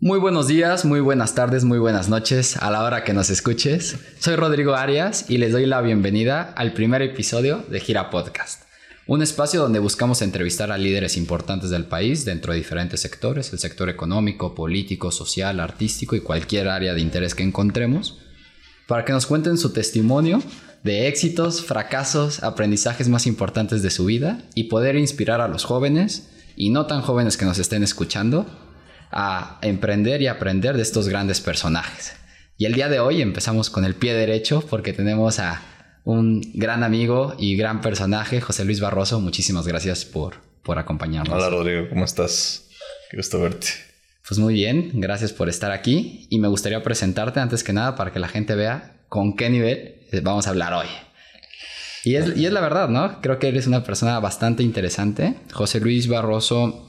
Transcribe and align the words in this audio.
Muy 0.00 0.20
buenos 0.20 0.46
días, 0.46 0.84
muy 0.84 1.00
buenas 1.00 1.34
tardes, 1.34 1.64
muy 1.64 1.80
buenas 1.80 2.08
noches 2.08 2.56
a 2.56 2.70
la 2.70 2.84
hora 2.84 3.02
que 3.02 3.12
nos 3.12 3.30
escuches. 3.30 3.96
Soy 4.20 4.36
Rodrigo 4.36 4.76
Arias 4.76 5.28
y 5.28 5.38
les 5.38 5.50
doy 5.50 5.66
la 5.66 5.80
bienvenida 5.80 6.52
al 6.54 6.72
primer 6.72 7.02
episodio 7.02 7.64
de 7.68 7.80
Gira 7.80 8.08
Podcast, 8.08 8.62
un 9.08 9.22
espacio 9.22 9.60
donde 9.60 9.80
buscamos 9.80 10.22
entrevistar 10.22 10.70
a 10.70 10.78
líderes 10.78 11.16
importantes 11.16 11.70
del 11.70 11.86
país 11.86 12.24
dentro 12.24 12.52
de 12.52 12.60
diferentes 12.60 13.00
sectores, 13.00 13.52
el 13.52 13.58
sector 13.58 13.88
económico, 13.88 14.54
político, 14.54 15.10
social, 15.10 15.58
artístico 15.58 16.14
y 16.14 16.20
cualquier 16.20 16.68
área 16.68 16.94
de 16.94 17.00
interés 17.00 17.34
que 17.34 17.42
encontremos, 17.42 18.18
para 18.86 19.04
que 19.04 19.12
nos 19.12 19.26
cuenten 19.26 19.58
su 19.58 19.72
testimonio 19.72 20.40
de 20.84 21.08
éxitos, 21.08 21.64
fracasos, 21.64 22.44
aprendizajes 22.44 23.08
más 23.08 23.26
importantes 23.26 23.82
de 23.82 23.90
su 23.90 24.04
vida 24.04 24.44
y 24.54 24.64
poder 24.68 24.94
inspirar 24.94 25.40
a 25.40 25.48
los 25.48 25.64
jóvenes 25.64 26.28
y 26.54 26.70
no 26.70 26.86
tan 26.86 27.02
jóvenes 27.02 27.36
que 27.36 27.46
nos 27.46 27.58
estén 27.58 27.82
escuchando 27.82 28.46
a 29.10 29.58
emprender 29.62 30.22
y 30.22 30.26
aprender 30.26 30.76
de 30.76 30.82
estos 30.82 31.08
grandes 31.08 31.40
personajes. 31.40 32.14
Y 32.56 32.64
el 32.64 32.74
día 32.74 32.88
de 32.88 33.00
hoy 33.00 33.22
empezamos 33.22 33.70
con 33.70 33.84
el 33.84 33.94
pie 33.94 34.14
derecho 34.14 34.62
porque 34.68 34.92
tenemos 34.92 35.38
a 35.38 35.62
un 36.04 36.40
gran 36.54 36.82
amigo 36.82 37.34
y 37.38 37.56
gran 37.56 37.80
personaje, 37.80 38.40
José 38.40 38.64
Luis 38.64 38.80
Barroso. 38.80 39.20
Muchísimas 39.20 39.66
gracias 39.66 40.04
por, 40.04 40.36
por 40.62 40.78
acompañarnos. 40.78 41.34
Hola 41.36 41.50
Rodrigo, 41.50 41.88
¿cómo 41.88 42.04
estás? 42.04 42.68
Qué 43.10 43.16
gusto 43.16 43.40
verte. 43.40 43.68
Pues 44.26 44.40
muy 44.40 44.54
bien, 44.54 44.90
gracias 44.94 45.32
por 45.32 45.48
estar 45.48 45.70
aquí 45.70 46.26
y 46.30 46.38
me 46.38 46.48
gustaría 46.48 46.82
presentarte 46.82 47.40
antes 47.40 47.62
que 47.62 47.72
nada 47.72 47.94
para 47.94 48.12
que 48.12 48.18
la 48.18 48.28
gente 48.28 48.54
vea 48.54 48.96
con 49.08 49.36
qué 49.36 49.50
nivel 49.50 50.06
vamos 50.22 50.46
a 50.46 50.50
hablar 50.50 50.72
hoy. 50.74 50.88
Y 52.04 52.16
es, 52.16 52.36
y 52.36 52.46
es 52.46 52.52
la 52.52 52.60
verdad, 52.60 52.88
¿no? 52.88 53.20
Creo 53.20 53.38
que 53.38 53.48
eres 53.48 53.66
una 53.66 53.84
persona 53.84 54.18
bastante 54.20 54.62
interesante. 54.62 55.34
José 55.52 55.80
Luis 55.80 56.08
Barroso 56.08 56.87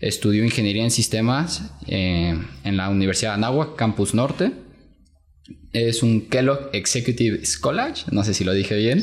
Estudió 0.00 0.44
ingeniería 0.44 0.84
en 0.84 0.90
sistemas 0.90 1.70
eh, 1.86 2.38
en 2.64 2.76
la 2.76 2.90
Universidad 2.90 3.30
de 3.30 3.34
Anáhuac, 3.36 3.76
Campus 3.76 4.14
Norte. 4.14 4.52
Es 5.72 6.02
un 6.02 6.28
Kellogg 6.28 6.70
Executive 6.72 7.44
Scholar, 7.44 7.94
no 8.10 8.24
sé 8.24 8.34
si 8.34 8.44
lo 8.44 8.52
dije 8.52 8.76
bien. 8.76 8.98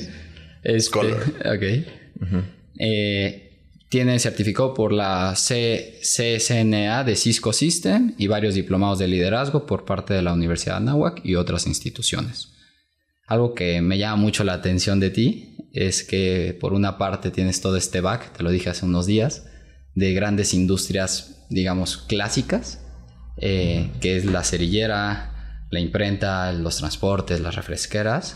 Este, 0.64 0.82
Scholar. 0.82 1.24
Ok. 1.46 1.64
Eh, 2.80 3.54
tiene 3.90 4.18
certificado 4.18 4.74
por 4.74 4.92
la 4.92 5.36
C 5.36 6.00
CSNA 6.02 7.04
de 7.04 7.16
Cisco 7.16 7.54
System 7.54 8.16
y 8.18 8.28
varios 8.28 8.56
diplomados 8.56 9.00
de 9.00 9.08
liderazgo 9.08 9.68
por 9.68 9.86
parte 9.86 10.14
de 10.14 10.24
la 10.24 10.34
Universidad 10.34 10.78
de 10.78 10.78
Anáhuac 10.78 11.22
y 11.24 11.36
otras 11.36 11.68
instituciones. 11.68 12.50
Algo 13.28 13.54
que 13.54 13.82
me 13.82 13.98
llama 13.98 14.16
mucho 14.16 14.44
la 14.44 14.54
atención 14.54 15.00
de 15.00 15.10
ti 15.10 15.58
es 15.74 16.04
que 16.04 16.58
por 16.60 16.74
una 16.74 16.98
parte 16.98 17.32
tienes 17.32 17.62
todo 17.62 17.78
este 17.78 18.02
back, 18.02 18.36
te 18.36 18.44
lo 18.44 18.52
dije 18.52 18.70
hace 18.70 18.86
unos 18.86 19.06
días, 19.06 19.46
de 19.96 20.14
grandes 20.14 20.54
industrias, 20.54 21.46
digamos, 21.50 21.98
clásicas, 21.98 22.80
eh, 23.38 23.92
que 24.02 24.18
es 24.18 24.26
la 24.26 24.44
cerillera, 24.44 25.66
la 25.70 25.80
imprenta, 25.80 26.52
los 26.54 26.78
transportes, 26.78 27.40
las 27.42 27.56
refresqueras. 27.56 28.36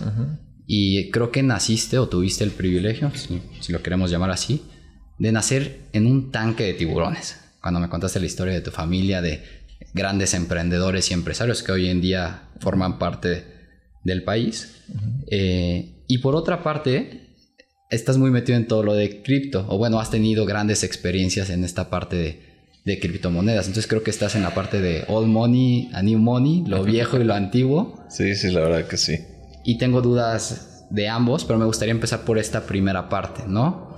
Y 0.65 1.11
creo 1.11 1.31
que 1.31 1.43
naciste 1.43 1.97
o 1.97 2.09
tuviste 2.09 2.43
el 2.43 2.51
privilegio, 2.51 3.11
si, 3.15 3.71
lo 3.71 3.81
queremos 3.81 4.11
llamar 4.11 4.31
así, 4.31 4.63
de 5.17 5.31
nacer 5.31 5.81
en 5.93 6.07
un 6.07 6.31
tanque 6.31 6.63
de 6.63 6.73
tiburones. 6.73 7.39
Cuando 7.61 7.79
me 7.79 7.89
contaste 7.89 8.19
la 8.19 8.25
historia 8.25 8.53
de 8.53 8.61
tu 8.61 8.71
familia, 8.71 9.21
de 9.21 9.43
grandes 9.93 10.33
emprendedores 10.33 11.11
y 11.11 11.13
empresarios 11.13 11.63
que 11.63 11.71
hoy 11.71 11.89
en 11.89 12.01
día 12.01 12.49
forman 12.59 12.99
parte 12.99 13.45
del 14.03 14.23
país. 14.23 14.83
Eh, 15.27 16.03
y 16.07 16.17
por 16.19 16.35
otra 16.35 16.63
parte, 16.63 17.26
estás 17.89 18.17
muy 18.17 18.31
metido 18.31 18.57
en 18.57 18.67
todo 18.67 18.83
lo 18.83 18.93
de 18.93 19.21
cripto, 19.21 19.65
o 19.69 19.77
bueno, 19.77 19.99
has 19.99 20.11
tenido 20.11 20.45
grandes 20.45 20.83
experiencias 20.83 21.49
en 21.49 21.63
esta 21.63 21.89
parte 21.89 22.15
de, 22.15 22.47
de 22.85 22.99
criptomonedas. 22.99 23.67
Entonces 23.67 23.87
creo 23.87 24.01
que 24.01 24.11
estás 24.11 24.35
en 24.35 24.43
la 24.43 24.53
parte 24.53 24.81
de 24.81 25.03
old 25.07 25.27
money 25.27 25.89
a 25.93 26.01
new 26.01 26.19
money, 26.19 26.63
lo 26.65 26.83
viejo 26.83 27.17
y 27.19 27.23
lo 27.23 27.33
antiguo. 27.33 28.05
Sí, 28.09 28.35
sí, 28.35 28.49
la 28.51 28.61
verdad 28.61 28.87
que 28.87 28.97
sí. 28.97 29.19
Y 29.65 29.77
tengo 29.77 30.01
dudas 30.01 30.85
de 30.89 31.09
ambos, 31.09 31.43
pero 31.43 31.59
me 31.59 31.65
gustaría 31.65 31.91
empezar 31.91 32.21
por 32.21 32.37
esta 32.37 32.65
primera 32.65 33.09
parte, 33.09 33.43
¿no? 33.45 33.93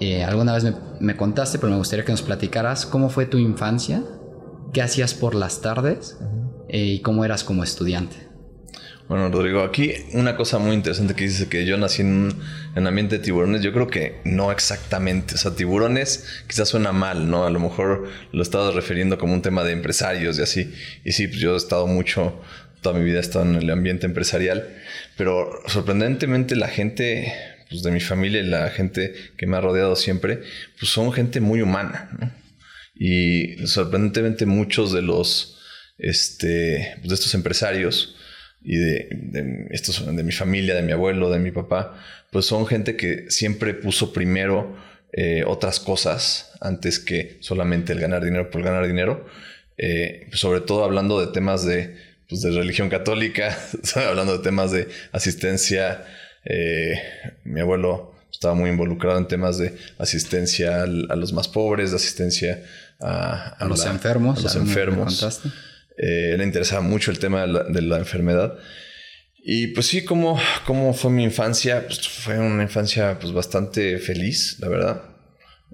Eh, 0.00 0.22
alguna 0.22 0.54
vez 0.54 0.62
me, 0.62 0.74
me, 1.00 1.16
contaste, 1.16 1.58
pero 1.58 1.72
me 1.72 1.78
gustaría 1.78 2.04
que 2.04 2.12
nos 2.12 2.22
platicaras 2.22 2.86
cómo 2.86 3.08
fue 3.08 3.26
tu 3.26 3.38
infancia, 3.38 4.04
qué 4.72 4.82
hacías 4.82 5.14
por 5.14 5.34
las 5.34 5.60
tardes 5.60 6.16
eh, 6.68 6.84
y 6.84 7.00
cómo 7.00 7.24
eras 7.24 7.42
como 7.42 7.64
estudiante. 7.64 8.27
Bueno, 9.08 9.30
Rodrigo, 9.30 9.62
aquí 9.62 9.94
una 10.12 10.36
cosa 10.36 10.58
muy 10.58 10.74
interesante 10.74 11.14
que 11.14 11.24
dice 11.24 11.48
que 11.48 11.64
yo 11.64 11.78
nací 11.78 12.02
en 12.02 12.30
un 12.76 12.86
ambiente 12.86 13.16
de 13.16 13.24
tiburones, 13.24 13.62
yo 13.62 13.72
creo 13.72 13.86
que 13.86 14.20
no 14.24 14.52
exactamente. 14.52 15.34
O 15.34 15.38
sea, 15.38 15.56
tiburones 15.56 16.42
quizás 16.46 16.68
suena 16.68 16.92
mal, 16.92 17.30
¿no? 17.30 17.46
A 17.46 17.50
lo 17.50 17.58
mejor 17.58 18.06
lo 18.32 18.42
estado 18.42 18.70
refiriendo 18.70 19.16
como 19.16 19.32
un 19.32 19.40
tema 19.40 19.64
de 19.64 19.72
empresarios 19.72 20.38
y 20.38 20.42
así. 20.42 20.74
Y 21.06 21.12
sí, 21.12 21.26
pues 21.26 21.40
yo 21.40 21.54
he 21.54 21.56
estado 21.56 21.86
mucho, 21.86 22.38
toda 22.82 22.98
mi 22.98 23.04
vida 23.04 23.16
he 23.16 23.20
estado 23.22 23.46
en 23.46 23.54
el 23.54 23.70
ambiente 23.70 24.04
empresarial, 24.04 24.68
pero 25.16 25.52
sorprendentemente 25.68 26.54
la 26.54 26.68
gente 26.68 27.32
pues, 27.70 27.82
de 27.82 27.90
mi 27.90 28.00
familia 28.00 28.42
y 28.42 28.46
la 28.46 28.68
gente 28.68 29.14
que 29.38 29.46
me 29.46 29.56
ha 29.56 29.62
rodeado 29.62 29.96
siempre, 29.96 30.42
pues 30.78 30.92
son 30.92 31.14
gente 31.14 31.40
muy 31.40 31.62
humana. 31.62 32.36
Y 32.94 33.66
sorprendentemente 33.66 34.44
muchos 34.44 34.92
de 34.92 35.00
los, 35.00 35.58
este, 35.96 36.96
pues, 36.98 37.08
de 37.08 37.14
estos 37.14 37.32
empresarios, 37.32 38.14
y 38.62 38.76
de, 38.76 39.68
estos, 39.70 40.04
de 40.04 40.22
mi 40.22 40.32
familia, 40.32 40.74
de 40.74 40.82
mi 40.82 40.92
abuelo, 40.92 41.30
de 41.30 41.38
mi 41.38 41.50
papá, 41.50 41.94
pues 42.30 42.46
son 42.46 42.66
gente 42.66 42.96
que 42.96 43.30
siempre 43.30 43.74
puso 43.74 44.12
primero 44.12 44.76
eh, 45.12 45.42
otras 45.46 45.80
cosas 45.80 46.52
antes 46.60 46.98
que 46.98 47.38
solamente 47.40 47.92
el 47.92 48.00
ganar 48.00 48.24
dinero 48.24 48.50
por 48.50 48.62
ganar 48.62 48.86
dinero. 48.86 49.26
Eh, 49.78 50.28
sobre 50.32 50.60
todo 50.60 50.84
hablando 50.84 51.24
de 51.24 51.32
temas 51.32 51.64
de, 51.64 51.96
pues 52.28 52.42
de 52.42 52.50
religión 52.50 52.88
católica, 52.88 53.56
hablando 53.94 54.36
de 54.36 54.42
temas 54.42 54.72
de 54.72 54.88
asistencia. 55.12 56.04
Eh, 56.44 56.94
mi 57.44 57.60
abuelo 57.60 58.14
estaba 58.30 58.54
muy 58.54 58.70
involucrado 58.70 59.18
en 59.18 59.28
temas 59.28 59.58
de 59.58 59.74
asistencia 59.98 60.82
a 60.82 60.86
los 60.86 61.32
más 61.32 61.48
pobres, 61.48 61.90
de 61.90 61.96
asistencia 61.96 62.62
a, 63.00 63.64
los 63.66 63.86
enfermos. 63.86 64.40
A 64.40 64.42
los 64.42 64.56
enfermos. 64.56 65.40
Eh, 65.98 66.36
le 66.38 66.44
interesaba 66.44 66.80
mucho 66.80 67.10
el 67.10 67.18
tema 67.18 67.46
de 67.46 67.82
la, 67.82 67.98
enfermedad. 67.98 68.56
Y 69.44 69.68
pues 69.68 69.86
sí, 69.86 70.04
¿cómo, 70.04 70.40
cómo 70.64 70.94
fue 70.94 71.10
mi 71.10 71.24
infancia? 71.24 71.84
Pues 71.86 72.06
fue 72.08 72.38
una 72.38 72.62
infancia 72.62 73.18
pues 73.18 73.32
bastante 73.32 73.98
feliz, 73.98 74.58
la 74.60 74.68
verdad. 74.68 75.02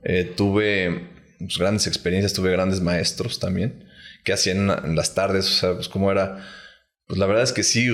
Eh, 0.05 0.33
tuve 0.37 1.09
pues, 1.39 1.59
grandes 1.59 1.87
experiencias, 1.87 2.33
tuve 2.33 2.53
grandes 2.53 2.81
maestros 2.81 3.39
también, 3.39 3.85
que 4.25 4.33
hacían 4.33 4.71
en 4.71 4.97
las 4.97 5.15
tardes, 5.15 5.47
o 5.47 5.55
sea, 5.55 5.75
pues 5.75 5.89
cómo 5.89 6.11
era... 6.11 6.47
Pues 7.06 7.19
la 7.19 7.27
verdad 7.27 7.45
es 7.45 7.53
que 7.53 7.62
sí, 7.62 7.93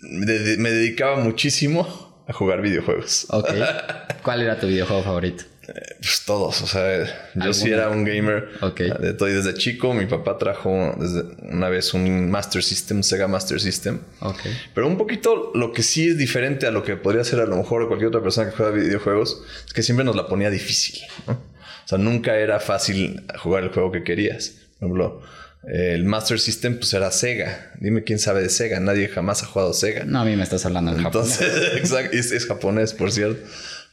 me 0.00 0.70
dedicaba 0.70 1.16
muchísimo 1.22 2.24
a 2.26 2.32
jugar 2.32 2.62
videojuegos. 2.62 3.26
Ok. 3.28 3.50
¿Cuál 4.22 4.42
era 4.42 4.58
tu 4.58 4.66
videojuego 4.66 5.02
favorito? 5.02 5.44
Pues 5.66 6.22
todos, 6.24 6.62
o 6.62 6.66
sea, 6.66 7.32
yo 7.34 7.52
sí 7.52 7.70
era 7.70 7.90
un 7.90 8.04
gamer. 8.04 8.50
Ok. 8.60 8.80
De 8.80 9.12
todo. 9.14 9.28
desde 9.28 9.54
chico 9.54 9.94
mi 9.94 10.06
papá 10.06 10.38
trajo 10.38 10.94
desde 10.98 11.24
una 11.42 11.68
vez 11.68 11.92
un 11.94 12.30
Master 12.30 12.62
System, 12.62 13.02
Sega 13.02 13.26
Master 13.26 13.60
System. 13.60 14.00
Ok. 14.20 14.40
Pero 14.74 14.86
un 14.86 14.96
poquito 14.96 15.50
lo 15.54 15.72
que 15.72 15.82
sí 15.82 16.08
es 16.08 16.18
diferente 16.18 16.66
a 16.66 16.70
lo 16.70 16.82
que 16.84 16.96
podría 16.96 17.24
ser 17.24 17.40
a 17.40 17.46
lo 17.46 17.56
mejor 17.56 17.88
cualquier 17.88 18.08
otra 18.08 18.22
persona 18.22 18.50
que 18.50 18.56
juega 18.56 18.72
videojuegos, 18.72 19.42
es 19.66 19.72
que 19.72 19.82
siempre 19.82 20.04
nos 20.04 20.14
la 20.14 20.28
ponía 20.28 20.50
difícil. 20.50 21.00
O 21.26 21.88
sea, 21.88 21.98
nunca 21.98 22.36
era 22.36 22.60
fácil 22.60 23.24
jugar 23.38 23.64
el 23.64 23.70
juego 23.70 23.92
que 23.92 24.04
querías. 24.04 24.54
Por 24.78 24.88
ejemplo, 24.88 25.22
el 25.64 26.04
Master 26.04 26.38
System 26.38 26.78
pues 26.78 26.92
era 26.94 27.10
Sega. 27.10 27.72
Dime 27.80 28.04
quién 28.04 28.18
sabe 28.18 28.42
de 28.42 28.50
Sega. 28.50 28.78
Nadie 28.78 29.08
jamás 29.08 29.42
ha 29.42 29.46
jugado 29.46 29.72
Sega. 29.72 30.04
No, 30.04 30.20
a 30.20 30.24
mí 30.24 30.36
me 30.36 30.42
estás 30.44 30.64
hablando 30.66 30.92
en 30.92 31.04
Entonces, 31.04 31.38
japonés. 31.38 31.74
exacto. 31.76 32.16
es 32.16 32.46
japonés, 32.46 32.94
por 32.94 33.10
cierto. 33.10 33.44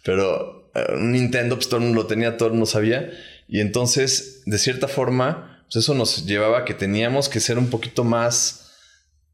Pero 0.03 0.62
un 0.93 1.11
Nintendo, 1.11 1.55
pues 1.55 1.67
todo 1.67 1.77
el 1.77 1.85
mundo 1.85 2.01
lo 2.01 2.07
tenía, 2.07 2.37
todo 2.37 2.47
el 2.47 2.53
mundo 2.53 2.65
sabía. 2.65 3.11
Y 3.47 3.59
entonces, 3.59 4.41
de 4.45 4.57
cierta 4.57 4.87
forma, 4.87 5.63
pues 5.65 5.83
eso 5.83 5.93
nos 5.93 6.25
llevaba 6.25 6.59
a 6.59 6.65
que 6.65 6.73
teníamos 6.73 7.29
que 7.29 7.39
ser 7.39 7.57
un 7.57 7.69
poquito 7.69 8.03
más, 8.03 8.71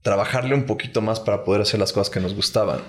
trabajarle 0.01 0.55
un 0.55 0.65
poquito 0.65 1.01
más 1.01 1.19
para 1.19 1.43
poder 1.43 1.61
hacer 1.61 1.79
las 1.79 1.93
cosas 1.93 2.09
que 2.09 2.19
nos 2.19 2.35
gustaban. 2.35 2.81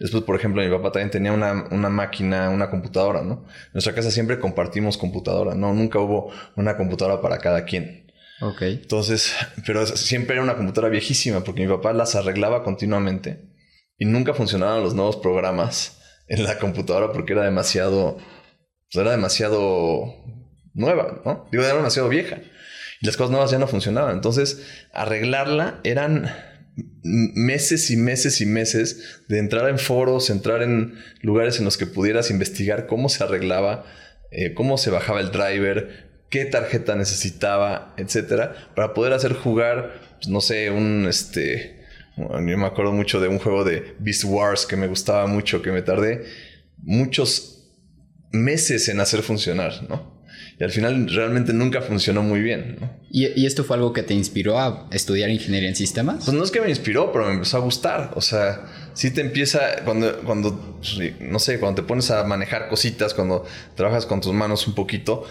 Después, 0.00 0.24
por 0.24 0.34
ejemplo, 0.34 0.62
mi 0.62 0.68
papá 0.68 0.90
también 0.90 1.10
tenía 1.10 1.32
una, 1.32 1.88
máquina, 1.88 2.50
una 2.50 2.70
computadora, 2.70 3.22
¿no? 3.22 3.44
En 3.66 3.72
nuestra 3.74 3.94
casa 3.94 4.10
siempre 4.10 4.40
compartimos 4.40 4.98
computadora, 4.98 5.54
¿no? 5.54 5.72
Nunca 5.72 6.00
hubo 6.00 6.32
una 6.56 6.76
computadora 6.76 7.20
para 7.20 7.38
cada 7.38 7.64
quien. 7.64 8.12
Ok. 8.40 8.62
Entonces, 8.62 9.32
pero 9.64 9.86
siempre 9.86 10.34
era 10.34 10.42
una 10.42 10.56
computadora 10.56 10.90
viejísima 10.90 11.44
porque 11.44 11.62
mi 11.62 11.68
papá 11.68 11.92
las 11.92 12.16
arreglaba 12.16 12.64
continuamente 12.64 13.48
y 13.96 14.04
nunca 14.04 14.34
funcionaban 14.34 14.82
los 14.82 14.94
nuevos 14.94 15.18
programas 15.18 16.01
en 16.26 16.44
la 16.44 16.58
computadora 16.58 17.12
porque 17.12 17.32
era 17.32 17.44
demasiado, 17.44 18.18
pues 18.90 19.02
era 19.02 19.10
demasiado 19.10 20.14
nueva, 20.74 21.22
¿no? 21.24 21.48
Digo, 21.50 21.64
era 21.64 21.76
demasiado 21.76 22.08
vieja. 22.08 22.38
Y 23.00 23.06
las 23.06 23.16
cosas 23.16 23.32
nuevas 23.32 23.50
ya 23.50 23.58
no 23.58 23.66
funcionaban. 23.66 24.14
Entonces, 24.14 24.62
arreglarla 24.92 25.80
eran 25.82 26.30
meses 27.02 27.90
y 27.90 27.96
meses 27.96 28.40
y 28.40 28.46
meses 28.46 29.22
de 29.28 29.38
entrar 29.38 29.68
en 29.68 29.78
foros, 29.78 30.30
entrar 30.30 30.62
en 30.62 30.94
lugares 31.20 31.58
en 31.58 31.64
los 31.64 31.76
que 31.76 31.86
pudieras 31.86 32.30
investigar 32.30 32.86
cómo 32.86 33.08
se 33.08 33.24
arreglaba, 33.24 33.84
eh, 34.30 34.54
cómo 34.54 34.78
se 34.78 34.90
bajaba 34.90 35.20
el 35.20 35.32
driver, 35.32 36.12
qué 36.30 36.44
tarjeta 36.46 36.94
necesitaba, 36.94 37.94
etcétera, 37.98 38.72
para 38.74 38.94
poder 38.94 39.12
hacer 39.12 39.34
jugar, 39.34 40.00
pues, 40.16 40.28
no 40.28 40.40
sé, 40.40 40.70
un 40.70 41.06
este. 41.08 41.81
Yo 42.16 42.58
me 42.58 42.66
acuerdo 42.66 42.92
mucho 42.92 43.20
de 43.20 43.28
un 43.28 43.38
juego 43.38 43.64
de 43.64 43.94
Beast 43.98 44.24
Wars 44.24 44.66
que 44.66 44.76
me 44.76 44.86
gustaba 44.86 45.26
mucho, 45.26 45.62
que 45.62 45.72
me 45.72 45.82
tardé 45.82 46.24
muchos 46.78 47.70
meses 48.32 48.88
en 48.88 49.00
hacer 49.00 49.22
funcionar, 49.22 49.86
¿no? 49.88 50.12
Y 50.58 50.64
al 50.64 50.70
final 50.70 51.08
realmente 51.08 51.52
nunca 51.52 51.80
funcionó 51.80 52.22
muy 52.22 52.40
bien. 52.40 52.76
¿no? 52.80 52.90
¿Y, 53.10 53.46
esto 53.46 53.64
fue 53.64 53.76
algo 53.76 53.92
que 53.92 54.02
te 54.02 54.14
inspiró 54.14 54.58
a 54.58 54.86
estudiar 54.90 55.30
ingeniería 55.30 55.68
en 55.68 55.76
sistemas? 55.76 56.24
Pues 56.24 56.36
no 56.36 56.44
es 56.44 56.50
que 56.50 56.60
me 56.60 56.68
inspiró, 56.68 57.12
pero 57.12 57.26
me 57.26 57.32
empezó 57.32 57.56
a 57.56 57.60
gustar. 57.60 58.12
O 58.14 58.20
sea, 58.20 58.66
sí 58.94 59.10
te 59.10 59.22
empieza, 59.22 59.82
cuando, 59.84 60.20
cuando, 60.22 60.80
no 61.20 61.38
sé, 61.38 61.58
cuando 61.58 61.82
te 61.82 61.88
pones 61.88 62.10
a 62.10 62.24
manejar 62.24 62.68
cositas, 62.68 63.14
cuando 63.14 63.44
trabajas 63.74 64.06
con 64.06 64.20
tus 64.20 64.32
manos 64.32 64.66
un 64.66 64.74
poquito, 64.74 65.24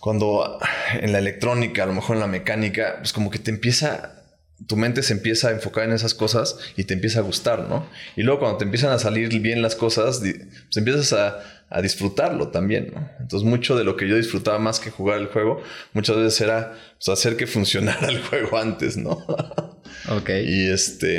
cuando 0.00 0.58
en 1.00 1.12
la 1.12 1.18
electrónica, 1.18 1.82
a 1.82 1.86
lo 1.86 1.92
mejor 1.92 2.16
en 2.16 2.20
la 2.20 2.26
mecánica, 2.26 2.96
pues 2.98 3.12
como 3.12 3.30
que 3.30 3.38
te 3.38 3.50
empieza 3.50 4.19
tu 4.66 4.76
mente 4.76 5.02
se 5.02 5.12
empieza 5.12 5.48
a 5.48 5.50
enfocar 5.52 5.84
en 5.84 5.92
esas 5.92 6.14
cosas 6.14 6.58
y 6.76 6.84
te 6.84 6.94
empieza 6.94 7.20
a 7.20 7.22
gustar, 7.22 7.68
¿no? 7.68 7.88
Y 8.16 8.22
luego 8.22 8.40
cuando 8.40 8.58
te 8.58 8.64
empiezan 8.64 8.92
a 8.92 8.98
salir 8.98 9.40
bien 9.40 9.62
las 9.62 9.74
cosas, 9.74 10.20
pues 10.20 10.76
empiezas 10.76 11.12
a, 11.12 11.56
disfrutarlo 11.82 12.48
también, 12.48 12.90
¿no? 12.92 13.08
Entonces 13.20 13.48
mucho 13.48 13.76
de 13.76 13.84
lo 13.84 13.96
que 13.96 14.08
yo 14.08 14.16
disfrutaba 14.16 14.58
más 14.58 14.80
que 14.80 14.90
jugar 14.90 15.20
el 15.20 15.28
juego, 15.28 15.62
muchas 15.92 16.16
veces 16.16 16.40
era 16.40 16.76
pues, 16.98 17.08
hacer 17.08 17.36
que 17.36 17.46
funcionara 17.46 18.08
el 18.08 18.20
juego 18.20 18.58
antes, 18.58 18.96
¿no? 18.96 19.10
ok. 20.08 20.30
Y 20.44 20.68
este... 20.68 21.18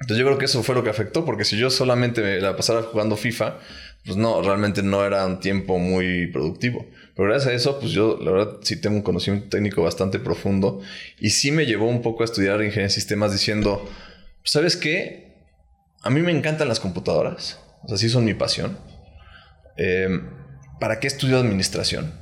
Entonces 0.00 0.18
yo 0.18 0.26
creo 0.26 0.38
que 0.38 0.44
eso 0.44 0.62
fue 0.62 0.74
lo 0.74 0.84
que 0.84 0.90
afectó, 0.90 1.24
porque 1.24 1.44
si 1.44 1.56
yo 1.56 1.70
solamente 1.70 2.20
me 2.20 2.40
la 2.40 2.56
pasara 2.56 2.82
jugando 2.82 3.16
FIFA, 3.16 3.58
pues 4.04 4.16
no, 4.16 4.40
realmente 4.42 4.82
no 4.82 5.04
era 5.04 5.26
un 5.26 5.40
tiempo 5.40 5.78
muy 5.78 6.28
productivo. 6.28 6.86
Pero 7.14 7.28
gracias 7.28 7.52
a 7.52 7.56
eso, 7.56 7.80
pues 7.80 7.92
yo 7.92 8.18
la 8.22 8.30
verdad 8.30 8.58
sí 8.62 8.80
tengo 8.80 8.96
un 8.96 9.02
conocimiento 9.02 9.48
técnico 9.48 9.82
bastante 9.82 10.18
profundo 10.18 10.80
y 11.18 11.30
sí 11.30 11.50
me 11.50 11.66
llevó 11.66 11.86
un 11.88 12.00
poco 12.00 12.22
a 12.22 12.24
estudiar 12.24 12.56
ingeniería 12.56 12.84
en 12.84 12.90
sistemas 12.90 13.32
diciendo, 13.32 13.82
pues, 14.40 14.52
¿sabes 14.52 14.76
qué? 14.76 15.34
A 16.02 16.10
mí 16.10 16.20
me 16.20 16.30
encantan 16.30 16.68
las 16.68 16.80
computadoras, 16.80 17.60
o 17.82 17.88
sea, 17.88 17.98
sí 17.98 18.08
son 18.08 18.24
mi 18.24 18.34
pasión. 18.34 18.78
Em, 19.76 20.30
¿Para 20.80 21.00
qué 21.00 21.08
estudio 21.08 21.38
administración? 21.38 22.12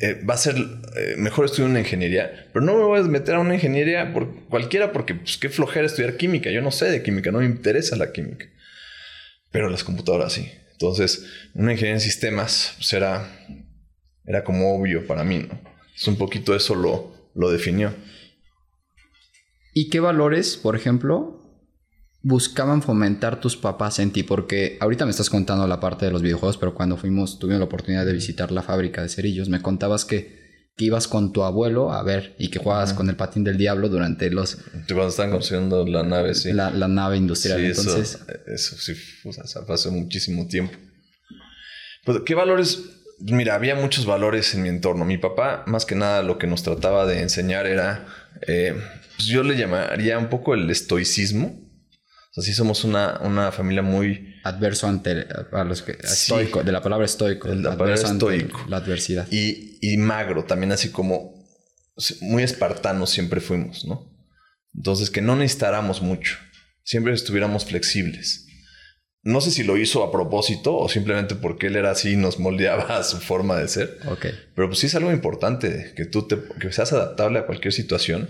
Eh, 0.00 0.20
va 0.28 0.34
a 0.34 0.36
ser 0.36 0.56
eh, 0.96 1.14
mejor 1.16 1.44
estudiar 1.44 1.70
una 1.70 1.80
ingeniería, 1.80 2.48
pero 2.52 2.64
no 2.64 2.76
me 2.76 2.84
voy 2.84 3.00
a 3.00 3.02
meter 3.02 3.34
a 3.34 3.40
una 3.40 3.54
ingeniería 3.54 4.12
por 4.12 4.46
cualquiera 4.46 4.92
porque 4.92 5.14
pues 5.14 5.36
qué 5.38 5.48
flojera 5.48 5.86
estudiar 5.86 6.16
química. 6.16 6.50
Yo 6.50 6.60
no 6.60 6.70
sé 6.70 6.90
de 6.90 7.02
química, 7.02 7.30
no 7.30 7.38
me 7.38 7.46
interesa 7.46 7.96
la 7.96 8.12
química. 8.12 8.46
Pero 9.50 9.68
las 9.68 9.84
computadoras 9.84 10.32
sí. 10.32 10.50
Entonces, 10.72 11.26
una 11.54 11.72
ingeniería 11.72 11.96
en 11.96 12.00
sistemas 12.00 12.74
pues 12.76 12.92
era, 12.92 13.28
era 14.24 14.44
como 14.44 14.74
obvio 14.74 15.06
para 15.06 15.24
mí, 15.24 15.38
¿no? 15.38 15.60
Es 15.96 16.06
un 16.06 16.16
poquito 16.16 16.54
eso 16.54 16.76
lo, 16.76 17.30
lo 17.34 17.50
definió. 17.50 17.92
¿Y 19.74 19.90
qué 19.90 20.00
valores, 20.00 20.56
por 20.56 20.76
ejemplo, 20.76 21.40
buscaban 22.22 22.82
fomentar 22.82 23.40
tus 23.40 23.56
papás 23.56 23.98
en 23.98 24.12
ti? 24.12 24.22
Porque 24.22 24.78
ahorita 24.80 25.04
me 25.04 25.10
estás 25.10 25.30
contando 25.30 25.66
la 25.66 25.80
parte 25.80 26.06
de 26.06 26.12
los 26.12 26.22
videojuegos, 26.22 26.56
pero 26.56 26.74
cuando 26.74 26.96
fuimos, 26.96 27.38
tuvimos 27.38 27.58
la 27.58 27.66
oportunidad 27.66 28.06
de 28.06 28.12
visitar 28.12 28.52
la 28.52 28.62
fábrica 28.62 29.02
de 29.02 29.08
cerillos, 29.08 29.48
me 29.48 29.60
contabas 29.62 30.04
que, 30.04 30.47
ibas 30.84 31.08
con 31.08 31.32
tu 31.32 31.42
abuelo 31.42 31.92
a 31.92 32.02
ver 32.02 32.34
y 32.38 32.48
que 32.48 32.58
jugabas 32.58 32.92
con 32.92 33.08
el 33.08 33.16
patín 33.16 33.44
del 33.44 33.58
diablo 33.58 33.88
durante 33.88 34.30
los... 34.30 34.56
Cuando 34.86 35.08
estaban 35.08 35.32
construyendo 35.32 35.86
la 35.86 36.02
nave, 36.02 36.34
sí. 36.34 36.52
La, 36.52 36.70
nave 36.70 37.16
industrial, 37.16 37.64
entonces... 37.64 38.18
Eso, 38.46 38.76
sí, 38.76 38.94
o 39.24 39.32
sea, 39.32 39.62
pasó 39.66 39.90
muchísimo 39.90 40.46
tiempo. 40.46 40.76
Pues, 42.04 42.20
¿qué 42.24 42.34
valores? 42.34 42.80
Mira, 43.20 43.54
había 43.54 43.74
muchos 43.74 44.06
valores 44.06 44.54
en 44.54 44.62
mi 44.62 44.68
entorno. 44.68 45.04
Mi 45.04 45.18
papá, 45.18 45.64
más 45.66 45.84
que 45.84 45.94
nada, 45.94 46.22
lo 46.22 46.38
que 46.38 46.46
nos 46.46 46.62
trataba 46.62 47.06
de 47.06 47.22
enseñar 47.22 47.66
era... 47.66 48.06
Eh, 48.46 48.74
pues 49.16 49.26
yo 49.26 49.42
le 49.42 49.56
llamaría 49.56 50.16
un 50.18 50.28
poco 50.28 50.54
el 50.54 50.70
estoicismo 50.70 51.68
Así 52.38 52.54
somos 52.54 52.84
una, 52.84 53.18
una 53.22 53.50
familia 53.50 53.82
muy... 53.82 54.36
Adverso 54.44 54.86
ante 54.86 55.26
a 55.52 55.64
los 55.64 55.82
que... 55.82 55.92
Estoico, 55.92 56.62
de 56.62 56.70
la 56.70 56.80
palabra 56.80 57.04
estoico. 57.04 57.48
la 57.48 57.76
palabra 57.76 57.94
estoico. 57.94 58.64
La 58.68 58.76
adversidad. 58.76 59.26
Y, 59.30 59.67
y 59.80 59.96
magro, 59.96 60.44
también 60.44 60.72
así 60.72 60.90
como... 60.90 61.36
Muy 62.20 62.44
espartanos 62.44 63.10
siempre 63.10 63.40
fuimos, 63.40 63.84
¿no? 63.84 64.08
Entonces, 64.72 65.10
que 65.10 65.20
no 65.20 65.34
necesitáramos 65.34 66.00
mucho. 66.00 66.36
Siempre 66.84 67.12
estuviéramos 67.12 67.64
flexibles. 67.64 68.46
No 69.24 69.40
sé 69.40 69.50
si 69.50 69.64
lo 69.64 69.76
hizo 69.76 70.04
a 70.04 70.12
propósito 70.12 70.76
o 70.76 70.88
simplemente 70.88 71.34
porque 71.34 71.66
él 71.66 71.74
era 71.74 71.90
así 71.90 72.12
y 72.12 72.16
nos 72.16 72.38
moldeaba 72.38 72.98
a 72.98 73.02
su 73.02 73.18
forma 73.18 73.56
de 73.56 73.66
ser. 73.66 73.98
Ok. 74.06 74.26
Pero 74.54 74.68
pues 74.68 74.78
sí 74.78 74.86
es 74.86 74.94
algo 74.94 75.12
importante, 75.12 75.92
que 75.96 76.04
tú 76.04 76.28
te, 76.28 76.38
que 76.60 76.70
seas 76.72 76.92
adaptable 76.92 77.40
a 77.40 77.46
cualquier 77.46 77.72
situación 77.72 78.28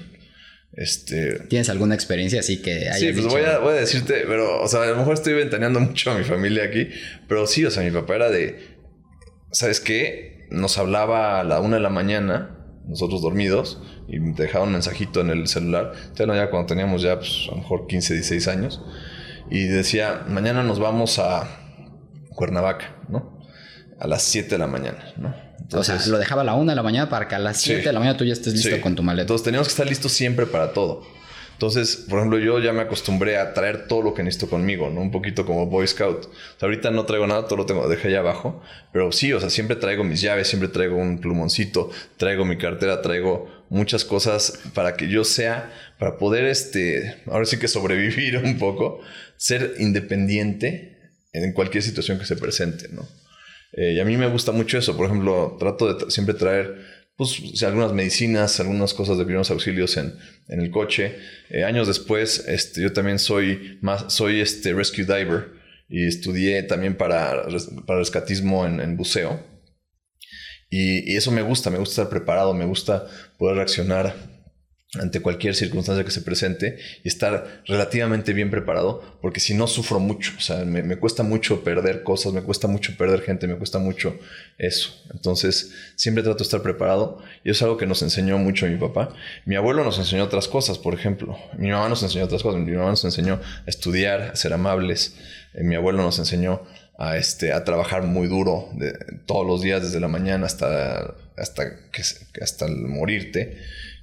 este... 0.72 1.40
¿Tienes 1.48 1.68
alguna 1.70 1.94
experiencia 1.94 2.40
así 2.40 2.60
que 2.60 2.88
Sí, 2.98 3.12
pues 3.12 3.26
voy, 3.26 3.42
a, 3.42 3.58
voy, 3.58 3.74
a, 3.74 3.80
decirte, 3.80 4.24
pero, 4.26 4.62
o 4.62 4.68
sea, 4.68 4.82
a 4.82 4.86
lo 4.86 4.96
mejor 4.96 5.14
estoy 5.14 5.34
ventaneando 5.34 5.80
mucho 5.80 6.10
a 6.10 6.18
mi 6.18 6.24
familia 6.24 6.64
aquí, 6.64 6.88
pero 7.26 7.46
sí, 7.46 7.64
o 7.64 7.70
sea, 7.70 7.82
mi 7.82 7.90
papá 7.90 8.16
era 8.16 8.30
de, 8.30 8.76
¿sabes 9.50 9.80
qué? 9.80 10.38
Nos 10.50 10.78
hablaba 10.78 11.40
a 11.40 11.44
la 11.44 11.60
una 11.60 11.76
de 11.76 11.82
la 11.82 11.90
mañana, 11.90 12.56
nosotros 12.86 13.22
dormidos, 13.22 13.80
y 14.08 14.18
te 14.32 14.44
dejaba 14.44 14.64
un 14.64 14.72
mensajito 14.72 15.20
en 15.20 15.30
el 15.30 15.46
celular, 15.48 15.92
ya 16.16 16.50
cuando 16.50 16.66
teníamos 16.66 17.02
ya, 17.02 17.18
pues, 17.18 17.46
a 17.48 17.52
lo 17.52 17.58
mejor 17.58 17.86
15, 17.86 18.14
16 18.14 18.48
años, 18.48 18.82
y 19.50 19.64
decía, 19.64 20.24
mañana 20.28 20.62
nos 20.62 20.78
vamos 20.78 21.18
a 21.18 21.48
Cuernavaca, 22.34 22.96
¿no? 23.08 23.38
A 23.98 24.06
las 24.06 24.22
7 24.22 24.50
de 24.50 24.58
la 24.58 24.66
mañana, 24.66 25.12
¿no? 25.16 25.34
o 25.72 25.84
sea, 25.84 25.98
lo 26.06 26.18
dejaba 26.18 26.42
a 26.42 26.44
la 26.44 26.54
una 26.54 26.72
de 26.72 26.76
la 26.76 26.82
mañana 26.82 27.10
para 27.10 27.28
que 27.28 27.34
a 27.34 27.38
las 27.38 27.58
7 27.58 27.82
de 27.82 27.92
la 27.92 27.98
mañana 27.98 28.16
tú 28.16 28.24
ya 28.24 28.32
estés 28.32 28.54
listo 28.54 28.80
con 28.80 28.94
tu 28.94 29.02
maleta. 29.02 29.22
Entonces 29.22 29.44
teníamos 29.44 29.68
que 29.68 29.72
estar 29.72 29.86
listos 29.86 30.12
siempre 30.12 30.46
para 30.46 30.72
todo. 30.72 31.02
Entonces, 31.58 32.05
por 32.08 32.20
ejemplo, 32.20 32.38
yo 32.38 32.60
ya 32.60 32.72
me 32.72 32.82
acostumbré 32.82 33.37
a 33.37 33.52
traer 33.52 33.88
todo 33.88 34.00
lo 34.00 34.14
que 34.14 34.22
necesito 34.22 34.49
conmigo, 34.49 34.90
¿no? 34.90 35.00
Un 35.00 35.10
poquito 35.10 35.44
como 35.44 35.66
Boy 35.66 35.88
Scout. 35.88 36.26
O 36.26 36.31
sea, 36.31 36.69
ahorita 36.69 36.93
no 36.93 37.05
traigo 37.05 37.26
nada, 37.26 37.46
todo 37.46 37.56
lo 37.56 37.66
tengo, 37.66 37.88
dejé 37.88 38.06
allá 38.08 38.20
abajo. 38.20 38.62
Pero 38.93 39.10
sí, 39.10 39.32
o 39.32 39.40
sea, 39.40 39.50
siempre 39.50 39.75
traigo 39.75 40.05
mis 40.05 40.20
llaves, 40.20 40.46
siempre 40.46 40.69
traigo 40.69 40.96
un 40.96 41.20
plumoncito, 41.20 41.90
traigo 42.16 42.44
mi 42.44 42.58
cartera, 42.58 43.02
traigo 43.02 43.50
muchas 43.70 44.05
cosas 44.05 44.60
para 44.72 44.94
que 44.94 45.08
yo 45.08 45.25
sea, 45.25 45.72
para 45.99 46.16
poder, 46.16 46.44
este, 46.44 47.16
ahora 47.26 47.44
sí 47.44 47.58
que 47.58 47.66
sobrevivir 47.66 48.37
un 48.37 48.56
poco, 48.56 49.00
ser 49.37 49.75
independiente 49.81 50.96
en 51.32 51.52
cualquier 51.55 51.82
situación 51.82 52.20
que 52.20 52.25
se 52.25 52.37
presente, 52.37 52.87
¿no? 52.93 53.05
Eh, 53.72 53.94
y 53.94 54.00
a 54.00 54.05
mí 54.05 54.16
me 54.16 54.28
gusta 54.28 54.52
mucho 54.52 54.78
eso. 54.78 54.96
Por 54.96 55.06
ejemplo, 55.06 55.56
trato 55.58 55.93
de 55.93 56.10
siempre 56.12 56.34
traer 56.34 56.97
pues, 57.19 57.65
algunas 57.65 57.93
medicinas, 57.93 58.61
algunas 58.61 58.94
cosas 58.94 59.19
de 59.19 59.25
primeros 59.25 59.50
auxilios 59.50 59.97
en, 59.97 60.15
en 60.47 60.60
el 60.60 60.70
coche. 60.70 61.17
Eh, 61.51 61.65
años 61.65 61.89
después, 61.89 62.44
este, 62.46 62.81
yo 62.81 62.93
también 62.93 63.19
soy, 63.19 63.77
más, 63.82 64.13
soy 64.15 64.41
este 64.41 64.72
rescue 64.72 65.05
diver 65.05 65.51
y 65.89 66.06
estudié 66.06 66.63
también 66.63 66.96
para, 66.96 67.43
para 67.87 67.98
rescatismo 67.98 68.65
en, 68.65 68.81
en 68.81 68.96
buceo. 68.96 69.44
Y, 70.70 71.13
y, 71.13 71.17
eso 71.17 71.32
me 71.32 71.43
gusta, 71.43 71.70
me 71.70 71.79
gusta 71.79 72.03
estar 72.03 72.08
preparado, 72.08 72.55
me 72.55 72.67
gusta 72.67 73.08
poder 73.37 73.56
reaccionar 73.56 74.15
ante 74.94 75.20
cualquier 75.20 75.54
circunstancia 75.54 76.02
que 76.02 76.10
se 76.10 76.22
presente 76.22 76.78
y 77.04 77.08
estar 77.08 77.62
relativamente 77.66 78.32
bien 78.32 78.50
preparado, 78.50 79.18
porque 79.20 79.38
si 79.38 79.52
no 79.52 79.66
sufro 79.66 80.00
mucho, 80.00 80.32
o 80.38 80.40
sea, 80.40 80.64
me, 80.64 80.96
cuesta 80.96 81.22
mucho 81.22 81.62
perder 81.62 82.02
cosas, 82.02 82.32
me 82.32 82.40
cuesta 82.42 82.68
mucho 82.68 82.96
perder 82.96 83.20
gente, 83.20 83.46
me 83.46 83.56
cuesta 83.56 83.78
mucho 83.78 84.18
eso. 84.56 84.94
Entonces, 85.12 85.74
siempre 85.94 86.22
trato 86.22 86.38
de 86.38 86.44
estar 86.44 86.62
preparado 86.62 87.22
y 87.44 87.50
eso 87.50 87.58
es 87.58 87.62
algo 87.64 87.76
que 87.76 87.86
nos 87.86 88.00
enseñó 88.00 88.38
mucho 88.38 88.66
mi 88.66 88.76
papá. 88.76 89.14
Mi 89.44 89.56
abuelo 89.56 89.84
nos 89.84 89.98
enseñó 89.98 90.24
otras 90.24 90.48
cosas, 90.48 90.78
por 90.78 90.94
ejemplo. 90.94 91.38
Mi 91.58 91.70
mamá 91.70 91.90
nos 91.90 92.02
enseñó 92.02 92.24
otras 92.24 92.42
cosas. 92.42 92.62
Mi 92.62 92.72
mamá 92.72 92.90
nos 92.90 93.04
enseñó 93.04 93.34
a 93.34 93.68
estudiar, 93.68 94.22
a 94.22 94.36
ser 94.36 94.54
amables. 94.54 95.16
Eh, 95.52 95.64
mi 95.64 95.74
abuelo 95.74 95.98
nos 95.98 96.18
enseñó 96.18 96.62
a, 96.96 97.18
este, 97.18 97.52
a 97.52 97.62
trabajar 97.62 98.04
muy 98.04 98.26
duro 98.26 98.70
todos 99.26 99.46
los 99.46 99.60
días, 99.60 99.82
desde 99.82 100.00
la 100.00 100.08
mañana 100.08 100.46
hasta, 100.46 101.14
hasta, 101.36 101.64
hasta 102.40 102.66
morirte. 102.68 103.58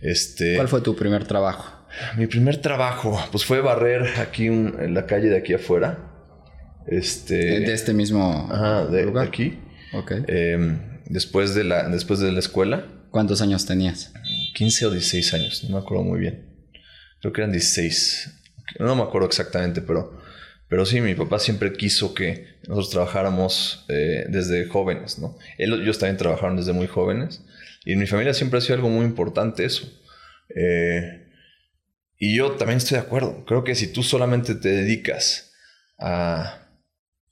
Este, 0.05 0.55
¿Cuál 0.55 0.67
fue 0.67 0.81
tu 0.81 0.95
primer 0.95 1.25
trabajo? 1.25 1.88
Mi 2.15 2.27
primer 2.27 2.57
trabajo, 2.57 3.19
pues 3.31 3.43
fue 3.43 3.59
barrer 3.59 4.19
aquí 4.19 4.45
en 4.45 4.93
la 4.93 5.07
calle 5.07 5.29
de 5.29 5.38
aquí 5.38 5.53
afuera. 5.53 6.12
Este, 6.85 7.35
de, 7.35 7.74
este 7.74 7.93
mismo 7.93 8.47
ajá, 8.51 8.85
de, 8.85 9.03
lugar? 9.03 9.27
aquí. 9.27 9.57
Ok. 9.93 10.12
Em, 10.27 11.01
después, 11.07 11.55
de 11.55 11.63
la, 11.63 11.89
después 11.89 12.19
de 12.19 12.31
la 12.31 12.38
escuela. 12.38 12.85
¿Cuántos 13.09 13.41
años 13.41 13.65
tenías? 13.65 14.13
15 14.53 14.85
o 14.85 14.91
16 14.91 15.33
años, 15.33 15.63
no 15.63 15.77
me 15.77 15.81
acuerdo 15.81 16.03
muy 16.03 16.19
bien. 16.19 16.69
Creo 17.21 17.33
que 17.33 17.41
eran 17.41 17.51
16. 17.51 18.41
No 18.79 18.95
me 18.95 19.01
acuerdo 19.01 19.27
exactamente, 19.27 19.81
pero, 19.81 20.21
pero 20.67 20.85
sí, 20.85 21.01
mi 21.01 21.15
papá 21.15 21.39
siempre 21.39 21.74
quiso 21.74 22.13
que 22.13 22.59
nosotros 22.67 22.91
trabajáramos 22.91 23.85
eh, 23.88 24.25
desde 24.29 24.67
jóvenes, 24.67 25.17
¿no? 25.17 25.35
Él, 25.57 25.74
ellos 25.81 25.97
también 25.97 26.17
trabajaron 26.17 26.57
desde 26.57 26.74
muy 26.74 26.85
jóvenes. 26.85 27.41
Y 27.85 27.93
en 27.93 27.99
mi 27.99 28.07
familia 28.07 28.33
siempre 28.33 28.57
ha 28.57 28.61
sido 28.61 28.75
algo 28.75 28.89
muy 28.89 29.05
importante 29.05 29.63
eso. 29.63 29.87
Eh, 30.53 31.29
y 32.17 32.35
yo 32.35 32.51
también 32.53 32.77
estoy 32.77 32.97
de 32.97 33.03
acuerdo. 33.03 33.45
Creo 33.45 33.63
que 33.63 33.75
si 33.75 33.87
tú 33.87 34.03
solamente 34.03 34.55
te 34.55 34.69
dedicas 34.69 35.53
a 35.97 36.67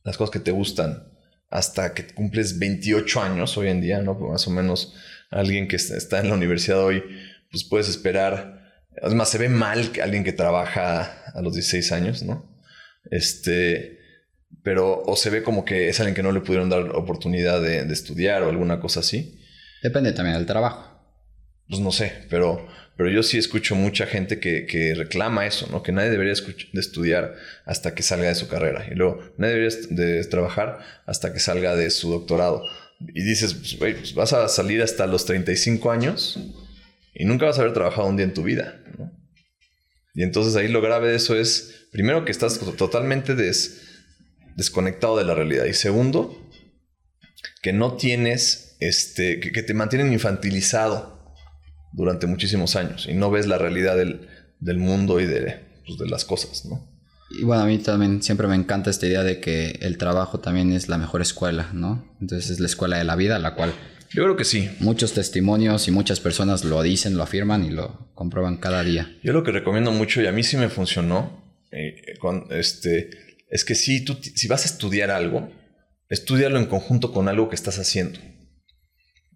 las 0.04 0.18
cosas 0.18 0.32
que 0.32 0.40
te 0.40 0.52
gustan, 0.52 1.12
hasta 1.50 1.94
que 1.94 2.08
cumples 2.08 2.58
28 2.58 3.22
años 3.22 3.58
hoy 3.58 3.70
en 3.70 3.82
día, 3.82 4.02
¿no? 4.02 4.18
Pues 4.18 4.32
más 4.32 4.48
o 4.48 4.52
menos 4.52 4.96
alguien 5.30 5.68
que 5.68 5.76
está 5.76 6.20
en 6.20 6.30
la 6.30 6.36
universidad 6.36 6.84
hoy, 6.84 7.04
pues 7.52 7.64
puedes 7.64 7.90
esperar. 7.90 8.84
Además, 9.02 9.30
se 9.30 9.38
ve 9.38 9.50
mal 9.50 9.92
que 9.92 10.02
alguien 10.02 10.24
que 10.24 10.34
trabaja 10.34 11.24
a 11.34 11.42
los 11.42 11.54
16 11.54 11.92
años, 11.92 12.24
¿no? 12.24 12.60
Este, 13.12 14.00
pero 14.64 15.02
o 15.06 15.16
se 15.16 15.30
ve 15.30 15.44
como 15.44 15.66
que 15.66 15.90
es 15.90 16.00
alguien 16.00 16.16
que 16.16 16.24
no 16.24 16.32
le 16.32 16.42
pudieron 16.42 16.70
dar 16.70 16.90
oportunidad 16.96 17.62
de, 17.62 17.82
estudiar 17.94 18.44
o 18.44 18.50
alguna 18.50 18.80
cosa 18.80 19.02
así. 19.02 19.40
Depende 19.84 20.14
también 20.14 20.38
del 20.38 20.46
trabajo. 20.46 20.90
Pues 21.68 21.82
no 21.82 21.92
sé, 21.92 22.26
pero, 22.30 22.68
pero 22.98 23.10
yo 23.10 23.22
sí 23.22 23.38
escucho 23.38 23.76
mucha 23.76 24.06
gente 24.06 24.40
que, 24.40 24.94
reclama 24.96 25.46
eso, 25.46 25.68
¿no? 25.72 25.84
Que 25.84 25.92
nadie 25.92 26.10
debería 26.10 26.34
de 26.34 26.80
estudiar 26.80 27.36
hasta 27.66 27.94
que 27.94 28.02
salga 28.02 28.30
de 28.30 28.36
su 28.36 28.48
carrera. 28.48 28.88
Y 28.90 28.96
luego, 28.96 29.20
nadie 29.38 29.56
debería 29.56 29.78
de 29.90 30.24
trabajar 30.26 30.80
hasta 31.06 31.34
que 31.34 31.40
salga 31.40 31.76
de 31.76 31.90
su 31.90 32.10
doctorado. 32.10 32.64
Y 33.00 33.24
dices, 33.24 33.54
pues, 33.54 33.96
pues 33.96 34.14
vas 34.16 34.34
a 34.34 34.48
salir 34.48 34.82
hasta 34.82 35.06
los 35.06 35.26
35 35.26 35.92
años 35.92 36.40
y 37.14 37.26
nunca 37.26 37.46
vas 37.46 37.58
a 37.58 37.62
haber 37.62 37.74
trabajado 37.74 38.08
un 38.08 38.16
día 38.16 38.26
en 38.26 38.34
tu 38.34 38.44
vida, 38.44 38.82
¿no? 38.98 39.12
Y 40.16 40.24
entonces 40.24 40.56
ahí 40.56 40.68
lo 40.68 40.82
grave 40.82 41.10
de 41.10 41.16
eso 41.16 41.36
es, 41.36 41.88
primero, 41.92 42.24
que 42.24 42.32
estás 42.32 42.60
totalmente 42.78 43.36
desconectado 44.56 45.18
de 45.18 45.26
la 45.26 45.34
realidad. 45.34 45.66
Y 45.66 45.74
segundo, 45.74 46.40
que 47.64 47.74
no 47.74 47.98
tienes, 47.98 48.73
este, 48.88 49.40
que, 49.40 49.64
te 49.64 49.74
mantienen 49.74 50.12
infantilizado 50.12 51.36
durante 51.92 52.28
muchísimos 52.28 52.76
años 52.76 53.08
y 53.10 53.14
no 53.14 53.30
ves 53.32 53.48
la 53.48 53.58
realidad 53.58 53.96
del, 53.96 54.78
mundo 54.78 55.20
y 55.20 55.26
de, 55.26 55.60
pues, 55.86 55.98
de 56.00 56.08
las 56.08 56.26
cosas, 56.26 56.66
¿no? 56.66 56.92
Y 57.32 57.44
bueno, 57.44 57.64
a 57.64 57.66
mí 57.66 57.80
también 57.80 58.22
siempre 58.22 58.48
me 58.48 58.56
encanta 58.56 58.90
esta 58.90 59.08
idea 59.08 59.24
de 59.24 59.40
que 59.40 59.80
el 59.82 59.98
trabajo 59.98 60.40
también 60.40 60.72
es 60.72 60.88
la 60.88 60.98
mejor 60.98 61.22
escuela, 61.22 61.70
¿no? 61.74 62.16
Entonces 62.22 62.52
es 62.52 62.60
la 62.60 62.68
escuela 62.68 62.98
de 62.98 63.06
la 63.06 63.16
vida, 63.16 63.40
la 63.40 63.56
cual 63.56 63.74
yo 64.14 64.24
creo 64.24 64.36
que 64.36 64.46
sí. 64.46 64.70
Muchos 64.80 65.14
testimonios 65.14 65.88
y 65.88 65.92
muchas 65.92 66.20
personas 66.20 66.64
lo 66.64 66.82
dicen, 66.84 67.18
lo 67.18 67.24
afirman 67.24 67.66
y 67.66 67.72
lo 67.72 68.12
comprueban 68.14 68.58
cada 68.58 68.84
día. 68.84 69.18
Yo 69.24 69.34
lo 69.34 69.44
que 69.44 69.52
recomiendo 69.52 69.92
mucho, 69.92 70.22
y 70.22 70.28
a 70.28 70.32
mí 70.32 70.44
sí 70.44 70.56
me 70.56 70.70
funcionó, 70.70 71.44
eh, 71.72 72.16
con, 72.20 72.46
este, 72.52 73.10
es 73.50 73.66
que 73.66 73.74
si, 73.74 74.06
tú, 74.06 74.20
si 74.22 74.48
vas 74.48 74.64
a 74.64 74.68
estudiar 74.68 75.10
algo, 75.10 75.50
estudialo 76.10 76.60
en 76.60 76.68
conjunto 76.68 77.12
con 77.12 77.28
algo 77.28 77.50
que 77.50 77.56
estás 77.56 77.80
haciendo. 77.80 78.20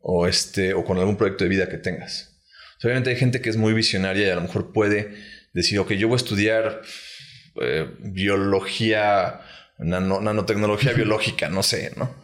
O, 0.10 0.26
este, 0.26 0.74
o 0.74 0.86
con 0.86 0.98
algún 0.98 1.18
proyecto 1.18 1.44
de 1.44 1.50
vida 1.50 1.68
que 1.68 1.78
tengas. 1.78 2.40
obviamente 2.82 3.10
hay 3.10 3.18
gente 3.18 3.42
que 3.42 3.50
es 3.50 3.58
muy 3.58 3.74
visionaria 3.74 4.28
y 4.28 4.30
a 4.30 4.36
lo 4.36 4.42
mejor 4.42 4.72
puede 4.72 5.14
decir, 5.52 5.80
ok, 5.80 5.92
yo 5.94 6.08
voy 6.08 6.16
a 6.16 6.24
estudiar 6.24 6.82
eh, 7.62 7.90
biología, 8.00 9.42
nanotecnología 9.80 10.94
biológica, 11.02 11.50
no 11.50 11.62
sé, 11.62 11.92
¿no? 11.98 12.16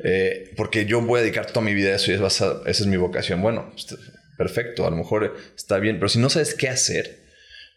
Eh, 0.00 0.52
porque 0.56 0.86
yo 0.86 1.00
voy 1.00 1.20
a 1.20 1.22
dedicar 1.22 1.46
toda 1.46 1.60
mi 1.60 1.74
vida 1.74 1.90
a 1.90 1.96
eso 1.96 2.10
y 2.10 2.14
esa 2.14 2.62
es 2.66 2.86
mi 2.86 2.96
vocación. 2.96 3.40
Bueno, 3.40 3.72
este, 3.76 3.94
perfecto, 4.36 4.86
a 4.86 4.90
lo 4.90 4.96
mejor 4.96 5.36
está 5.56 5.78
bien, 5.78 5.98
pero 5.98 6.08
si 6.08 6.18
no 6.18 6.30
sabes 6.30 6.54
qué 6.54 6.68
hacer, 6.68 7.20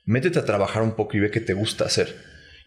métete 0.06 0.39
a 0.39 0.46
trabajar 0.46 0.82
un 0.82 0.96
poco 0.96 1.18
y 1.18 1.20
ve 1.20 1.30
qué 1.30 1.39
te 1.39 1.53
gusta 1.53 1.86
hacer 1.86 2.15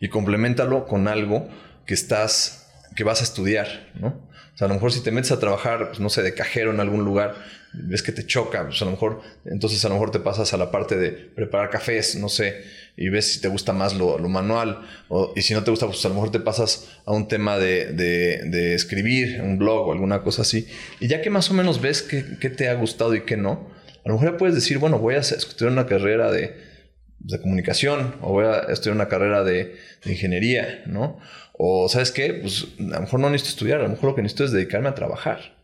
y 0.00 0.08
complementalo 0.08 0.86
con 0.86 1.08
algo 1.08 1.48
que 1.86 1.94
estás, 1.94 2.63
que 2.94 3.04
vas 3.04 3.20
a 3.20 3.24
estudiar, 3.24 3.90
¿no? 3.94 4.08
O 4.54 4.56
sea, 4.56 4.66
a 4.66 4.68
lo 4.68 4.74
mejor 4.74 4.92
si 4.92 5.00
te 5.00 5.10
metes 5.10 5.32
a 5.32 5.40
trabajar, 5.40 5.88
pues 5.88 5.98
no 5.98 6.08
sé, 6.08 6.22
de 6.22 6.32
cajero 6.32 6.70
en 6.70 6.78
algún 6.78 7.04
lugar, 7.04 7.34
ves 7.72 8.02
que 8.02 8.12
te 8.12 8.24
choca, 8.24 8.64
pues 8.66 8.80
a 8.82 8.84
lo 8.84 8.92
mejor, 8.92 9.20
entonces 9.44 9.84
a 9.84 9.88
lo 9.88 9.94
mejor 9.94 10.12
te 10.12 10.20
pasas 10.20 10.54
a 10.54 10.56
la 10.56 10.70
parte 10.70 10.96
de 10.96 11.10
preparar 11.10 11.70
cafés, 11.70 12.14
no 12.16 12.28
sé, 12.28 12.62
y 12.96 13.08
ves 13.08 13.32
si 13.32 13.40
te 13.40 13.48
gusta 13.48 13.72
más 13.72 13.94
lo, 13.94 14.16
manual, 14.28 14.82
o, 15.08 15.32
y 15.34 15.42
si 15.42 15.54
no 15.54 15.64
te 15.64 15.72
gusta, 15.72 15.86
pues 15.86 16.04
a 16.04 16.08
lo 16.08 16.14
mejor 16.14 16.30
te 16.30 16.38
pasas 16.38 16.88
a 17.04 17.12
un 17.12 17.26
tema 17.26 17.58
de, 17.58 17.92
de, 17.92 18.74
escribir, 18.74 19.40
un 19.42 19.58
blog 19.58 19.88
o 19.88 19.92
alguna 19.92 20.22
cosa 20.22 20.42
así, 20.42 20.68
y 21.00 21.08
ya 21.08 21.20
que 21.20 21.30
más 21.30 21.50
o 21.50 21.54
menos 21.54 21.80
ves 21.80 22.02
qué, 22.02 22.22
te 22.22 22.68
ha 22.68 22.74
gustado 22.74 23.14
y 23.16 23.22
qué 23.22 23.36
no, 23.36 23.70
a 24.04 24.08
lo 24.08 24.14
mejor 24.14 24.32
ya 24.32 24.38
puedes 24.38 24.54
decir, 24.54 24.78
bueno, 24.78 25.00
voy 25.00 25.14
a 25.14 25.18
estudiar 25.18 25.72
una 25.72 25.86
carrera 25.86 26.30
de, 26.30 26.73
de 27.24 27.40
comunicación, 27.40 28.14
o 28.20 28.32
voy 28.32 28.44
a 28.44 28.58
estudiar 28.72 28.94
una 28.94 29.08
carrera 29.08 29.42
de, 29.42 29.76
ingeniería, 30.04 30.82
¿no? 30.86 31.18
O, 31.54 31.88
¿sabes 31.88 32.10
qué? 32.10 32.34
Pues 32.34 32.66
a 32.78 32.82
lo 32.82 33.00
mejor 33.00 33.20
no 33.20 33.30
necesito 33.30 33.54
estudiar, 33.54 33.80
a 33.80 33.84
lo 33.84 33.88
mejor 33.88 34.10
lo 34.10 34.14
que 34.14 34.22
necesito 34.22 34.44
es 34.44 34.52
dedicarme 34.52 34.88
a 34.88 34.94
trabajar. 34.94 35.56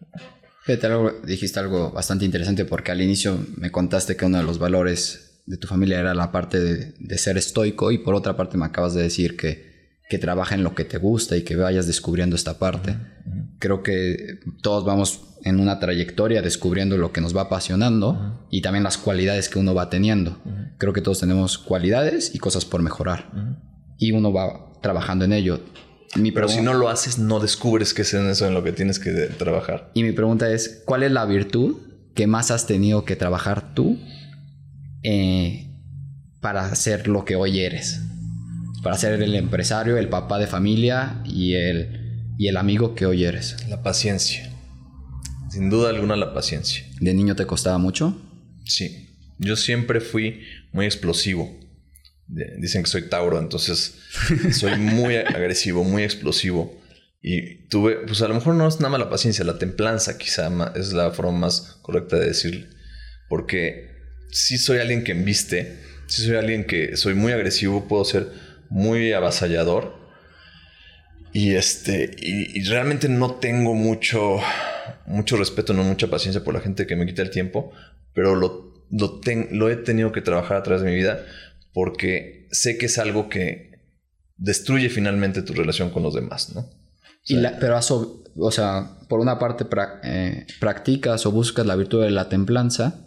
Fíjate, 0.65 0.89
dijiste 1.25 1.61
algo 1.61 1.91
bastante 1.91 2.25
interesante 2.25 2.65
porque 2.65 2.93
al 2.93 3.01
inicio 3.01 3.39
me 3.57 3.71
contaste 3.71 4.17
que 4.17 4.25
uno 4.25 4.39
de 4.39 4.45
los 4.45 4.59
valores 4.59 5.43
de 5.47 5.57
tu 5.57 5.67
familia 5.67 5.99
era 6.01 6.15
la 6.15 6.33
parte 6.33 6.61
de, 6.61 7.19
ser 7.19 7.37
estoico 7.37 7.91
y 7.93 7.99
por 7.99 8.15
otra 8.15 8.37
parte 8.37 8.57
me 8.57 8.67
acabas 8.67 8.95
de 8.95 9.03
decir 9.03 9.37
que, 9.37 9.70
que 10.11 10.19
trabaja 10.19 10.57
en 10.57 10.65
lo 10.65 10.75
que 10.75 10.85
te 10.85 10.99
gusta 10.99 11.37
y 11.37 11.43
que 11.43 11.55
vayas 11.55 11.87
descubriendo 11.87 12.35
esta 12.35 12.59
parte. 12.59 12.97
Creo 13.61 13.85
que 13.85 14.41
todos 14.61 14.85
vamos 14.85 15.23
en 15.45 15.61
una 15.61 15.79
trayectoria 15.79 16.43
descubriendo 16.43 16.99
lo 16.99 17.13
que 17.13 17.21
nos 17.21 17.35
va 17.35 17.43
apasionando 17.43 18.45
y 18.51 18.61
también 18.61 18.83
las 18.83 18.99
cualidades 18.99 19.49
que 19.49 19.61
uno 19.61 19.73
va 19.73 19.89
teniendo. 19.89 20.43
Creo 20.79 20.93
que 20.93 21.01
todos 21.01 21.21
tenemos 21.21 21.59
cualidades 21.59 22.35
y 22.35 22.41
cosas 22.41 22.65
por 22.65 22.83
mejorar. 22.83 23.31
Y 23.99 24.11
uno 24.11 24.33
va 24.33 24.73
trabajando 24.83 25.25
en 25.25 25.33
ello. 25.33 25.61
Pero 26.35 26.49
si 26.49 26.61
no 26.61 26.75
lo 26.75 26.89
haces, 26.89 27.21
no 27.21 27.39
descubres 27.39 27.95
que 27.95 28.03
es 28.03 28.13
en 28.13 28.29
eso 28.29 28.49
en 28.49 28.55
lo 28.55 28.65
que 28.65 28.73
tienes 28.73 28.99
que 28.99 29.13
trabajar. 29.39 29.93
Y 29.95 30.03
mi 30.03 30.11
pregunta 30.11 30.51
es, 30.51 30.83
¿cuál 30.87 31.05
es 31.05 31.13
la 31.13 31.25
virtud 31.25 31.77
que 32.17 32.27
más 32.27 32.51
has 32.51 32.67
tenido 32.67 33.05
que 33.05 33.15
trabajar 33.15 33.75
tú 33.75 33.97
eh, 35.05 35.71
para 36.41 36.75
ser 36.75 37.07
lo 37.07 37.25
que 37.25 37.37
hoy 37.37 37.61
eres? 37.61 38.01
Para 38.83 38.97
ser 38.97 39.21
el 39.23 39.35
empresario, 39.35 39.99
el 39.99 40.09
papá 40.09 40.39
de 40.39 40.47
familia 40.47 41.23
y 41.25 41.55
el, 41.55 42.35
y 42.39 42.49
el 42.49 42.57
amigo 42.57 42.95
que 42.95 43.07
hoy 43.07 43.25
eres. 43.25 43.69
La 43.69 43.83
paciencia. 43.83 44.51
Sin 45.51 45.69
duda 45.69 45.91
alguna 45.91 46.17
la 46.17 46.33
paciencia. 46.33 46.85
¿De 47.01 47.13
niño 47.13 47.37
te 47.37 47.47
costaba 47.47 47.79
mucho? 47.79 48.17
Sí. 48.65 49.09
Yo 49.39 49.57
siempre 49.57 50.01
fui 50.01 50.43
muy 50.73 50.87
explosivo 50.87 51.61
dicen 52.59 52.83
que 52.83 52.91
soy 52.91 53.03
Tauro, 53.03 53.39
entonces 53.39 53.97
soy 54.53 54.77
muy 54.77 55.17
agresivo, 55.17 55.85
muy 55.85 56.03
explosivo. 56.03 56.79
Y 57.23 57.67
tuve, 57.69 57.97
pues 58.07 58.23
a 58.23 58.29
lo 58.29 58.35
mejor 58.35 58.55
no 58.55 58.67
es 58.67 58.77
nada 58.77 58.91
más 58.91 59.01
la 59.01 59.11
paciencia, 59.11 59.45
la 59.45 59.59
templanza 59.59 60.17
quizá 60.17 60.51
es 60.75 60.93
la 60.93 61.11
forma 61.11 61.33
más 61.33 61.79
correcta 61.83 62.19
de 62.19 62.27
decirle. 62.27 62.69
Porque 63.29 63.91
si 64.31 64.57
soy 64.57 64.79
alguien 64.79 65.05
que 65.05 65.13
embiste, 65.13 65.81
si 66.07 66.23
soy 66.23 66.37
alguien 66.37 66.65
que 66.65 66.97
soy 66.97 67.15
muy 67.15 67.33
agresivo, 67.33 67.87
puedo 67.89 68.05
ser 68.05 68.29
muy 68.71 69.13
avasallador. 69.13 69.95
Y 71.33 71.55
este, 71.55 72.17
y, 72.19 72.65
realmente 72.65 73.09
no 73.09 73.35
tengo 73.35 73.75
mucho, 73.75 74.39
mucho 75.07 75.37
respeto, 75.37 75.73
no 75.75 75.85
mucha 75.85 76.09
paciencia 76.09 76.43
por 76.43 76.55
la 76.55 76.61
gente 76.61 76.87
que 76.87 76.97
me 76.97 77.07
quita 77.07 77.23
el 77.23 77.31
tiempo, 77.31 77.71
pero 78.15 78.35
lo, 78.35 78.85
lo, 78.91 79.21
lo 79.51 79.71
he 79.71 79.77
tenido 79.77 80.11
que 80.11 80.23
trabajar 80.23 80.57
a 80.57 80.63
través 80.63 80.83
de 80.83 80.91
mi 80.91 80.97
vida 80.97 81.25
porque 81.73 82.49
sé 82.51 82.79
que 82.79 82.87
es 82.87 82.99
algo 82.99 83.29
que 83.29 83.71
destruye 84.37 84.89
finalmente 84.89 85.43
tu 85.43 85.53
relación 85.53 85.91
con 85.91 86.03
los 86.03 86.15
demás, 86.15 86.53
¿no? 86.55 86.69
pero, 87.61 87.79
o 88.37 88.51
sea, 88.51 88.99
por 89.09 89.21
una 89.21 89.39
parte 89.39 89.67
eh, 90.03 90.47
practicas 90.59 91.27
o 91.27 91.31
buscas 91.31 91.67
la 91.67 91.77
virtud 91.77 92.03
de 92.03 92.11
la 92.11 92.29
templanza, 92.29 93.07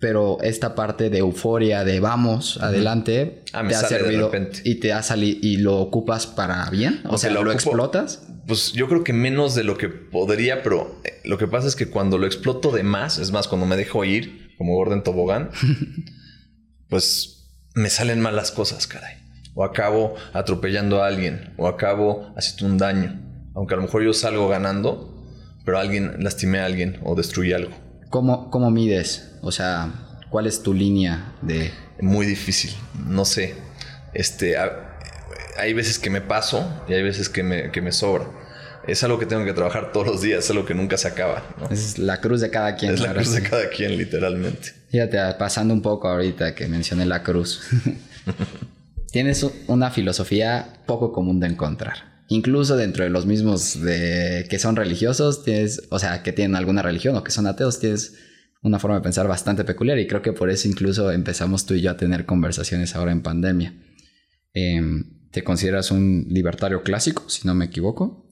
pero 0.00 0.38
esta 0.40 0.74
parte 0.74 1.10
de 1.10 1.18
euforia, 1.18 1.84
de 1.84 2.00
vamos, 2.00 2.58
adelante, 2.62 3.42
ah, 3.52 3.68
te 3.68 3.74
ha 3.74 3.80
servido 3.80 4.32
y 4.64 4.76
te 4.76 4.94
ha 4.94 5.02
salido 5.02 5.38
y 5.42 5.58
lo 5.58 5.76
ocupas 5.76 6.26
para 6.26 6.68
bien, 6.70 7.02
o 7.04 7.18
sea, 7.18 7.30
lo, 7.30 7.52
explotas. 7.52 8.26
Pues 8.46 8.72
yo 8.72 8.88
creo 8.88 9.04
que 9.04 9.12
menos 9.12 9.54
de 9.54 9.62
lo 9.62 9.76
que 9.76 9.90
podría, 9.90 10.62
pero 10.62 10.98
eh, 11.04 11.20
lo 11.24 11.36
que 11.36 11.46
pasa 11.46 11.68
es 11.68 11.76
que 11.76 11.90
cuando 11.90 12.16
lo 12.16 12.26
exploto 12.26 12.72
de 12.72 12.82
más, 12.82 13.18
es 13.18 13.30
más, 13.30 13.46
cuando 13.46 13.66
me 13.66 13.76
dejo 13.76 14.02
ir, 14.06 14.54
como 14.56 14.74
Gordon 14.74 15.04
Tobogán, 15.04 15.50
pues 16.88 17.50
me 17.74 17.90
salen 17.90 18.20
mal 18.20 18.34
las 18.34 18.50
cosas, 18.50 18.86
caray. 18.86 19.16
O 19.54 19.64
acabo 19.64 20.14
atropellando 20.32 21.02
a 21.02 21.08
alguien, 21.08 21.52
o 21.58 21.68
acabo 21.68 22.32
haciendo 22.36 22.66
un 22.66 22.78
daño. 22.78 23.20
Aunque 23.54 23.74
a 23.74 23.76
lo 23.76 23.82
mejor 23.82 24.02
yo 24.02 24.14
salgo 24.14 24.48
ganando, 24.48 25.26
pero 25.66 25.78
alguien 25.78 26.16
lastimé 26.20 26.60
a 26.60 26.64
alguien 26.64 26.98
o 27.04 27.14
destruí 27.14 27.52
algo. 27.52 27.89
¿Cómo, 28.10 28.50
cómo 28.50 28.70
mides? 28.70 29.30
O 29.40 29.50
sea, 29.50 30.18
¿cuál 30.28 30.46
es 30.46 30.62
tu 30.62 30.74
línea 30.74 31.32
de...? 31.40 31.72
Muy 32.00 32.26
difícil, 32.26 32.72
no 33.06 33.24
sé. 33.24 33.54
Este, 34.12 34.56
hay 35.56 35.72
veces 35.72 35.98
que 35.98 36.10
me 36.10 36.20
paso 36.20 36.66
y 36.88 36.92
hay 36.92 37.02
veces 37.02 37.28
que 37.28 37.42
me, 37.42 37.70
que 37.70 37.80
me 37.80 37.92
sobra 37.92 38.26
es 38.86 39.04
algo 39.04 39.18
que 39.18 39.26
tengo 39.26 39.44
que 39.44 39.52
trabajar 39.52 39.92
todos 39.92 40.06
los 40.06 40.22
días, 40.22 40.44
es 40.44 40.50
algo 40.50 40.64
que 40.64 40.74
nunca 40.74 40.96
se 40.96 41.08
acaba. 41.08 41.42
Es 41.70 41.98
la 41.98 42.20
cruz 42.20 42.40
de 42.40 42.50
cada 42.50 42.74
quien. 42.76 42.94
Es 42.94 43.00
la 43.00 43.12
cruz 43.12 43.32
de 43.32 43.42
cada 43.42 43.68
quien, 43.68 43.96
literalmente. 43.96 44.72
Fíjate, 44.88 45.18
pasando 45.38 45.74
un 45.74 45.82
poco 45.82 46.08
ahorita 46.08 46.54
que 46.54 46.66
mencioné 46.66 47.06
la 47.06 47.22
cruz. 47.22 47.62
Tienes 49.12 49.44
una 49.66 49.90
filosofía 49.90 50.66
poco 50.86 51.12
común 51.12 51.40
de 51.40 51.48
encontrar. 51.48 52.19
Incluso 52.32 52.76
dentro 52.76 53.02
de 53.02 53.10
los 53.10 53.26
mismos 53.26 53.82
de 53.82 54.46
que 54.48 54.60
son 54.60 54.76
religiosos, 54.76 55.42
tienes, 55.42 55.82
o 55.90 55.98
sea, 55.98 56.22
que 56.22 56.32
tienen 56.32 56.54
alguna 56.54 56.80
religión 56.80 57.16
o 57.16 57.24
que 57.24 57.32
son 57.32 57.48
ateos, 57.48 57.80
tienes 57.80 58.14
una 58.62 58.78
forma 58.78 58.98
de 58.98 59.02
pensar 59.02 59.26
bastante 59.26 59.64
peculiar 59.64 59.98
y 59.98 60.06
creo 60.06 60.22
que 60.22 60.32
por 60.32 60.48
eso 60.48 60.68
incluso 60.68 61.10
empezamos 61.10 61.66
tú 61.66 61.74
y 61.74 61.80
yo 61.80 61.90
a 61.90 61.96
tener 61.96 62.26
conversaciones 62.26 62.94
ahora 62.94 63.10
en 63.10 63.22
pandemia. 63.22 63.74
Em, 64.54 65.28
¿Te 65.32 65.42
consideras 65.42 65.90
un 65.90 66.28
libertario 66.28 66.84
clásico, 66.84 67.28
si 67.28 67.48
no 67.48 67.54
me 67.56 67.64
equivoco? 67.64 68.30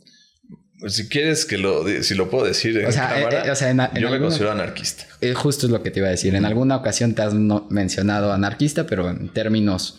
Pues, 0.79 0.93
si 0.93 1.09
quieres 1.09 1.45
que 1.45 1.59
lo, 1.59 1.85
si 2.05 2.15
lo 2.15 2.31
puedo 2.31 2.45
decir 2.45 2.79
en 2.79 2.93
cámara, 2.93 3.53
yo 3.99 4.11
me 4.11 4.21
considero 4.21 4.53
anarquista. 4.53 5.07
Eh, 5.21 5.35
justo 5.35 5.67
es 5.67 5.73
lo 5.73 5.83
que 5.83 5.91
te 5.91 5.99
iba 5.99 6.07
a 6.07 6.13
decir. 6.13 6.37
En 6.37 6.45
alguna 6.45 6.77
ocasión 6.77 7.15
te 7.15 7.23
has 7.23 7.35
mencionado 7.35 8.33
anarquista, 8.33 8.87
pero 8.87 9.11
en 9.11 9.29
términos 9.31 9.99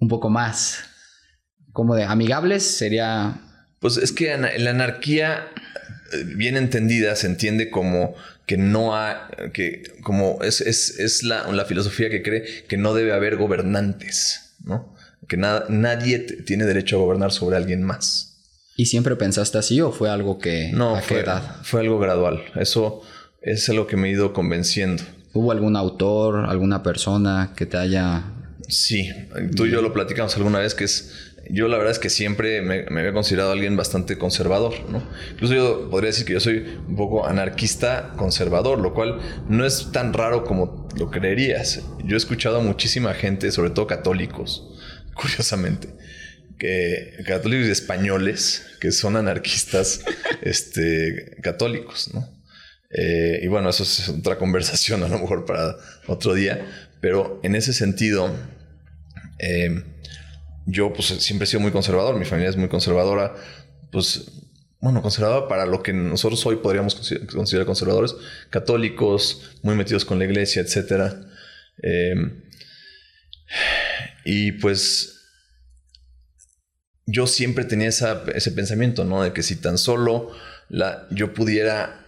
un 0.00 0.08
poco 0.08 0.30
más 0.30 0.95
como 1.76 1.94
de 1.94 2.04
amigables 2.04 2.62
sería... 2.62 3.38
Pues 3.80 3.98
es 3.98 4.10
que 4.10 4.34
la 4.38 4.70
anarquía, 4.70 5.50
eh, 6.14 6.24
bien 6.24 6.56
entendida, 6.56 7.14
se 7.16 7.26
entiende 7.26 7.68
como 7.68 8.14
que 8.46 8.56
no 8.56 8.96
ha, 8.96 9.28
que 9.52 9.82
como 10.02 10.38
es, 10.42 10.62
es, 10.62 10.98
es 10.98 11.22
la, 11.22 11.52
la, 11.52 11.66
filosofía 11.66 12.08
que 12.08 12.22
cree 12.22 12.64
que 12.66 12.78
no 12.78 12.94
debe 12.94 13.12
haber 13.12 13.36
gobernantes, 13.36 14.54
¿no? 14.64 14.96
Que 15.28 15.36
nadie 15.36 16.20
tiene 16.20 16.64
derecho 16.64 16.96
a 16.96 17.00
gobernar 17.00 17.30
sobre 17.30 17.58
alguien 17.58 17.82
más. 17.82 18.38
¿Y 18.74 18.86
siempre 18.86 19.14
pensaste 19.14 19.58
así 19.58 19.78
o 19.82 19.92
fue 19.92 20.08
algo 20.08 20.38
que... 20.38 20.70
No, 20.72 20.98
fue, 21.02 21.26
fue 21.62 21.80
algo 21.82 21.98
gradual. 21.98 22.42
Eso 22.54 23.02
es 23.42 23.68
lo 23.68 23.86
que 23.86 23.98
me 23.98 24.08
he 24.08 24.12
ido 24.12 24.32
convenciendo. 24.32 25.02
¿Hubo 25.34 25.52
algún 25.52 25.76
autor, 25.76 26.46
alguna 26.48 26.82
persona 26.82 27.52
que 27.54 27.66
te 27.66 27.76
haya... 27.76 28.32
Sí, 28.66 29.10
tú 29.54 29.66
y 29.66 29.70
yo 29.70 29.82
lo 29.82 29.92
platicamos 29.92 30.34
alguna 30.38 30.60
vez 30.60 30.74
que 30.74 30.84
es... 30.84 31.34
Yo 31.50 31.68
la 31.68 31.76
verdad 31.76 31.92
es 31.92 31.98
que 31.98 32.10
siempre 32.10 32.60
me, 32.62 32.84
había 32.88 33.12
considerado 33.12 33.52
alguien 33.52 33.76
bastante 33.76 34.18
conservador, 34.18 34.74
¿no? 34.90 35.02
Incluso 35.32 35.54
yo 35.54 35.90
podría 35.90 36.08
decir 36.08 36.26
que 36.26 36.32
yo 36.32 36.40
soy 36.40 36.78
un 36.88 36.96
poco 36.96 37.26
anarquista 37.26 38.14
conservador, 38.16 38.78
lo 38.80 38.94
cual 38.94 39.20
no 39.48 39.64
es 39.64 39.92
tan 39.92 40.12
raro 40.12 40.44
como 40.44 40.88
lo 40.96 41.10
creerías. 41.10 41.82
Yo 42.04 42.14
he 42.14 42.18
escuchado 42.18 42.58
a 42.58 42.62
muchísima 42.62 43.14
gente, 43.14 43.52
sobre 43.52 43.70
todo 43.70 43.86
católicos, 43.86 44.66
curiosamente, 45.14 45.88
que 46.58 47.12
católicos 47.26 47.68
españoles 47.68 48.66
que 48.80 48.92
son 48.92 49.16
anarquistas 49.16 50.04
este, 50.42 51.36
católicos, 51.42 52.10
¿no? 52.12 52.36
Eh, 52.90 53.40
y 53.42 53.48
bueno, 53.48 53.68
eso 53.68 53.82
es 53.82 54.08
otra 54.08 54.38
conversación 54.38 55.02
a 55.02 55.08
lo 55.08 55.18
mejor 55.18 55.44
para 55.44 55.76
otro 56.06 56.34
día, 56.34 56.66
pero 57.00 57.40
en 57.42 57.54
ese 57.54 57.72
sentido, 57.72 58.34
eh, 59.38 59.82
yo 60.66 60.92
pues 60.92 61.06
siempre 61.06 61.44
he 61.44 61.46
sido 61.46 61.60
muy 61.60 61.70
conservador, 61.70 62.18
mi 62.18 62.24
familia 62.24 62.50
es 62.50 62.56
muy 62.56 62.68
conservadora, 62.68 63.34
pues 63.90 64.30
bueno, 64.80 65.00
conservadora 65.00 65.48
para 65.48 65.64
lo 65.64 65.82
que 65.82 65.92
nosotros 65.92 66.44
hoy 66.44 66.56
podríamos 66.56 66.94
considerar 67.32 67.66
conservadores, 67.66 68.14
católicos, 68.50 69.56
muy 69.62 69.74
metidos 69.74 70.04
con 70.04 70.18
la 70.18 70.26
iglesia, 70.26 70.62
etc. 70.62 71.14
Eh, 71.82 72.14
y 74.24 74.52
pues 74.52 75.16
yo 77.06 77.26
siempre 77.26 77.64
tenía 77.64 77.88
ese 77.88 78.52
pensamiento, 78.52 79.04
¿no? 79.04 79.22
De 79.22 79.32
que 79.32 79.42
si 79.42 79.56
tan 79.56 79.78
solo 79.78 80.32
yo 81.10 81.32
pudiera 81.32 82.04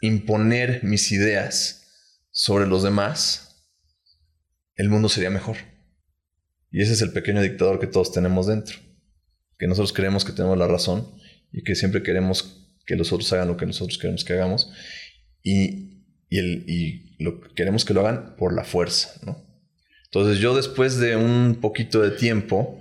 imponer 0.00 0.82
mis 0.82 1.12
ideas 1.12 1.86
sobre 2.32 2.66
los 2.66 2.82
demás, 2.82 3.66
el 4.74 4.88
mundo 4.88 5.08
sería 5.08 5.30
mejor. 5.30 5.56
Y 6.70 6.82
ese 6.82 6.92
es 6.92 7.02
el 7.02 7.12
pequeño 7.12 7.42
dictador 7.42 7.78
que 7.78 7.86
todos 7.86 8.12
tenemos 8.12 8.46
dentro. 8.46 8.78
Que 9.58 9.66
nosotros 9.66 9.92
creemos 9.92 10.24
que 10.24 10.32
tenemos 10.32 10.56
la 10.56 10.66
razón 10.66 11.06
y 11.52 11.62
que 11.62 11.74
siempre 11.74 12.02
queremos 12.02 12.66
que 12.86 12.96
los 12.96 13.12
otros 13.12 13.32
hagan 13.32 13.48
lo 13.48 13.56
que 13.56 13.66
nosotros 13.66 13.98
queremos 13.98 14.24
que 14.24 14.32
hagamos. 14.32 14.72
Y, 15.42 16.04
el, 16.30 16.64
y 16.68 17.16
lo, 17.18 17.40
queremos 17.40 17.84
que 17.84 17.94
lo 17.94 18.00
hagan 18.00 18.36
por 18.36 18.52
la 18.54 18.64
fuerza, 18.64 19.20
¿no? 19.24 19.44
Entonces 20.04 20.38
yo 20.38 20.56
después 20.56 20.98
de 20.98 21.14
un 21.14 21.58
poquito 21.60 22.00
de 22.00 22.10
tiempo, 22.10 22.80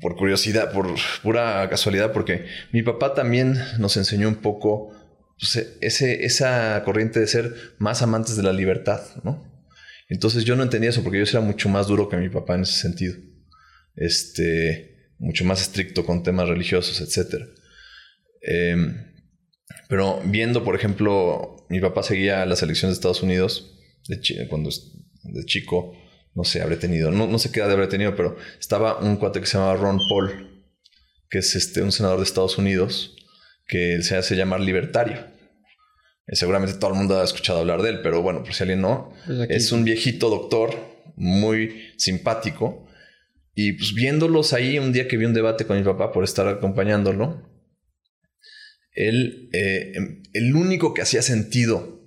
por 0.00 0.16
curiosidad, 0.16 0.70
por 0.72 0.94
pura 1.22 1.66
casualidad, 1.70 2.12
porque 2.12 2.44
mi 2.72 2.82
papá 2.82 3.14
también 3.14 3.58
nos 3.78 3.96
enseñó 3.96 4.28
un 4.28 4.36
poco 4.36 4.92
pues, 5.38 5.76
ese, 5.80 6.26
esa 6.26 6.82
corriente 6.84 7.20
de 7.20 7.26
ser 7.26 7.54
más 7.78 8.02
amantes 8.02 8.36
de 8.36 8.42
la 8.42 8.52
libertad, 8.52 9.00
¿no? 9.22 9.51
Entonces 10.08 10.44
yo 10.44 10.56
no 10.56 10.62
entendía 10.62 10.90
eso 10.90 11.02
porque 11.02 11.18
yo 11.18 11.24
era 11.24 11.40
mucho 11.40 11.68
más 11.68 11.86
duro 11.86 12.08
que 12.08 12.16
mi 12.16 12.28
papá 12.28 12.54
en 12.54 12.62
ese 12.62 12.80
sentido. 12.80 13.14
Este, 13.96 15.12
mucho 15.18 15.44
más 15.44 15.62
estricto 15.62 16.04
con 16.04 16.22
temas 16.22 16.48
religiosos, 16.48 17.00
etc. 17.00 17.44
Em, 18.42 19.12
pero 19.88 20.20
viendo, 20.24 20.64
por 20.64 20.74
ejemplo, 20.74 21.66
mi 21.68 21.80
papá 21.80 22.02
seguía 22.02 22.44
las 22.46 22.62
elecciones 22.62 22.96
de 22.96 22.98
Estados 22.98 23.22
Unidos 23.22 23.78
de, 24.08 24.48
cuando 24.48 24.70
de 25.24 25.44
chico 25.44 25.96
no 26.34 26.44
sé, 26.44 26.62
habré 26.62 26.76
tenido, 26.76 27.10
no, 27.10 27.26
no 27.26 27.38
sé 27.38 27.52
qué 27.52 27.60
edad 27.60 27.70
habré 27.70 27.88
tenido, 27.88 28.16
pero 28.16 28.36
estaba 28.58 28.98
un 28.98 29.16
cuate 29.16 29.40
que 29.40 29.46
se 29.46 29.58
llamaba 29.58 29.76
Ron 29.76 29.98
Paul, 30.08 30.64
que 31.28 31.38
es 31.38 31.54
este, 31.54 31.82
un 31.82 31.92
senador 31.92 32.18
de 32.18 32.24
Estados 32.24 32.58
Unidos, 32.58 33.16
que 33.66 34.02
se 34.02 34.16
hace 34.16 34.34
llamar 34.34 34.60
libertario. 34.60 35.26
Eh, 36.26 36.36
seguramente 36.36 36.74
todo 36.74 36.92
el 36.92 36.98
mundo 36.98 37.20
ha 37.20 37.24
escuchado 37.24 37.60
hablar 37.60 37.82
de 37.82 37.90
él, 37.90 38.00
pero 38.02 38.22
bueno, 38.22 38.42
por 38.42 38.54
si 38.54 38.62
alguien 38.62 38.80
no, 38.80 39.12
pues 39.26 39.50
es 39.50 39.72
un 39.72 39.84
viejito 39.84 40.30
doctor 40.30 40.74
muy 41.16 41.92
simpático. 41.96 42.86
Y 43.54 43.72
pues 43.72 43.94
viéndolos 43.94 44.52
ahí, 44.52 44.78
un 44.78 44.92
día 44.92 45.08
que 45.08 45.16
vi 45.16 45.26
un 45.26 45.34
debate 45.34 45.66
con 45.66 45.76
mi 45.76 45.84
papá 45.84 46.10
por 46.12 46.24
estar 46.24 46.48
acompañándolo, 46.48 47.50
él, 48.94 49.50
eh, 49.52 49.92
em, 49.94 50.22
el 50.32 50.54
único 50.54 50.94
que 50.94 51.02
hacía 51.02 51.22
sentido 51.22 52.00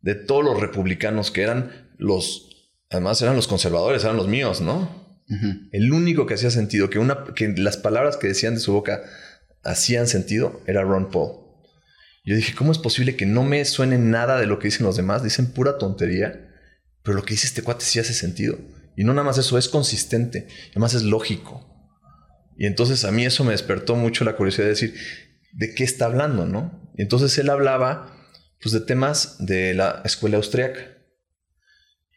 de 0.00 0.14
todos 0.14 0.44
los 0.44 0.60
republicanos 0.60 1.30
que 1.30 1.42
eran 1.42 1.90
los 1.98 2.50
Además 2.90 3.22
eran 3.22 3.36
los 3.36 3.46
conservadores, 3.46 4.02
eran 4.02 4.16
los 4.16 4.26
míos, 4.26 4.60
¿no? 4.60 4.98
El 5.70 5.92
único 5.92 6.26
que 6.26 6.34
hacía 6.34 6.50
sentido, 6.50 6.90
que, 6.90 6.98
una, 6.98 7.24
que 7.36 7.46
las 7.56 7.76
palabras 7.76 8.16
que 8.16 8.26
decían 8.26 8.54
de 8.54 8.60
su 8.60 8.72
boca 8.72 9.02
hacían 9.62 10.08
sentido, 10.08 10.60
era 10.66 10.82
Ron 10.82 11.08
Paul. 11.12 11.49
Yo 12.24 12.36
dije, 12.36 12.54
¿cómo 12.54 12.72
es 12.72 12.78
posible 12.78 13.16
que 13.16 13.26
no 13.26 13.42
me 13.42 13.64
suene 13.64 13.98
nada 13.98 14.38
de 14.38 14.46
lo 14.46 14.58
que 14.58 14.68
dicen 14.68 14.86
los 14.86 14.96
demás? 14.96 15.22
Dicen 15.22 15.52
pura 15.52 15.78
tontería, 15.78 16.48
pero 17.02 17.16
lo 17.16 17.22
que 17.22 17.34
dice 17.34 17.46
este 17.46 17.62
cuate 17.62 17.84
sí 17.84 17.98
hace 17.98 18.14
sentido. 18.14 18.58
Y 18.96 19.04
no 19.04 19.12
nada 19.12 19.24
más 19.24 19.38
eso, 19.38 19.56
es 19.56 19.68
consistente, 19.68 20.46
además 20.72 20.94
es 20.94 21.02
lógico. 21.02 21.66
Y 22.58 22.66
entonces 22.66 23.04
a 23.04 23.10
mí 23.10 23.24
eso 23.24 23.44
me 23.44 23.52
despertó 23.52 23.96
mucho 23.96 24.24
la 24.24 24.36
curiosidad 24.36 24.64
de 24.64 24.70
decir, 24.70 24.94
¿de 25.52 25.74
qué 25.74 25.84
está 25.84 26.04
hablando, 26.04 26.46
no? 26.46 26.92
Y 26.96 27.02
entonces 27.02 27.36
él 27.38 27.48
hablaba 27.48 28.14
pues, 28.60 28.74
de 28.74 28.80
temas 28.80 29.36
de 29.38 29.72
la 29.72 30.02
escuela 30.04 30.36
austriaca 30.36 31.00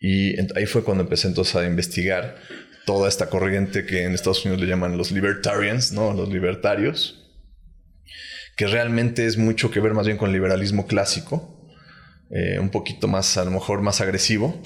y 0.04 0.36
ahí 0.58 0.66
fue 0.66 0.84
cuando 0.84 1.06
empecé 1.06 1.30
entonces 1.30 1.56
a 1.56 1.66
investigar 1.66 2.36
toda 2.86 3.08
esta 3.08 3.30
corriente 3.30 3.86
que 3.86 4.04
en 4.04 4.12
Estados 4.12 4.44
Unidos 4.44 4.62
le 4.62 4.68
llaman 4.68 4.98
los 4.98 5.12
libertarians, 5.12 5.94
¿no? 5.94 6.14
Los 6.14 6.28
libertarios, 6.28 7.23
que 8.56 8.68
realmente 8.68 9.26
es 9.26 9.38
mucho 9.38 9.72
que 9.72 9.80
ver 9.80 9.94
más 9.94 10.06
bien 10.06 10.18
con 10.18 10.30
el 10.30 10.34
liberalismo 10.34 10.86
clásico, 10.86 11.70
eh, 12.30 12.60
un 12.60 12.70
poquito 12.70 13.08
más, 13.08 13.38
a 13.38 13.46
lo 13.46 13.52
mejor 13.52 13.82
más 13.82 14.02
agresivo. 14.02 14.62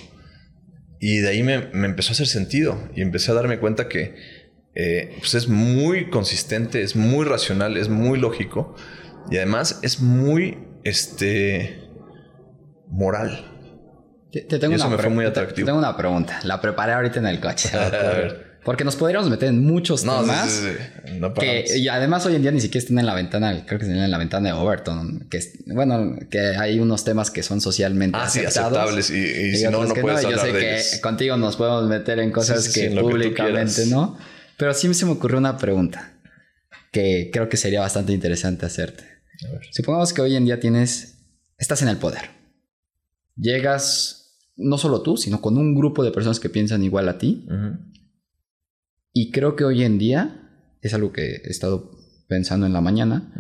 Y 1.00 1.18
de 1.20 1.30
ahí 1.30 1.44
me, 1.44 1.54
empezó 1.54 2.10
a 2.10 2.14
hacer 2.14 2.28
sentido 2.28 2.90
y 2.96 3.02
empecé 3.02 3.32
a 3.32 3.36
darme 3.36 3.60
cuenta 3.60 3.88
que 3.88 4.16
eh, 4.74 5.16
pues 5.20 5.36
es 5.36 5.48
muy 5.48 6.10
consistente, 6.10 6.82
es 6.82 6.96
muy 6.96 7.26
racional, 7.26 7.78
es 7.78 7.90
muy 7.90 8.20
lógico 8.20 8.76
y 9.30 9.38
además 9.38 9.80
es 9.84 10.02
muy 10.02 10.58
este, 10.84 11.88
moral. 12.88 13.54
Te, 14.32 14.42
tengo 14.42 14.76
eso 14.76 14.90
me 14.90 14.98
fue 14.98 15.10
muy 15.10 15.26
atractivo. 15.26 15.66
tengo 15.66 15.80
una 15.80 15.96
pregunta. 15.96 16.40
La 16.44 16.62
preparé 16.62 16.94
ahorita 16.94 17.20
en 17.20 17.28
el 17.28 17.40
coche. 17.40 17.70
Porque 18.68 18.84
nos 18.84 18.98
podríamos 18.98 19.30
meter 19.30 19.48
en 19.48 19.66
muchos 19.66 20.02
temas. 20.02 20.62
que, 21.40 21.78
y 21.78 21.88
además 21.88 22.26
hoy 22.26 22.36
en 22.36 22.42
día 22.42 22.52
ni 22.52 22.60
siquiera 22.60 22.84
están 22.84 23.00
en 23.00 23.06
la 23.06 23.16
ventana, 23.16 23.64
creo 23.66 23.80
que 23.80 23.86
están 23.86 24.04
en 24.04 24.12
la 24.12 24.18
ventana 24.18 24.50
de 24.50 24.56
Overton. 24.56 25.26
Que 25.30 25.40
bueno, 25.68 26.18
que 26.30 26.38
hay 26.38 26.78
unos 26.78 27.06
temas 27.06 27.32
que 27.32 27.44
son 27.44 27.62
socialmente 27.62 28.18
ah, 28.18 28.24
aceptables. 28.24 29.10
Y, 29.10 29.56
si 29.56 29.64
no, 29.70 29.86
no 29.86 29.94
puedes 29.94 30.24
Yo 30.24 30.38
sé 30.38 30.52
que 30.52 31.00
contigo 31.00 31.38
nos 31.38 31.56
podemos 31.56 31.88
meter 31.88 32.20
en 32.20 32.30
cosas 32.30 32.68
que 32.74 32.92
públicamente 32.92 33.86
no. 33.86 34.18
Pero 34.58 34.74
sí 34.74 34.94
se 34.94 35.06
me 35.06 35.14
ocurrió 35.14 35.38
una 35.38 35.58
pregunta 35.58 36.20
que 36.92 37.30
creo 37.32 37.48
que 37.48 37.56
sería 37.56 37.80
bastante 37.80 38.12
interesante 38.12 38.66
hacerte. 38.66 39.06
Supongamos 39.72 40.12
que 40.12 40.20
hoy 40.20 40.36
en 40.36 40.44
día 40.44 40.60
tienes, 40.60 41.20
estás 41.58 41.84
en 41.84 41.88
el 41.88 41.96
poder. 41.96 42.32
Llegas 43.38 44.36
no 44.58 44.78
solo 44.78 45.04
tú, 45.04 45.16
sino 45.16 45.40
con 45.40 45.58
un 45.58 45.74
grupo 45.74 46.04
de 46.04 46.12
personas 46.12 46.42
que 46.42 46.50
piensan 46.50 46.84
igual 46.84 47.08
a 47.08 47.18
ti. 47.18 47.48
Y 49.20 49.32
creo 49.32 49.56
que 49.56 49.64
hoy 49.64 49.82
en 49.82 49.98
día, 49.98 50.48
es 50.80 50.94
algo 50.94 51.12
que 51.12 51.42
he 51.44 51.50
estado 51.50 51.90
pensando 52.28 52.68
en 52.68 52.74
la 52.74 52.82
mañana, 52.82 53.34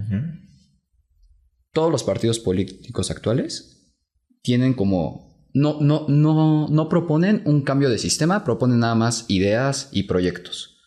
todos 1.72 1.92
los 1.92 2.04
partidos 2.04 2.40
políticos 2.40 3.12
actuales 3.12 3.94
tienen 4.42 4.74
como... 4.74 5.46
No, 5.54 5.80
no, 5.80 6.08
no, 6.08 6.68
no 6.68 6.90
proponen 6.90 7.44
un 7.46 7.62
cambio 7.62 7.92
de 7.92 8.00
sistema, 8.00 8.44
proponen 8.44 8.80
nada 8.80 8.96
más 8.96 9.26
ideas 9.28 9.90
y 9.92 10.04
proyectos. 10.04 10.80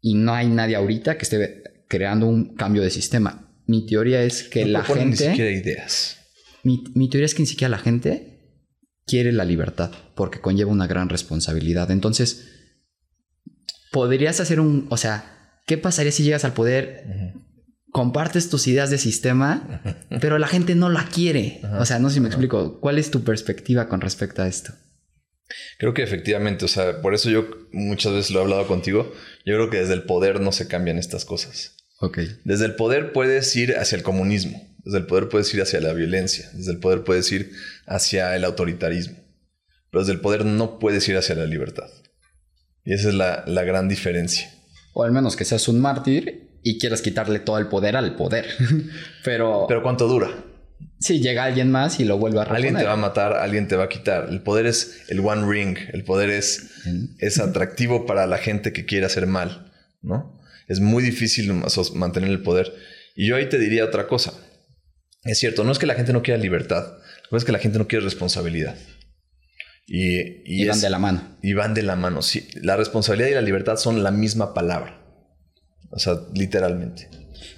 Y 0.00 0.14
no 0.14 0.32
hay 0.32 0.48
nadie 0.48 0.74
ahorita 0.74 1.18
que 1.18 1.22
esté 1.22 1.62
creando 1.86 2.26
un 2.26 2.56
cambio 2.56 2.82
de 2.82 2.90
sistema. 2.90 3.54
Mi 3.68 3.86
teoría 3.86 4.24
es 4.24 4.42
que 4.42 4.66
la 4.66 4.82
gente... 4.82 5.04
Ni 5.06 5.16
siquiera 5.16 5.52
ideas. 5.52 6.16
Mi, 6.64 6.82
mi 6.96 7.08
teoría 7.08 7.26
es 7.26 7.34
que 7.36 7.42
ni 7.42 7.46
siquiera 7.46 7.70
la 7.70 7.78
gente 7.78 8.64
quiere 9.06 9.30
la 9.30 9.44
libertad 9.44 9.92
porque 10.16 10.40
conlleva 10.40 10.72
una 10.72 10.88
gran 10.88 11.10
responsabilidad. 11.10 11.92
Entonces, 11.92 12.55
podrías 13.92 14.40
hacer 14.40 14.60
un, 14.60 14.86
o 14.90 14.96
sea, 14.96 15.60
¿qué 15.66 15.78
pasaría 15.78 16.12
si 16.12 16.22
llegas 16.22 16.44
al 16.44 16.52
poder 16.52 17.34
compartes 17.96 18.50
tus 18.50 18.66
ideas 18.66 18.90
de 18.90 18.98
sistema, 18.98 19.80
pero 20.20 20.36
la 20.36 20.48
gente 20.48 20.74
no 20.74 20.90
la 20.90 21.06
quiere. 21.06 21.62
O 21.80 21.86
sea, 21.86 21.98
no 21.98 22.10
sé 22.10 22.16
si 22.16 22.20
me 22.20 22.28
explico. 22.28 22.78
¿Cuál 22.78 22.98
es 22.98 23.10
tu 23.10 23.24
perspectiva 23.24 23.88
con 23.88 24.02
respecto 24.02 24.42
a 24.42 24.48
esto? 24.48 24.74
Creo 25.78 25.94
que 25.94 26.02
efectivamente, 26.02 26.66
o 26.66 26.68
sea, 26.68 27.00
por 27.00 27.14
eso 27.14 27.30
yo 27.30 27.48
muchas 27.72 28.12
veces 28.12 28.32
lo 28.32 28.40
he 28.40 28.42
hablado 28.42 28.66
contigo. 28.66 29.10
Yo 29.46 29.54
creo 29.54 29.70
que 29.70 29.78
desde 29.78 29.94
el 29.94 30.02
poder 30.02 30.42
no 30.42 30.52
se 30.52 30.68
cambian 30.68 30.98
estas 30.98 31.24
cosas. 31.24 31.74
Ok. 32.00 32.18
Desde 32.44 32.66
el 32.66 32.74
poder 32.74 33.12
puedes 33.12 33.56
ir 33.56 33.78
hacia 33.78 33.96
el 33.96 34.02
comunismo. 34.02 34.60
Desde 34.84 34.98
el 34.98 35.06
poder 35.06 35.30
puedes 35.30 35.54
ir 35.54 35.62
hacia 35.62 35.80
la 35.80 35.94
violencia. 35.94 36.50
Desde 36.52 36.72
el 36.72 36.80
poder 36.80 37.02
puedes 37.02 37.32
ir 37.32 37.52
hacia 37.86 38.36
el 38.36 38.44
autoritarismo. 38.44 39.16
Pero 39.90 40.02
desde 40.02 40.12
el 40.12 40.20
poder 40.20 40.44
no 40.44 40.78
puedes 40.78 41.08
ir 41.08 41.16
hacia 41.16 41.34
la 41.34 41.46
libertad. 41.46 41.88
Y 42.86 42.94
esa 42.94 43.08
es 43.08 43.14
la, 43.14 43.44
la 43.46 43.64
gran 43.64 43.88
diferencia. 43.88 44.50
O 44.94 45.04
al 45.04 45.12
menos 45.12 45.36
que 45.36 45.44
seas 45.44 45.68
un 45.68 45.80
mártir 45.80 46.60
y 46.62 46.78
quieras 46.78 47.02
quitarle 47.02 47.40
todo 47.40 47.58
el 47.58 47.66
poder 47.66 47.96
al 47.96 48.16
poder. 48.16 48.46
Pero, 49.24 49.66
Pero 49.68 49.82
¿cuánto 49.82 50.08
dura? 50.08 50.30
si 50.98 51.20
llega 51.20 51.44
alguien 51.44 51.70
más 51.70 52.00
y 52.00 52.04
lo 52.04 52.18
vuelve 52.18 52.40
a 52.40 52.44
reponer. 52.44 52.56
Alguien 52.56 52.76
te 52.76 52.84
va 52.84 52.92
a 52.92 52.96
matar, 52.96 53.34
alguien 53.34 53.68
te 53.68 53.76
va 53.76 53.84
a 53.84 53.88
quitar. 53.88 54.28
El 54.30 54.42
poder 54.42 54.66
es 54.66 55.02
el 55.08 55.20
one 55.20 55.46
ring. 55.46 55.76
El 55.92 56.04
poder 56.04 56.30
es, 56.30 56.70
es 57.18 57.38
atractivo 57.38 58.06
para 58.06 58.26
la 58.26 58.38
gente 58.38 58.72
que 58.72 58.86
quiere 58.86 59.06
hacer 59.06 59.26
mal, 59.26 59.72
¿no? 60.02 60.40
Es 60.68 60.80
muy 60.80 61.02
difícil 61.02 61.52
mantener 61.94 62.30
el 62.30 62.42
poder. 62.42 62.74
Y 63.14 63.28
yo 63.28 63.36
ahí 63.36 63.48
te 63.48 63.58
diría 63.58 63.84
otra 63.84 64.06
cosa. 64.06 64.32
Es 65.24 65.38
cierto, 65.38 65.64
no 65.64 65.72
es 65.72 65.78
que 65.78 65.86
la 65.86 65.94
gente 65.94 66.12
no 66.12 66.22
quiera 66.22 66.40
libertad, 66.40 66.98
lo 67.24 67.30
que 67.30 67.36
es 67.36 67.44
que 67.44 67.52
la 67.52 67.58
gente 67.58 67.78
no 67.78 67.88
quiere 67.88 68.04
responsabilidad. 68.04 68.76
Y, 69.86 70.18
y 70.44 70.62
Y 70.62 70.66
van 70.66 70.76
es- 70.76 70.82
de 70.82 70.90
la 70.90 70.98
mano. 70.98 71.22
y 71.42 71.52
van 71.54 71.74
de 71.74 71.82
la 71.82 71.96
mano. 71.96 72.22
Sí, 72.22 72.48
la 72.62 72.76
responsabilidad 72.76 73.28
y 73.30 73.34
la 73.34 73.42
libertad 73.42 73.76
son 73.76 74.02
la 74.02 74.10
misma 74.10 74.52
palabra. 74.54 75.00
O 75.90 75.98
sea, 75.98 76.14
literalmente. 76.34 77.08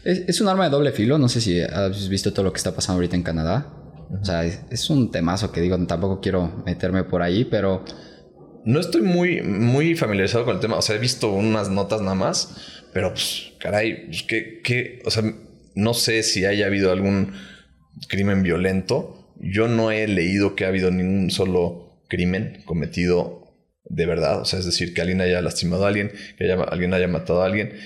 Es, 0.04 0.20
es 0.28 0.40
un 0.40 0.48
arma 0.48 0.64
de 0.64 0.70
doble 0.70 0.92
filo. 0.92 1.18
No 1.18 1.28
sé 1.28 1.40
si 1.40 1.60
has 1.60 2.08
visto 2.08 2.32
todo 2.32 2.44
lo 2.44 2.52
que 2.52 2.58
está 2.58 2.74
pasando 2.74 2.96
ahorita 2.98 3.16
en 3.16 3.22
Canadá. 3.22 3.72
O 4.20 4.24
sea, 4.24 4.44
es, 4.44 4.60
es 4.70 4.90
un 4.90 5.10
temazo 5.10 5.52
que 5.52 5.60
digo, 5.60 5.78
tampoco 5.86 6.20
quiero 6.20 6.62
meterme 6.66 7.04
por 7.04 7.22
ahí, 7.22 7.44
pero 7.44 7.84
No 8.64 8.80
estoy 8.80 9.00
muy, 9.02 9.40
muy 9.42 9.94
familiarizado 9.96 10.44
con 10.44 10.56
el 10.56 10.60
tema. 10.60 10.76
O 10.76 10.82
sea, 10.82 10.96
he 10.96 10.98
visto 10.98 11.32
unas 11.32 11.70
notas 11.70 12.00
nada 12.02 12.14
más. 12.14 12.54
Pero, 12.92 13.10
pues, 13.14 13.52
caray, 13.60 14.06
pues, 14.06 14.22
¿qué, 14.24 14.60
qué? 14.62 15.00
O 15.06 15.10
sea, 15.10 15.22
no 15.74 15.94
sé 15.94 16.22
si 16.22 16.44
haya 16.44 16.66
habido 16.66 16.90
algún 16.92 17.32
crimen 18.08 18.42
violento. 18.42 19.32
Yo 19.40 19.68
no 19.68 19.90
he 19.90 20.06
leído 20.08 20.54
que 20.54 20.64
ha 20.64 20.68
habido 20.68 20.90
ningún 20.90 21.30
solo 21.30 21.87
crimen 22.08 22.62
cometido 22.64 23.54
de 23.84 24.06
verdad. 24.06 24.40
O 24.40 24.44
sea, 24.44 24.58
es 24.58 24.64
decir, 24.66 24.94
que 24.94 25.00
alguien 25.00 25.20
haya 25.20 25.40
lastimado 25.42 25.84
a 25.84 25.88
alguien, 25.88 26.12
que 26.36 26.50
alguien 26.52 26.94
haya 26.94 27.08
matado 27.08 27.42
a 27.42 27.46
alguien. 27.46 27.78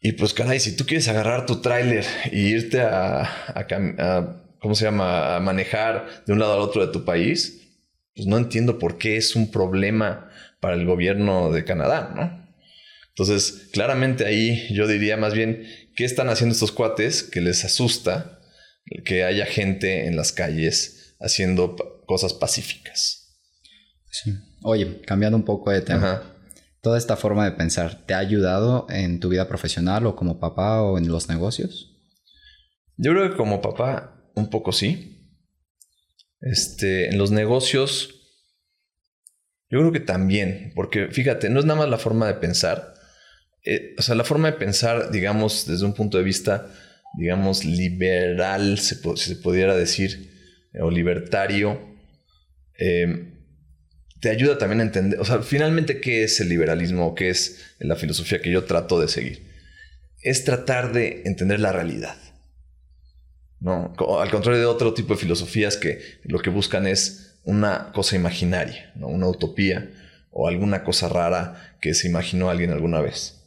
Y 0.00 0.12
pues, 0.12 0.32
caray, 0.32 0.60
si 0.60 0.76
tú 0.76 0.86
quieres 0.86 1.08
agarrar 1.08 1.44
tu 1.46 1.60
tráiler 1.60 2.04
y 2.30 2.40
irte 2.48 2.80
a, 2.80 3.22
a 3.22 3.66
a- 3.98 4.42
¿cómo 4.60 4.74
se 4.74 4.84
llama? 4.84 5.36
A 5.36 5.40
manejar 5.40 6.24
de 6.26 6.32
un 6.32 6.38
lado 6.38 6.54
al 6.54 6.60
otro 6.60 6.84
de 6.86 6.92
tu 6.92 7.04
país, 7.04 7.60
pues 8.14 8.26
no 8.26 8.36
entiendo 8.38 8.78
por 8.78 8.98
qué 8.98 9.16
es 9.16 9.36
un 9.36 9.50
problema 9.50 10.30
para 10.60 10.74
el 10.74 10.84
gobierno 10.86 11.52
de 11.52 11.64
Canadá, 11.64 12.12
¿no? 12.16 12.48
Entonces, 13.10 13.68
claramente 13.72 14.24
ahí 14.26 14.66
yo 14.72 14.86
diría 14.86 15.16
más 15.16 15.34
bien, 15.34 15.66
¿qué 15.96 16.04
están 16.04 16.28
haciendo 16.28 16.52
estos 16.52 16.70
cuates 16.72 17.24
que 17.24 17.40
les 17.40 17.64
asusta 17.64 18.40
que 19.04 19.24
haya 19.24 19.44
gente 19.46 20.06
en 20.06 20.16
las 20.16 20.32
calles 20.32 21.16
haciendo 21.20 21.76
cosas 22.08 22.34
pacíficas? 22.34 23.36
sí. 24.10 24.34
Oye, 24.62 25.02
cambiando 25.02 25.36
un 25.36 25.44
poco 25.44 25.70
de 25.70 25.82
tema. 25.82 26.12
Ajá. 26.12 26.34
¿Toda 26.80 26.96
esta 26.96 27.16
forma 27.16 27.44
de 27.44 27.52
pensar 27.52 28.06
te 28.06 28.14
ha 28.14 28.18
ayudado 28.18 28.86
en 28.88 29.20
tu 29.20 29.28
vida 29.28 29.48
profesional 29.48 30.06
o 30.06 30.16
como 30.16 30.40
papá 30.40 30.82
o 30.82 30.96
en 30.96 31.08
los 31.08 31.28
negocios? 31.28 31.96
Yo 32.96 33.12
creo 33.12 33.30
que 33.30 33.36
como 33.36 33.60
papá, 33.60 34.30
un 34.34 34.48
poco 34.48 34.72
sí. 34.72 35.36
Este, 36.40 37.08
en 37.10 37.18
los 37.18 37.30
negocios, 37.30 38.14
yo 39.70 39.80
creo 39.80 39.92
que 39.92 40.00
también, 40.00 40.72
porque 40.74 41.08
fíjate, 41.08 41.50
no 41.50 41.58
es 41.58 41.66
nada 41.66 41.80
más 41.80 41.88
la 41.88 41.98
forma 41.98 42.26
de 42.26 42.34
pensar. 42.34 42.94
Eh, 43.64 43.94
o 43.98 44.02
sea, 44.02 44.14
la 44.14 44.24
forma 44.24 44.50
de 44.50 44.56
pensar, 44.56 45.10
digamos, 45.10 45.66
desde 45.66 45.84
un 45.84 45.94
punto 45.94 46.16
de 46.16 46.24
vista, 46.24 46.68
digamos, 47.18 47.64
liberal, 47.64 48.78
se 48.78 48.94
si 48.94 49.34
se 49.34 49.36
pudiera 49.36 49.76
decir, 49.76 50.32
eh, 50.72 50.80
o 50.80 50.90
libertario, 50.90 51.87
eh, 52.78 53.34
te 54.20 54.30
ayuda 54.30 54.58
también 54.58 54.80
a 54.80 54.84
entender, 54.84 55.20
o 55.20 55.24
sea, 55.24 55.42
finalmente, 55.42 56.00
¿qué 56.00 56.24
es 56.24 56.40
el 56.40 56.48
liberalismo? 56.48 57.14
¿Qué 57.14 57.28
es 57.28 57.74
la 57.78 57.96
filosofía 57.96 58.40
que 58.40 58.50
yo 58.50 58.64
trato 58.64 59.00
de 59.00 59.08
seguir? 59.08 59.46
Es 60.22 60.44
tratar 60.44 60.92
de 60.92 61.22
entender 61.24 61.60
la 61.60 61.72
realidad. 61.72 62.16
¿no? 63.60 63.94
Al 64.20 64.30
contrario 64.30 64.60
de 64.60 64.66
otro 64.66 64.94
tipo 64.94 65.14
de 65.14 65.20
filosofías 65.20 65.76
que 65.76 66.00
lo 66.24 66.38
que 66.38 66.50
buscan 66.50 66.86
es 66.86 67.38
una 67.44 67.92
cosa 67.92 68.16
imaginaria, 68.16 68.92
¿no? 68.94 69.08
Una 69.08 69.28
utopía 69.28 69.90
o 70.30 70.48
alguna 70.48 70.84
cosa 70.84 71.08
rara 71.08 71.76
que 71.80 71.94
se 71.94 72.08
imaginó 72.08 72.50
alguien 72.50 72.70
alguna 72.70 73.00
vez. 73.00 73.42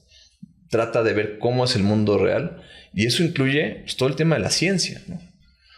Trata 0.69 1.03
de 1.03 1.13
ver 1.13 1.39
cómo 1.39 1.65
es 1.65 1.75
el 1.75 1.83
mundo 1.83 2.17
real 2.17 2.61
y 2.93 3.05
eso 3.05 3.23
incluye 3.23 3.81
pues, 3.83 3.97
todo 3.97 4.09
el 4.09 4.15
tema 4.15 4.35
de 4.35 4.41
la 4.41 4.49
ciencia. 4.49 5.01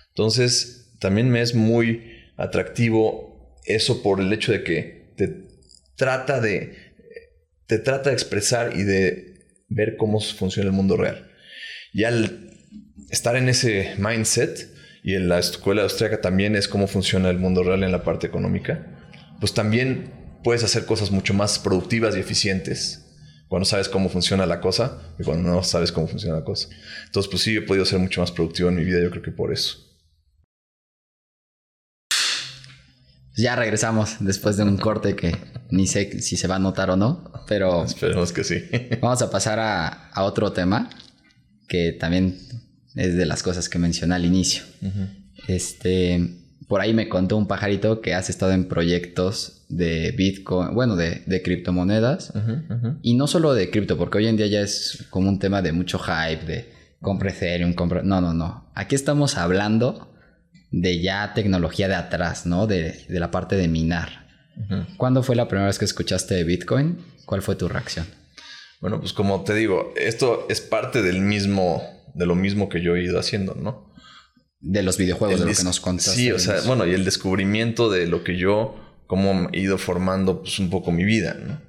Entonces, 0.09 0.91
también 0.99 1.29
me 1.29 1.41
es 1.41 1.53
muy 1.53 2.11
atractivo 2.37 3.32
eso 3.65 4.01
por 4.03 4.19
el 4.19 4.31
hecho 4.33 4.51
de 4.51 4.63
que 4.63 5.13
te 5.17 5.47
trata 5.95 6.39
de 6.39 6.93
te 7.67 7.79
trata 7.79 8.09
de 8.09 8.15
expresar 8.15 8.75
y 8.75 8.83
de 8.83 9.33
ver 9.69 9.95
cómo 9.97 10.19
funciona 10.19 10.69
el 10.69 10.75
mundo 10.75 10.97
real. 10.97 11.31
Y 11.93 12.03
al 12.03 12.51
estar 13.09 13.35
en 13.35 13.49
ese 13.49 13.95
mindset 13.97 14.69
y 15.03 15.15
en 15.15 15.29
la 15.29 15.39
escuela 15.39 15.83
austríaca 15.83 16.21
también 16.21 16.55
es 16.55 16.67
cómo 16.67 16.87
funciona 16.87 17.29
el 17.29 17.39
mundo 17.39 17.63
real 17.63 17.83
en 17.83 17.91
la 17.91 18.03
parte 18.03 18.27
económica, 18.27 18.85
pues 19.39 19.53
también 19.53 20.11
puedes 20.43 20.63
hacer 20.63 20.85
cosas 20.85 21.11
mucho 21.11 21.33
más 21.33 21.59
productivas 21.59 22.15
y 22.15 22.19
eficientes 22.19 23.03
cuando 23.47 23.65
sabes 23.65 23.87
cómo 23.87 24.09
funciona 24.09 24.45
la 24.45 24.61
cosa 24.61 25.13
y 25.19 25.23
cuando 25.23 25.49
no 25.49 25.63
sabes 25.63 25.91
cómo 25.91 26.07
funciona 26.07 26.37
la 26.37 26.43
cosa. 26.43 26.69
Entonces, 27.05 27.29
pues 27.29 27.43
sí, 27.43 27.55
he 27.55 27.61
podido 27.61 27.85
ser 27.85 27.99
mucho 27.99 28.21
más 28.21 28.31
productivo 28.31 28.69
en 28.69 28.75
mi 28.75 28.83
vida, 28.83 28.99
yo 29.01 29.11
creo 29.11 29.21
que 29.21 29.31
por 29.31 29.53
eso. 29.53 29.92
Ya 33.35 33.55
regresamos 33.55 34.17
después 34.19 34.57
de 34.57 34.63
un 34.63 34.77
corte 34.77 35.15
que 35.15 35.35
ni 35.69 35.87
sé 35.87 36.21
si 36.21 36.37
se 36.37 36.47
va 36.47 36.55
a 36.57 36.59
notar 36.59 36.89
o 36.91 36.95
no, 36.95 37.31
pero 37.47 37.83
Esperemos 37.85 38.31
que 38.31 38.43
sí. 38.43 38.63
vamos 39.01 39.21
a 39.21 39.31
pasar 39.31 39.59
a, 39.59 40.09
a 40.09 40.23
otro 40.23 40.51
tema 40.51 40.89
que 41.67 41.91
también 41.93 42.37
es 42.95 43.15
de 43.15 43.25
las 43.25 43.41
cosas 43.41 43.69
que 43.69 43.79
mencioné 43.79 44.13
al 44.15 44.25
inicio. 44.25 44.63
Este, 45.47 46.37
por 46.67 46.81
ahí 46.81 46.93
me 46.93 47.09
contó 47.09 47.37
un 47.37 47.47
pajarito 47.47 48.01
que 48.01 48.13
has 48.13 48.29
estado 48.29 48.51
en 48.51 48.67
proyectos 48.67 49.63
de 49.69 50.11
Bitcoin, 50.11 50.75
bueno, 50.75 50.95
de, 50.95 51.23
de 51.25 51.41
criptomonedas. 51.41 52.33
Y 53.01 53.15
no 53.15 53.25
solo 53.25 53.53
de 53.55 53.71
cripto, 53.71 53.97
porque 53.97 54.19
hoy 54.19 54.27
en 54.27 54.37
día 54.37 54.47
ya 54.47 54.61
es 54.61 55.05
como 55.09 55.29
un 55.29 55.39
tema 55.39 55.61
de 55.63 55.71
mucho 55.71 55.97
hype, 55.99 56.45
de 56.45 56.69
compra 57.01 57.31
Ethereum, 57.31 57.73
compra... 57.73 58.03
No, 58.03 58.21
no, 58.21 58.33
no. 58.33 58.69
Aquí 58.75 58.93
estamos 58.95 59.37
hablando 59.37 60.12
de 60.73 60.99
ya 60.99 61.33
tecnología 61.35 61.87
de 61.87 61.93
atrás, 61.93 62.47
¿no? 62.47 62.65
De, 62.65 63.05
de 63.07 63.19
la 63.19 63.29
parte 63.29 63.55
de 63.55 63.67
minar. 63.67 64.27
¿Cuándo 64.97 65.21
fue 65.23 65.35
la 65.35 65.47
primera 65.47 65.67
vez 65.67 65.77
que 65.77 65.85
escuchaste 65.85 66.33
de 66.33 66.43
Bitcoin? 66.43 66.97
¿Cuál 67.25 67.43
fue 67.43 67.55
tu 67.55 67.67
reacción? 67.67 68.07
Bueno, 68.81 68.99
pues 68.99 69.13
como 69.13 69.43
te 69.43 69.53
digo, 69.53 69.93
esto 69.95 70.47
es 70.49 70.61
parte 70.61 71.03
del 71.03 71.21
mismo, 71.21 71.83
de 72.15 72.25
lo 72.25 72.35
mismo 72.35 72.69
que 72.69 72.81
yo 72.81 72.95
he 72.95 73.03
ido 73.03 73.19
haciendo, 73.19 73.53
¿no? 73.55 73.93
De 74.59 74.81
los 74.81 74.97
videojuegos, 74.97 75.39
El 75.39 75.45
de 75.45 75.51
lo 75.51 75.57
que 75.57 75.63
nos 75.63 75.79
contaste. 75.79 76.15
Sí, 76.15 76.31
o 76.31 76.39
sea, 76.39 76.61
bueno, 76.61 76.87
y 76.87 76.93
el 76.93 77.05
descubrimiento 77.05 77.91
de 77.91 78.07
lo 78.07 78.23
que 78.23 78.37
yo, 78.37 78.75
cómo 79.05 79.49
he 79.53 79.59
ido 79.59 79.77
formando 79.77 80.41
pues, 80.41 80.57
un 80.57 80.71
poco 80.71 80.91
mi 80.91 81.03
vida, 81.03 81.35
¿no? 81.35 81.61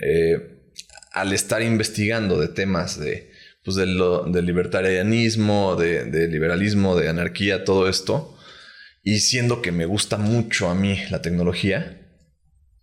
Eh, 0.00 0.72
al 1.12 1.32
estar 1.32 1.62
investigando 1.62 2.40
de 2.40 2.48
temas 2.48 2.98
de, 2.98 3.33
pues, 3.64 3.76
de 3.76 3.86
lo- 3.86 4.24
del 4.24 4.44
libertarianismo, 4.46 5.76
de, 5.76 6.04
de 6.04 6.28
liberalismo, 6.28 6.96
de 6.96 7.08
anarquía, 7.08 7.64
todo 7.64 7.88
esto, 7.88 8.36
y 9.02 9.20
siendo 9.20 9.62
que 9.62 9.72
me 9.72 9.86
gusta 9.86 10.16
mucho 10.18 10.68
a 10.68 10.74
mí 10.74 10.98
la 11.10 11.22
tecnología, 11.22 12.00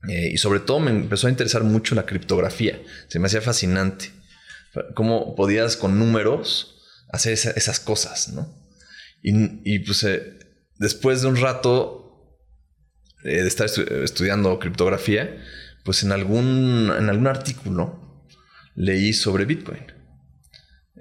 eh, 0.09 0.29
y 0.33 0.37
sobre 0.37 0.59
todo 0.59 0.79
me 0.79 0.91
empezó 0.91 1.27
a 1.27 1.29
interesar 1.29 1.63
mucho 1.63 1.93
la 1.95 2.05
criptografía, 2.05 2.81
se 3.07 3.19
me 3.19 3.27
hacía 3.27 3.41
fascinante, 3.41 4.11
cómo 4.95 5.35
podías 5.35 5.77
con 5.77 5.99
números 5.99 6.77
hacer 7.11 7.33
esa- 7.33 7.51
esas 7.51 7.79
cosas, 7.79 8.29
¿no? 8.33 8.47
Y, 9.21 9.31
y, 9.63 9.79
pues 9.79 10.03
eh, 10.03 10.39
después 10.79 11.21
de 11.21 11.27
un 11.27 11.35
rato 11.35 11.97
eh, 13.23 13.41
de 13.43 13.47
estar 13.47 13.67
estu- 13.67 14.01
estudiando 14.03 14.57
criptografía, 14.59 15.43
pues 15.83 16.01
en 16.03 16.11
algún, 16.11 16.91
en 16.97 17.09
algún 17.09 17.27
artículo 17.27 18.25
leí 18.75 19.13
sobre 19.13 19.45
Bitcoin. 19.45 19.83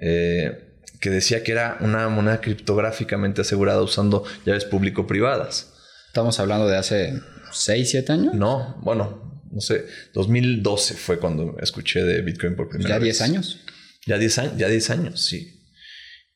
Eh, 0.01 0.67
que 0.99 1.09
decía 1.09 1.43
que 1.43 1.51
era 1.51 1.77
una 1.81 2.09
moneda 2.09 2.41
criptográficamente 2.41 3.41
asegurada 3.41 3.81
usando 3.81 4.23
llaves 4.45 4.65
público-privadas. 4.65 5.73
Estamos 6.07 6.39
hablando 6.39 6.67
de 6.67 6.77
hace 6.77 7.19
6, 7.51 7.89
7 7.89 8.11
años. 8.11 8.33
No, 8.35 8.79
bueno, 8.83 9.41
no 9.51 9.61
sé, 9.61 9.85
2012 10.13 10.95
fue 10.95 11.19
cuando 11.19 11.57
escuché 11.59 12.03
de 12.03 12.21
Bitcoin 12.21 12.55
por 12.55 12.69
primera 12.69 12.89
ya 12.89 12.99
vez. 12.99 13.17
10 13.17 13.21
años. 13.21 13.59
Ya 14.05 14.17
10 14.17 14.37
años, 14.37 14.53
ya 14.57 14.67
10 14.67 14.89
años, 14.89 15.25
sí. 15.25 15.61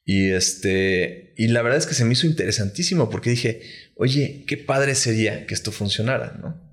Y 0.03 0.29
este, 0.29 1.33
y 1.37 1.47
la 1.47 1.61
verdad 1.61 1.79
es 1.79 1.87
que 1.87 1.95
se 1.95 2.05
me 2.05 2.13
hizo 2.13 2.27
interesantísimo 2.27 3.09
porque 3.09 3.31
dije, 3.31 3.61
oye, 3.95 4.45
qué 4.47 4.57
padre 4.57 4.95
sería 4.95 5.47
que 5.47 5.53
esto 5.53 5.71
funcionara, 5.71 6.37
¿no? 6.41 6.64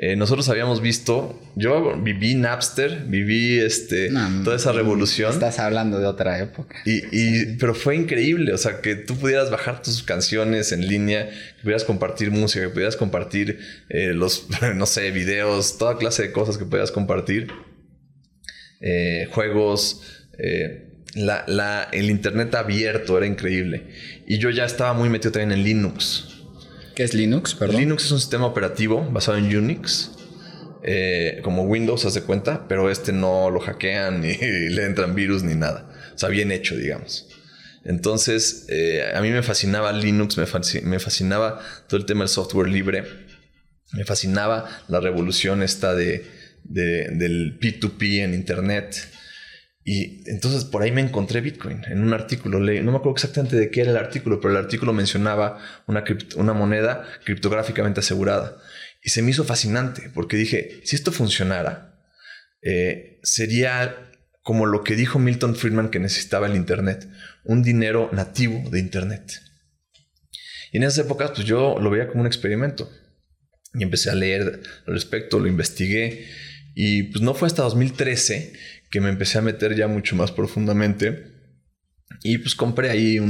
Eh, 0.00 0.14
nosotros 0.14 0.48
habíamos 0.48 0.80
visto, 0.80 1.42
yo 1.56 2.00
viví 2.00 2.36
Napster, 2.36 3.04
viví 3.08 3.58
este, 3.58 4.10
toda 4.44 4.54
esa 4.54 4.70
revolución. 4.70 5.32
Estás 5.32 5.58
hablando 5.58 5.98
de 5.98 6.06
otra 6.06 6.38
época. 6.38 6.76
Y, 6.84 7.56
pero 7.56 7.74
fue 7.74 7.96
increíble, 7.96 8.52
o 8.52 8.58
sea, 8.58 8.80
que 8.80 8.94
tú 8.94 9.16
pudieras 9.16 9.50
bajar 9.50 9.82
tus 9.82 10.04
canciones 10.04 10.70
en 10.70 10.86
línea, 10.86 11.28
que 11.28 11.62
pudieras 11.62 11.82
compartir 11.82 12.30
música, 12.30 12.64
que 12.64 12.70
pudieras 12.70 12.94
compartir 12.94 13.58
eh, 13.88 14.12
los, 14.14 14.46
no 14.76 14.86
sé, 14.86 15.10
videos, 15.10 15.78
toda 15.78 15.98
clase 15.98 16.22
de 16.22 16.32
cosas 16.32 16.58
que 16.58 16.64
pudieras 16.64 16.92
compartir, 16.92 17.48
eh, 18.80 19.28
juegos, 19.32 20.04
la, 21.16 21.88
el 21.90 22.08
internet 22.08 22.54
abierto 22.54 23.18
era 23.18 23.26
increíble. 23.26 23.88
Y 24.28 24.38
yo 24.38 24.50
ya 24.50 24.64
estaba 24.64 24.92
muy 24.92 25.08
metido 25.08 25.32
también 25.32 25.58
en 25.58 25.64
Linux. 25.64 26.37
¿Qué 26.98 27.04
es 27.04 27.14
Linux? 27.14 27.54
Perdón. 27.54 27.76
Linux 27.76 28.06
es 28.06 28.10
un 28.10 28.18
sistema 28.18 28.46
operativo 28.46 29.08
basado 29.12 29.38
en 29.38 29.56
Unix. 29.56 30.10
Eh, 30.82 31.38
como 31.44 31.62
Windows, 31.62 32.04
hace 32.04 32.24
cuenta, 32.24 32.66
pero 32.66 32.90
este 32.90 33.12
no 33.12 33.50
lo 33.50 33.60
hackean 33.60 34.20
ni 34.20 34.34
le 34.34 34.84
entran 34.84 35.14
virus 35.14 35.44
ni 35.44 35.54
nada. 35.54 35.88
O 36.12 36.18
sea, 36.18 36.28
bien 36.28 36.50
hecho, 36.50 36.74
digamos. 36.74 37.28
Entonces, 37.84 38.66
eh, 38.68 39.12
a 39.14 39.20
mí 39.20 39.30
me 39.30 39.44
fascinaba 39.44 39.92
Linux, 39.92 40.38
me, 40.38 40.98
fascinaba 40.98 41.60
todo 41.86 42.00
el 42.00 42.04
tema 42.04 42.22
del 42.22 42.30
software 42.30 42.68
libre, 42.68 43.04
me 43.92 44.04
fascinaba 44.04 44.68
la 44.88 44.98
revolución 44.98 45.62
esta 45.62 45.94
de, 45.94 46.26
del 46.64 47.60
P2P 47.60 48.24
en 48.24 48.34
Internet. 48.34 48.96
Y 49.90 50.22
entonces 50.26 50.66
por 50.66 50.82
ahí 50.82 50.92
me 50.92 51.00
encontré 51.00 51.40
Bitcoin 51.40 51.82
en 51.86 52.02
un 52.02 52.12
artículo. 52.12 52.58
No 52.58 52.92
me 52.92 52.98
acuerdo 52.98 53.12
exactamente 53.12 53.56
de 53.56 53.70
qué 53.70 53.80
era 53.80 53.92
el 53.92 53.96
artículo, 53.96 54.38
pero 54.38 54.52
el 54.52 54.62
artículo 54.62 54.92
mencionaba 54.92 55.64
una, 55.86 56.04
una 56.36 56.52
moneda 56.52 57.08
criptográficamente 57.24 58.00
asegurada. 58.00 58.58
Y 59.02 59.08
se 59.08 59.22
me 59.22 59.30
hizo 59.30 59.44
fascinante 59.44 60.10
porque 60.12 60.36
dije, 60.36 60.82
si 60.84 60.94
esto 60.94 61.10
funcionara, 61.10 62.04
eh, 62.60 63.18
sería 63.22 64.12
como 64.42 64.66
lo 64.66 64.84
que 64.84 64.94
dijo 64.94 65.18
Milton 65.18 65.56
Friedman 65.56 65.88
que 65.88 66.00
necesitaba 66.00 66.48
el 66.48 66.56
Internet, 66.56 67.08
un 67.44 67.62
dinero 67.62 68.10
nativo 68.12 68.68
de 68.68 68.80
Internet. 68.80 69.40
Y 70.70 70.76
en 70.76 70.82
esas 70.82 71.06
épocas, 71.06 71.30
pues 71.34 71.46
yo 71.46 71.78
lo 71.80 71.88
veía 71.88 72.08
como 72.08 72.20
un 72.20 72.26
experimento. 72.26 72.92
Y 73.72 73.84
empecé 73.84 74.10
a 74.10 74.14
leer 74.14 74.60
al 74.86 74.92
respecto, 74.92 75.38
lo 75.38 75.48
investigué. 75.48 76.26
Y 76.74 77.04
pues 77.04 77.22
no 77.22 77.32
fue 77.32 77.48
hasta 77.48 77.62
2013 77.62 78.52
que 78.90 79.00
me 79.00 79.08
empecé 79.08 79.38
a 79.38 79.42
meter 79.42 79.74
ya 79.74 79.88
mucho 79.88 80.16
más 80.16 80.32
profundamente. 80.32 81.34
Y 82.22 82.38
pues 82.38 82.54
compré 82.54 82.90
ahí 82.90 83.20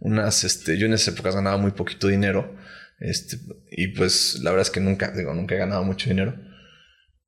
unas, 0.00 0.44
este, 0.44 0.78
yo 0.78 0.86
en 0.86 0.94
esas 0.94 1.14
épocas 1.14 1.34
ganaba 1.34 1.56
muy 1.56 1.72
poquito 1.72 2.08
dinero. 2.08 2.56
Este, 3.00 3.38
y 3.70 3.88
pues 3.88 4.40
la 4.42 4.50
verdad 4.50 4.66
es 4.66 4.70
que 4.70 4.80
nunca, 4.80 5.10
digo, 5.10 5.34
nunca 5.34 5.54
he 5.54 5.58
ganado 5.58 5.84
mucho 5.84 6.08
dinero. 6.08 6.34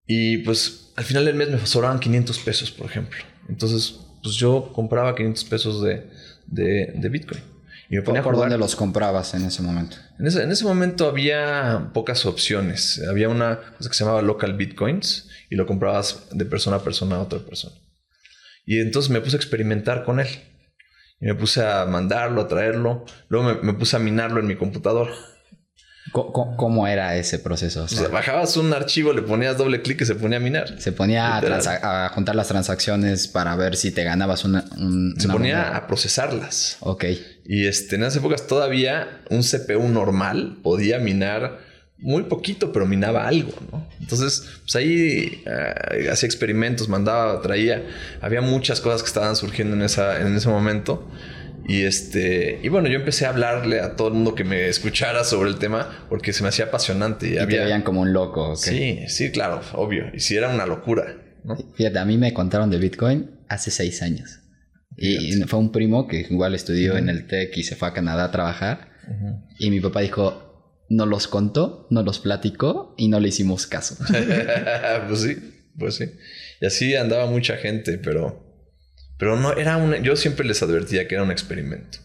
Y 0.06 0.38
pues 0.38 0.92
al 0.96 1.04
final 1.04 1.24
del 1.24 1.34
mes 1.34 1.50
me 1.50 1.64
sobraban 1.66 1.98
500 1.98 2.38
pesos, 2.38 2.70
por 2.70 2.86
ejemplo. 2.86 3.18
Entonces, 3.48 4.00
pues 4.22 4.36
yo 4.36 4.72
compraba 4.72 5.14
500 5.14 5.44
pesos 5.44 5.82
de, 5.82 6.08
de, 6.46 7.08
Bitcoin. 7.08 7.40
Y 7.90 7.96
me 7.96 8.02
ponía 8.02 8.22
¿Por, 8.22 8.36
dónde 8.36 8.58
los 8.58 8.76
comprabas 8.76 9.34
en 9.34 9.44
ese 9.44 9.62
momento? 9.62 9.96
En 10.18 10.26
ese, 10.26 10.42
en 10.42 10.50
ese 10.50 10.64
momento 10.64 11.08
había 11.08 11.90
pocas 11.92 12.24
opciones. 12.26 13.02
Había 13.08 13.28
una 13.28 13.60
cosa 13.76 13.90
que 13.90 13.96
se 13.96 14.04
llamaba 14.04 14.22
Local 14.22 14.54
Bitcoins 14.54 15.25
y 15.50 15.56
lo 15.56 15.66
comprabas 15.66 16.28
de 16.32 16.44
persona 16.44 16.76
a 16.76 16.84
persona 16.84 17.16
a 17.16 17.20
otra 17.20 17.38
persona. 17.38 17.74
Y 18.64 18.80
entonces 18.80 19.10
me 19.10 19.20
puse 19.20 19.36
a 19.36 19.38
experimentar 19.38 20.04
con 20.04 20.20
él. 20.20 20.28
Y 21.20 21.26
me 21.26 21.34
puse 21.34 21.64
a 21.64 21.86
mandarlo, 21.86 22.42
a 22.42 22.48
traerlo. 22.48 23.04
Luego 23.28 23.60
me, 23.62 23.72
puse 23.74 23.96
a 23.96 23.98
minarlo 23.98 24.40
en 24.40 24.46
mi 24.46 24.56
computador. 24.56 25.08
¿Cómo, 26.12 26.86
era 26.86 27.16
ese 27.16 27.38
proceso? 27.38 27.86
bajabas 28.12 28.56
un 28.56 28.72
archivo, 28.72 29.12
le 29.12 29.22
ponías 29.22 29.58
doble 29.58 29.82
clic 29.82 30.00
y 30.02 30.04
se 30.04 30.14
ponía 30.14 30.38
a 30.38 30.40
minar. 30.40 30.80
Se 30.80 30.92
ponía 30.92 31.36
a, 31.36 32.08
juntar 32.10 32.36
las 32.36 32.48
transacciones 32.48 33.28
para 33.28 33.56
ver 33.56 33.76
si 33.76 33.90
te 33.90 34.04
ganabas 34.04 34.44
una. 34.44 34.64
se 35.18 35.28
ponía 35.28 35.76
a 35.76 35.86
procesarlas. 35.86 36.78
Ok. 36.80 37.04
Y 37.44 37.66
este, 37.66 37.96
en 37.96 38.02
esas 38.02 38.16
épocas 38.16 38.46
todavía 38.46 39.22
un 39.30 39.42
CPU 39.42 39.88
normal 39.88 40.58
podía 40.62 40.98
minar 40.98 41.65
muy 41.98 42.24
poquito, 42.24 42.72
pero 42.72 42.86
minaba 42.86 43.26
algo, 43.26 43.52
¿no? 43.72 43.88
Entonces, 44.00 44.60
pues 44.62 44.76
ahí 44.76 45.42
eh, 45.46 46.08
hacía 46.10 46.26
experimentos, 46.26 46.88
mandaba, 46.88 47.40
traía. 47.40 47.82
Había 48.20 48.40
muchas 48.40 48.80
cosas 48.80 49.02
que 49.02 49.08
estaban 49.08 49.36
surgiendo 49.36 49.76
en, 49.76 49.82
esa, 49.82 50.20
en 50.20 50.34
ese 50.34 50.48
momento. 50.48 51.08
Y 51.68 51.82
este, 51.82 52.60
y 52.62 52.68
bueno, 52.68 52.88
yo 52.88 52.96
empecé 52.96 53.26
a 53.26 53.30
hablarle 53.30 53.80
a 53.80 53.96
todo 53.96 54.08
el 54.08 54.14
mundo 54.14 54.34
que 54.34 54.44
me 54.44 54.68
escuchara 54.68 55.24
sobre 55.24 55.50
el 55.50 55.58
tema 55.58 56.06
porque 56.08 56.32
se 56.32 56.42
me 56.42 56.50
hacía 56.50 56.66
apasionante. 56.66 57.30
Y, 57.30 57.38
había... 57.38 57.58
te 57.58 57.64
veían 57.64 57.82
como 57.82 58.02
un 58.02 58.12
loco. 58.12 58.54
Sí, 58.56 59.00
sí, 59.08 59.30
claro, 59.30 59.62
obvio. 59.72 60.04
Y 60.14 60.20
sí 60.20 60.36
era 60.36 60.48
una 60.48 60.66
locura. 60.66 61.16
¿no? 61.44 61.56
Fíjate, 61.74 61.98
a 61.98 62.04
mí 62.04 62.18
me 62.18 62.32
contaron 62.32 62.70
de 62.70 62.78
Bitcoin 62.78 63.30
hace 63.48 63.70
seis 63.70 64.02
años. 64.02 64.40
Y 64.96 65.42
fue 65.42 65.58
un 65.58 65.72
primo 65.72 66.06
que 66.06 66.20
igual 66.30 66.54
estudió 66.54 66.96
en 66.96 67.08
el 67.08 67.26
TEC 67.26 67.56
y 67.58 67.62
se 67.64 67.76
fue 67.76 67.88
a 67.88 67.92
Canadá 67.92 68.24
a 68.24 68.30
trabajar. 68.30 68.88
Y 69.58 69.70
mi 69.70 69.80
papá 69.80 70.00
dijo, 70.00 70.45
no 70.88 71.06
los 71.06 71.28
contó, 71.28 71.86
no 71.90 72.02
los 72.02 72.18
platicó 72.18 72.94
y 72.96 73.08
no 73.08 73.20
le 73.20 73.28
hicimos 73.28 73.66
caso. 73.66 73.96
pues 75.08 75.20
sí, 75.20 75.36
pues 75.78 75.96
sí. 75.96 76.10
Y 76.60 76.66
así 76.66 76.94
andaba 76.94 77.26
mucha 77.26 77.56
gente, 77.56 77.98
pero, 77.98 78.44
pero 79.18 79.36
no 79.36 79.52
era 79.56 79.76
un. 79.76 79.94
Yo 80.02 80.16
siempre 80.16 80.46
les 80.46 80.62
advertía 80.62 81.08
que 81.08 81.14
era 81.14 81.24
un 81.24 81.30
experimento, 81.30 81.98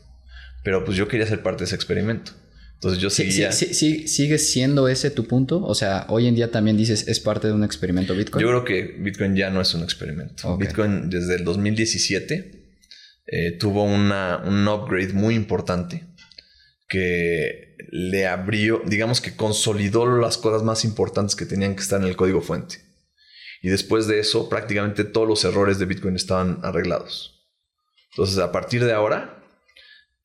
pero 0.63 0.84
pues 0.84 0.98
yo 0.98 1.08
quería 1.08 1.28
ser 1.28 1.44
parte 1.44 1.60
de 1.60 1.65
ese 1.65 1.76
experimento. 1.76 2.34
Entonces 2.76 3.00
yo 3.00 3.12
seguía. 3.12 3.52
Sí, 3.52 3.74
sí, 3.76 4.08
¿Sigue 4.08 4.39
siendo 4.39 4.88
ese 4.88 5.12
tu 5.12 5.28
punto? 5.28 5.63
O 5.63 5.76
sea, 5.76 6.08
hoy 6.10 6.26
en 6.26 6.34
día 6.34 6.50
también 6.50 6.78
dices 6.78 7.08
es 7.08 7.20
parte 7.20 7.48
de 7.48 7.54
un 7.54 7.63
experimento 7.63 8.15
Bitcoin. 8.15 8.41
Yo 8.41 8.50
creo 8.50 8.65
que 8.65 9.00
Bitcoin 9.00 9.36
ya 9.36 9.52
no 9.52 9.62
es 9.62 9.74
un 9.76 9.84
experimento. 9.84 10.58
Bitcoin 10.58 11.10
desde 11.10 11.36
el 11.36 11.44
2017 11.44 12.62
eh, 13.28 13.52
tuvo 13.60 13.84
una, 13.84 14.41
un 14.44 14.67
upgrade 14.67 15.13
muy 15.13 15.36
importante 15.36 16.06
que 16.92 17.78
le 17.90 18.28
abrió, 18.28 18.82
digamos 18.86 19.22
que 19.22 19.38
consolidó 19.38 20.06
las 20.18 20.38
cosas 20.38 20.62
más 20.62 20.84
importantes 20.84 21.38
que 21.38 21.46
tenían 21.46 21.74
que 21.74 21.82
estar 21.82 22.02
en 22.02 22.08
el 22.08 22.18
código 22.18 22.42
fuente. 22.42 22.80
Y 23.62 23.70
después 23.70 24.08
de 24.08 24.20
eso, 24.20 24.50
prácticamente 24.50 25.06
todos 25.06 25.26
los 25.26 25.46
errores 25.46 25.80
de 25.80 25.86
Bitcoin 25.86 26.18
estaban 26.18 26.60
arreglados. 26.64 27.48
Entonces, 28.12 28.38
a 28.40 28.52
partir 28.52 28.84
de 28.84 28.92
ahora, 28.92 29.42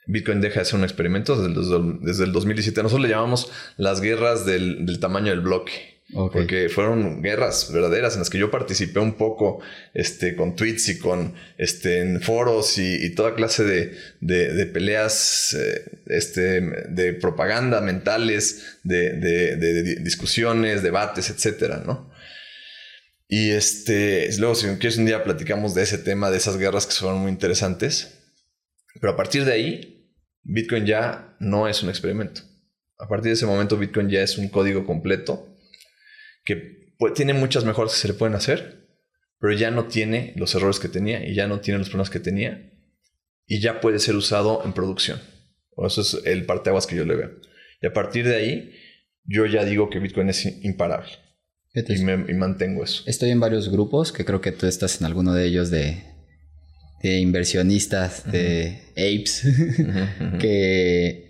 Bitcoin 0.07 0.41
deja 0.41 0.59
de 0.59 0.67
ser 0.67 0.75
un 0.75 0.85
experimento 0.85 1.41
desde 1.41 1.77
el, 1.77 2.01
desde 2.01 2.25
el 2.25 2.33
2017. 2.33 2.83
Nosotros 2.83 3.07
le 3.07 3.15
llamamos 3.15 3.53
las 3.77 4.01
guerras 4.01 4.45
del 4.45 4.99
tamaño 4.99 5.31
del 5.31 5.43
bloque. 5.43 5.96
Porque 6.13 6.69
fueron 6.69 7.21
guerras 7.21 7.73
verdaderas 7.73 8.15
en 8.15 8.21
las 8.21 8.31
que 8.31 8.39
yo 8.39 8.49
participé 8.49 9.01
un 9.01 9.15
poco 9.15 9.61
este, 9.93 10.37
con 10.37 10.55
tweets 10.55 10.89
y 10.89 10.99
con 11.01 11.35
este, 11.59 12.21
foros 12.21 12.79
y, 12.79 13.13
toda 13.17 13.35
clase 13.35 13.65
de, 13.65 13.97
de, 14.21 14.67
peleas 14.67 15.55
eh, 15.55 16.03
este, 16.07 16.61
de 16.61 17.13
propaganda 17.15 17.81
mentales, 17.81 18.79
de, 18.85 19.97
discusiones, 20.01 20.85
debates, 20.85 21.29
etcétera, 21.29 21.83
¿no? 21.85 22.13
Y 23.29 23.51
este, 23.51 24.29
luego, 24.39 24.55
si 24.55 24.69
quieres, 24.77 24.99
un 24.99 25.07
día 25.07 25.25
platicamos 25.25 25.75
de 25.75 25.83
ese 25.83 25.99
tema, 25.99 26.31
de 26.31 26.37
esas 26.37 26.57
guerras 26.57 26.87
que 26.87 26.95
fueron 26.95 27.19
muy 27.19 27.33
interesantes. 27.33 28.13
Pero 29.01 29.13
a 29.13 29.17
partir 29.17 29.45
de 29.45 29.53
ahí, 29.53 30.13
Bitcoin 30.45 30.87
ya 30.87 31.37
no 31.41 31.67
es 31.67 31.83
un 31.83 31.89
experimento. 31.89 32.43
A 32.97 33.09
partir 33.09 33.31
de 33.31 33.33
ese 33.33 33.47
momento, 33.47 33.77
Bitcoin 33.77 34.09
ya 34.09 34.23
es 34.23 34.39
un 34.39 34.49
código 34.49 34.87
completo 34.87 35.56
que 36.47 36.95
tiene 37.15 37.35
muchas 37.35 37.65
mejoras 37.65 37.93
que 37.93 37.99
se 37.99 38.09
le 38.09 38.15
pueden 38.15 38.35
hacer, 38.35 38.87
pero 39.39 39.53
ya 39.53 39.71
no 39.71 39.87
tiene 39.87 40.33
los 40.37 40.55
errores 40.55 40.81
que 40.81 40.89
tenía 40.89 41.29
y 41.29 41.35
ya 41.35 41.47
no 41.47 41.61
tiene 41.61 41.79
los 41.79 41.89
problemas 41.89 42.09
que 42.09 42.21
tenía 42.21 42.73
y 43.47 43.61
ya 43.61 43.81
puede 43.81 43.99
ser 43.99 44.15
usado 44.17 44.63
en 44.65 44.73
producción. 44.73 45.21
O 45.75 45.87
eso 45.87 46.01
es 46.01 46.23
el 46.25 46.47
parteaguas 46.47 46.87
que 46.87 46.97
yo 46.97 47.05
le 47.05 47.17
veo. 47.17 47.31
Y 47.83 47.87
a 47.87 47.93
partir 47.93 48.27
de 48.27 48.37
ahí, 48.37 48.73
yo 49.25 49.45
ya 49.45 49.65
digo 49.65 49.91
que 49.91 49.99
Bitcoin 49.99 50.31
es 50.31 50.47
imparable. 50.65 51.11
Y, 51.75 52.03
me, 52.03 52.17
mantengo 52.17 52.83
eso. 52.83 53.03
Estoy 53.07 53.31
en 53.31 53.41
varios 53.41 53.71
grupos, 53.71 54.11
que 54.11 54.25
creo 54.25 54.41
que 54.41 54.53
tú 54.53 54.67
estás 54.67 54.99
en 55.01 55.07
alguno 55.07 55.35
de 55.35 55.45
ellos 55.45 55.71
de, 55.71 56.05
de 57.03 57.19
inversionistas, 57.19 58.31
de 58.33 58.81
apes, 58.93 59.43
que 60.41 61.26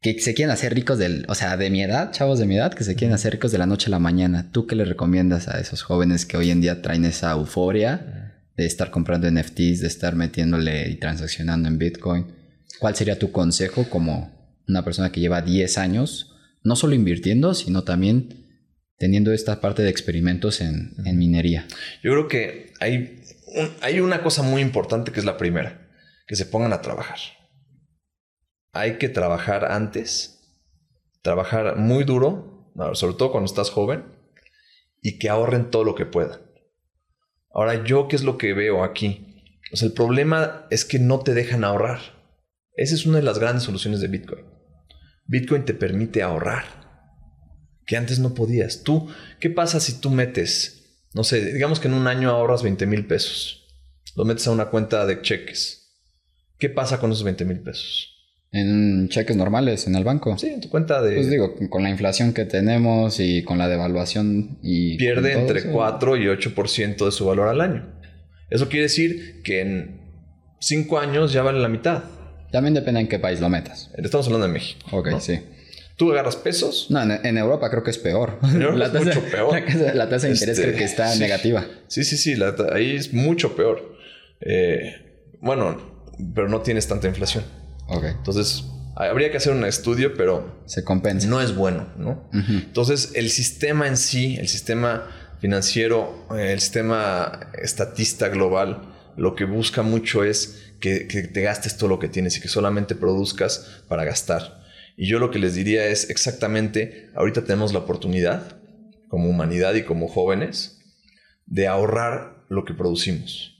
que 0.00 0.18
se 0.20 0.34
quieren 0.34 0.50
hacer 0.50 0.74
ricos 0.74 0.98
del, 0.98 1.26
o 1.28 1.34
sea, 1.34 1.56
de 1.56 1.68
mi 1.70 1.82
edad, 1.82 2.10
chavos 2.12 2.38
de 2.38 2.46
mi 2.46 2.56
edad, 2.56 2.72
que 2.72 2.84
se 2.84 2.94
quieren 2.94 3.14
hacer 3.14 3.32
ricos 3.32 3.52
de 3.52 3.58
la 3.58 3.66
noche 3.66 3.88
a 3.88 3.90
la 3.90 3.98
mañana. 3.98 4.50
¿Tú 4.50 4.66
qué 4.66 4.74
le 4.74 4.84
recomiendas 4.84 5.48
a 5.48 5.60
esos 5.60 5.82
jóvenes 5.82 6.24
que 6.24 6.38
hoy 6.38 6.50
en 6.50 6.62
día 6.62 6.80
traen 6.80 7.04
esa 7.04 7.32
euforia 7.32 8.34
de 8.56 8.66
estar 8.66 8.90
comprando 8.90 9.30
NFTs, 9.30 9.80
de 9.80 9.86
estar 9.86 10.16
metiéndole 10.16 10.88
y 10.88 10.94
transaccionando 10.96 11.68
en 11.68 11.78
Bitcoin? 11.78 12.26
¿Cuál 12.78 12.96
sería 12.96 13.18
tu 13.18 13.30
consejo 13.30 13.90
como 13.90 14.32
una 14.66 14.84
persona 14.84 15.12
que 15.12 15.20
lleva 15.20 15.42
10 15.42 15.76
años, 15.76 16.34
no 16.62 16.76
solo 16.76 16.94
invirtiendo, 16.94 17.52
sino 17.52 17.84
también 17.84 18.46
teniendo 18.96 19.32
esta 19.32 19.60
parte 19.60 19.82
de 19.82 19.90
experimentos 19.90 20.62
en, 20.62 20.94
minería? 21.14 21.66
Yo 22.02 22.12
creo 22.12 22.28
que 22.28 22.72
hay, 22.80 23.22
hay 23.82 24.00
una 24.00 24.22
cosa 24.22 24.42
muy 24.42 24.62
importante 24.62 25.12
que 25.12 25.20
es 25.20 25.26
la 25.26 25.36
primera 25.36 25.88
que 26.26 26.36
se 26.36 26.46
pongan 26.46 26.72
a 26.72 26.80
trabajar. 26.80 27.18
Hay 28.72 28.98
que 28.98 29.08
trabajar 29.08 29.72
antes, 29.72 30.40
trabajar 31.22 31.76
muy 31.76 32.04
duro, 32.04 32.72
sobre 32.94 33.16
todo 33.16 33.32
cuando 33.32 33.46
estás 33.46 33.70
joven, 33.70 34.04
y 35.02 35.18
que 35.18 35.28
ahorren 35.28 35.70
todo 35.70 35.84
lo 35.84 35.94
que 35.94 36.06
puedan. 36.06 36.40
Ahora, 37.52 37.84
yo, 37.84 38.06
¿qué 38.06 38.16
es 38.16 38.22
lo 38.22 38.38
que 38.38 38.54
veo 38.54 38.84
aquí? 38.84 39.26
El 39.72 39.92
problema 39.92 40.66
es 40.70 40.84
que 40.84 40.98
no 40.98 41.20
te 41.20 41.34
dejan 41.34 41.64
ahorrar. 41.64 42.00
Esa 42.74 42.94
es 42.94 43.06
una 43.06 43.18
de 43.18 43.24
las 43.24 43.38
grandes 43.38 43.64
soluciones 43.64 44.00
de 44.00 44.08
Bitcoin. 44.08 44.44
Bitcoin 45.26 45.64
te 45.64 45.74
permite 45.74 46.22
ahorrar, 46.22 46.64
que 47.86 47.96
antes 47.96 48.18
no 48.18 48.34
podías. 48.34 48.82
Tú, 48.82 49.08
¿qué 49.40 49.50
pasa 49.50 49.80
si 49.80 50.00
tú 50.00 50.10
metes, 50.10 51.06
no 51.12 51.24
sé, 51.24 51.52
digamos 51.52 51.80
que 51.80 51.88
en 51.88 51.94
un 51.94 52.06
año 52.06 52.30
ahorras 52.30 52.62
20 52.62 52.86
mil 52.86 53.06
pesos? 53.06 53.68
Lo 54.16 54.24
metes 54.24 54.46
a 54.46 54.52
una 54.52 54.70
cuenta 54.70 55.06
de 55.06 55.22
cheques. 55.22 55.96
¿Qué 56.58 56.68
pasa 56.68 57.00
con 57.00 57.12
esos 57.12 57.24
20 57.24 57.44
mil 57.44 57.60
pesos? 57.60 58.19
En 58.52 59.08
cheques 59.08 59.36
normales 59.36 59.86
en 59.86 59.94
el 59.94 60.02
banco. 60.02 60.36
Sí, 60.36 60.48
en 60.48 60.60
tu 60.60 60.68
cuenta 60.68 61.00
de... 61.00 61.14
Pues 61.14 61.30
digo, 61.30 61.54
con 61.68 61.84
la 61.84 61.90
inflación 61.90 62.32
que 62.32 62.44
tenemos 62.44 63.20
y 63.20 63.44
con 63.44 63.58
la 63.58 63.68
devaluación 63.68 64.58
y... 64.60 64.96
Pierde 64.96 65.34
entre 65.34 65.70
4 65.70 66.16
y 66.16 66.24
8% 66.24 67.04
de 67.04 67.12
su 67.12 67.26
valor 67.26 67.48
al 67.48 67.60
año. 67.60 67.86
Eso 68.50 68.68
quiere 68.68 68.84
decir 68.84 69.42
que 69.42 69.60
en 69.60 70.00
5 70.58 70.98
años 70.98 71.32
ya 71.32 71.42
vale 71.42 71.60
la 71.60 71.68
mitad. 71.68 72.02
También 72.50 72.74
depende 72.74 73.00
en 73.00 73.08
qué 73.08 73.20
país 73.20 73.40
lo 73.40 73.48
metas. 73.48 73.92
Estamos 73.96 74.26
hablando 74.26 74.48
de 74.48 74.52
México. 74.52 74.80
Ok, 74.90 75.20
sí. 75.20 75.38
¿Tú 75.96 76.10
agarras 76.12 76.34
pesos? 76.34 76.86
No, 76.90 77.02
en, 77.02 77.38
Europa 77.38 77.70
creo 77.70 77.84
que 77.84 77.90
es 77.90 77.98
peor. 77.98 78.38
la 78.74 78.90
tasa, 78.90 79.04
mucho 79.04 79.22
peor. 79.30 79.62
La, 79.94 80.08
tasa 80.08 80.26
de 80.26 80.32
interés 80.32 80.58
creo 80.58 80.74
que 80.74 80.84
está 80.84 81.12
este, 81.12 81.22
negativa. 81.22 81.66
Sí, 81.86 82.04
sí, 82.04 82.16
sí. 82.16 82.34
ahí 82.72 82.96
es 82.96 83.12
mucho 83.12 83.54
peor. 83.54 83.96
Eh, 84.40 85.36
bueno, 85.40 85.76
pero 86.34 86.48
no 86.48 86.62
tienes 86.62 86.88
tanta 86.88 87.06
inflación. 87.06 87.44
Entonces, 87.90 88.64
habría 88.94 89.30
que 89.30 89.38
hacer 89.38 89.52
un 89.52 89.64
estudio, 89.64 90.14
pero... 90.14 90.62
Se 90.66 90.84
compensa. 90.84 91.26
No 91.28 91.40
es 91.40 91.54
bueno, 91.54 91.92
¿no? 91.96 92.28
Entonces, 92.32 93.12
el 93.14 93.30
sistema 93.30 93.88
en 93.88 93.96
sí, 93.96 94.36
el 94.36 94.48
sistema 94.48 95.08
financiero, 95.40 96.26
el 96.36 96.60
sistema 96.60 97.50
estatista 97.60 98.28
global, 98.28 98.82
lo 99.16 99.34
que 99.34 99.44
busca 99.44 99.82
mucho 99.82 100.24
es 100.24 100.74
que, 100.80 101.00
te 101.04 101.42
gastes 101.42 101.76
todo 101.76 101.88
lo 101.88 101.98
que 101.98 102.08
tienes 102.08 102.36
y 102.36 102.40
que 102.40 102.48
solamente 102.48 102.94
produzcas 102.94 103.82
para 103.88 104.04
gastar. 104.04 104.60
Y 104.96 105.08
yo 105.08 105.18
lo 105.18 105.30
que 105.30 105.38
les 105.38 105.54
diría 105.54 105.86
es 105.86 106.10
exactamente, 106.10 107.10
ahorita 107.14 107.44
tenemos 107.44 107.72
la 107.72 107.80
oportunidad, 107.80 108.60
como 109.08 109.28
humanidad 109.28 109.74
y 109.74 109.82
como 109.82 110.08
jóvenes, 110.08 110.78
de 111.46 111.66
ahorrar 111.66 112.44
lo 112.48 112.64
que 112.64 112.74
producimos. 112.74 113.56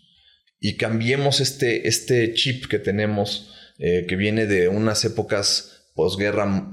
Y 0.60 0.76
cambiemos 0.76 1.40
este, 1.40 1.88
este 1.88 2.34
chip 2.34 2.66
que 2.66 2.78
tenemos, 2.78 3.54
eh, 3.80 4.06
que 4.06 4.14
viene 4.14 4.46
de 4.46 4.68
unas 4.68 5.04
épocas 5.04 5.90
posguerra, 5.94 6.72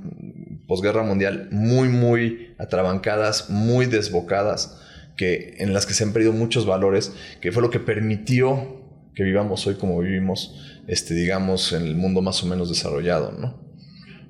posguerra 0.68 1.04
mundial 1.04 1.48
muy, 1.52 1.90
muy 1.90 2.54
atrabancadas, 2.60 3.50
muy 3.50 3.86
desbocadas, 3.86 4.80
que, 5.16 5.56
en 5.58 5.74
las 5.74 5.86
que 5.86 5.94
se 5.94 6.04
han 6.04 6.14
perdido 6.14 6.34
muchos 6.34 6.66
valores, 6.66 7.14
que 7.42 7.52
fue 7.52 7.62
lo 7.62 7.70
que 7.70 7.80
permitió 7.80 8.78
que 9.16 9.24
vivamos 9.24 9.66
hoy 9.66 9.76
como 9.76 10.00
vivimos, 10.00 10.84
este, 10.88 11.16
digamos, 11.16 11.74
en 11.74 11.84
el 11.84 11.96
mundo 11.96 12.22
más 12.22 12.44
o 12.44 12.46
menos 12.46 12.70
desarrollado, 12.70 13.32
¿no? 13.32 13.60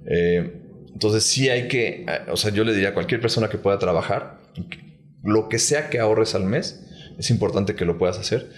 Eh, 0.09 0.61
entonces 0.93 1.23
sí 1.25 1.49
hay 1.49 1.67
que, 1.67 2.05
eh, 2.07 2.31
o 2.31 2.37
sea, 2.37 2.51
yo 2.51 2.63
le 2.63 2.73
diría 2.73 2.89
a 2.89 2.93
cualquier 2.93 3.19
persona 3.19 3.49
que 3.49 3.57
pueda 3.57 3.77
trabajar, 3.79 4.39
lo 5.23 5.49
que 5.49 5.59
sea 5.59 5.89
que 5.89 5.99
ahorres 5.99 6.35
al 6.35 6.45
mes, 6.45 6.85
es 7.19 7.29
importante 7.31 7.75
que 7.75 7.83
lo 7.83 7.97
puedas 7.97 8.17
hacer. 8.17 8.49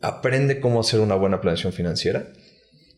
Aprende 0.00 0.58
cómo 0.58 0.80
hacer 0.80 0.98
una 0.98 1.14
buena 1.14 1.40
planeación 1.40 1.72
financiera, 1.72 2.32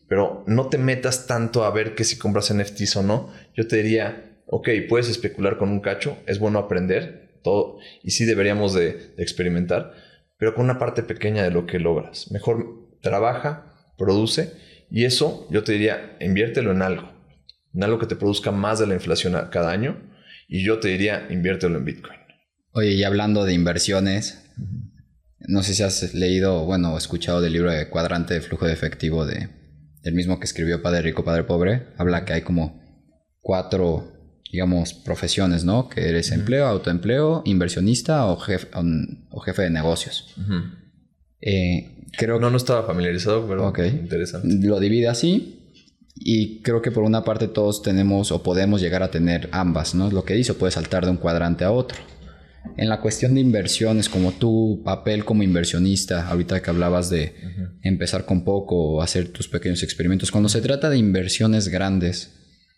pero 0.07 0.43
no 0.47 0.67
te 0.67 0.77
metas 0.77 1.27
tanto 1.27 1.63
a 1.63 1.71
ver 1.71 1.95
que 1.95 2.03
si 2.03 2.17
compras 2.17 2.53
NFTs 2.53 2.97
o 2.97 3.03
no. 3.03 3.33
Yo 3.55 3.67
te 3.67 3.77
diría, 3.77 4.41
ok, 4.47 4.69
puedes 4.87 5.09
especular 5.09 5.57
con 5.57 5.69
un 5.69 5.79
cacho, 5.79 6.17
es 6.27 6.39
bueno 6.39 6.59
aprender 6.59 7.39
todo 7.43 7.79
y 8.03 8.11
sí 8.11 8.25
deberíamos 8.25 8.73
de 8.73 9.13
experimentar, 9.17 9.93
pero 10.37 10.55
con 10.55 10.65
una 10.65 10.79
parte 10.79 11.03
pequeña 11.03 11.43
de 11.43 11.51
lo 11.51 11.65
que 11.65 11.79
logras. 11.79 12.31
Mejor 12.31 12.89
trabaja, 13.01 13.73
produce 13.97 14.53
y 14.89 15.05
eso 15.05 15.47
yo 15.51 15.63
te 15.63 15.73
diría, 15.73 16.17
inviértelo 16.19 16.71
en 16.71 16.81
algo, 16.81 17.11
en 17.73 17.83
algo 17.83 17.99
que 17.99 18.05
te 18.05 18.15
produzca 18.15 18.51
más 18.51 18.79
de 18.79 18.87
la 18.87 18.93
inflación 18.93 19.33
cada 19.51 19.71
año 19.71 20.01
y 20.47 20.63
yo 20.63 20.79
te 20.79 20.89
diría, 20.89 21.27
inviértelo 21.29 21.77
en 21.77 21.85
Bitcoin. 21.85 22.19
Oye, 22.71 22.91
y 22.91 23.03
hablando 23.03 23.45
de 23.45 23.53
inversiones, 23.53 24.51
no 25.39 25.63
sé 25.63 25.73
si 25.73 25.83
has 25.83 26.13
leído, 26.13 26.65
bueno, 26.65 26.93
o 26.93 26.97
escuchado 26.97 27.41
del 27.41 27.53
libro 27.53 27.71
de 27.71 27.89
Cuadrante 27.89 28.33
de 28.33 28.41
Flujo 28.41 28.65
de 28.65 28.73
Efectivo 28.73 29.25
de, 29.25 29.49
del 30.03 30.13
mismo 30.13 30.39
que 30.39 30.45
escribió 30.45 30.81
Padre 30.81 31.01
Rico, 31.01 31.23
Padre 31.23 31.43
Pobre. 31.43 31.87
Habla 31.97 32.25
que 32.25 32.33
hay 32.33 32.41
como 32.41 32.81
cuatro 33.41 34.13
digamos, 34.53 34.93
profesiones, 34.93 35.65
¿no? 35.65 35.89
Que 35.89 36.09
eres 36.09 36.31
empleo, 36.31 36.67
autoempleo, 36.67 37.41
inversionista 37.43 38.27
o 38.27 38.37
jefe, 38.37 38.67
o 39.31 39.39
jefe 39.39 39.63
de 39.63 39.71
negocios. 39.71 40.35
Eh, 41.41 42.05
creo 42.15 42.39
no, 42.39 42.51
no 42.51 42.57
estaba 42.57 42.85
familiarizado, 42.85 43.47
pero 43.47 43.73
interesante. 43.87 44.47
Lo 44.61 44.79
divide 44.79 45.07
así 45.07 45.73
y 46.13 46.61
creo 46.61 46.83
que 46.83 46.91
por 46.91 47.03
una 47.03 47.23
parte 47.23 47.47
todos 47.47 47.81
tenemos 47.81 48.31
o 48.31 48.43
podemos 48.43 48.79
llegar 48.79 49.01
a 49.01 49.09
tener 49.09 49.49
ambas, 49.51 49.95
¿no? 49.95 50.11
Lo 50.11 50.23
que 50.23 50.35
dice, 50.35 50.53
puedes 50.53 50.75
saltar 50.75 51.05
de 51.05 51.09
un 51.09 51.17
cuadrante 51.17 51.63
a 51.63 51.71
otro. 51.71 51.97
En 52.77 52.89
la 52.89 53.01
cuestión 53.01 53.35
de 53.35 53.41
inversiones, 53.41 54.09
como 54.09 54.31
tu 54.31 54.81
papel 54.83 55.25
como 55.25 55.43
inversionista, 55.43 56.27
ahorita 56.27 56.61
que 56.61 56.69
hablabas 56.69 57.09
de 57.09 57.35
empezar 57.83 58.25
con 58.25 58.43
poco 58.43 58.75
o 58.75 59.01
hacer 59.01 59.29
tus 59.29 59.47
pequeños 59.47 59.83
experimentos, 59.83 60.31
cuando 60.31 60.49
se 60.49 60.61
trata 60.61 60.89
de 60.89 60.97
inversiones 60.97 61.67
grandes, 61.67 62.31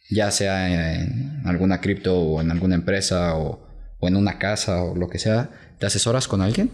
ya 0.09 0.31
sea 0.31 0.95
en 0.95 1.41
alguna 1.45 1.81
cripto 1.81 2.19
o 2.19 2.41
en 2.41 2.51
alguna 2.51 2.75
empresa 2.75 3.35
o, 3.37 3.63
en 4.01 4.15
una 4.15 4.37
casa 4.37 4.83
o 4.83 4.95
lo 4.95 5.09
que 5.09 5.17
sea, 5.17 5.49
¿te 5.79 5.87
asesoras 5.87 6.27
con 6.27 6.41
alguien? 6.41 6.69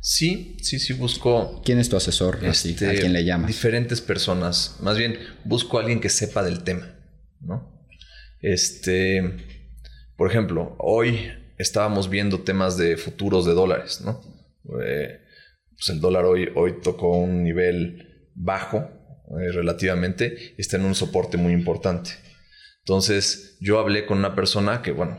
Sí, 0.00 0.56
sí, 0.62 0.78
sí 0.78 0.92
busco. 0.92 1.62
¿Quién 1.64 1.78
es 1.78 1.88
tu 1.88 1.96
asesor? 1.96 2.38
¿A 2.44 2.48
este, 2.48 2.74
quién 2.74 3.12
le 3.12 3.24
llamas? 3.24 3.48
Diferentes 3.48 4.00
personas. 4.00 4.76
Más 4.80 4.98
bien, 4.98 5.18
busco 5.44 5.78
a 5.78 5.80
alguien 5.80 6.00
que 6.00 6.10
sepa 6.10 6.44
del 6.44 6.62
tema, 6.62 6.94
¿no? 7.40 7.88
Este, 8.40 9.22
por 10.16 10.30
ejemplo, 10.30 10.76
hoy 10.78 11.30
estábamos 11.58 12.10
viendo 12.10 12.40
temas 12.40 12.76
de 12.76 12.96
futuros 12.96 13.46
de 13.46 13.52
dólares, 13.52 14.00
¿no? 14.04 14.20
Eh, 14.82 15.20
pues 15.76 15.88
el 15.90 16.00
dólar 16.00 16.24
hoy, 16.24 16.48
hoy 16.54 16.80
tocó 16.82 17.16
un 17.18 17.42
nivel 17.42 18.30
bajo 18.34 18.78
eh, 19.40 19.52
relativamente 19.52 20.54
y 20.56 20.60
está 20.60 20.76
en 20.76 20.84
un 20.84 20.94
soporte 20.94 21.36
muy 21.36 21.52
importante. 21.52 22.10
Entonces 22.80 23.56
yo 23.60 23.78
hablé 23.78 24.04
con 24.04 24.18
una 24.18 24.34
persona 24.34 24.82
que, 24.82 24.92
bueno, 24.92 25.18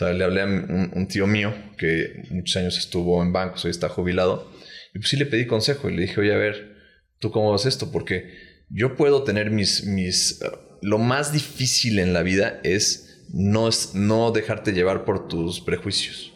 le 0.00 0.24
hablé 0.24 0.40
a 0.40 0.44
un, 0.44 1.08
tío 1.08 1.26
mío 1.26 1.52
que 1.76 2.22
muchos 2.30 2.56
años 2.56 2.78
estuvo 2.78 3.20
en 3.22 3.32
bancos, 3.32 3.64
hoy 3.64 3.72
está 3.72 3.88
jubilado, 3.88 4.52
y 4.94 5.00
pues 5.00 5.08
sí 5.08 5.16
le 5.16 5.26
pedí 5.26 5.46
consejo 5.46 5.90
y 5.90 5.96
le 5.96 6.02
dije, 6.02 6.20
oye, 6.20 6.32
a 6.32 6.38
ver, 6.38 6.76
¿tú 7.18 7.32
cómo 7.32 7.52
ves 7.52 7.66
esto? 7.66 7.90
Porque 7.90 8.32
yo 8.70 8.94
puedo 8.94 9.24
tener 9.24 9.50
mis, 9.50 9.84
mis, 9.84 10.40
lo 10.80 10.98
más 10.98 11.32
difícil 11.32 11.98
en 11.98 12.12
la 12.12 12.22
vida 12.22 12.60
es 12.62 13.13
no, 13.34 13.68
no 13.94 14.30
dejarte 14.30 14.72
llevar 14.72 15.04
por 15.04 15.26
tus 15.26 15.60
prejuicios. 15.60 16.32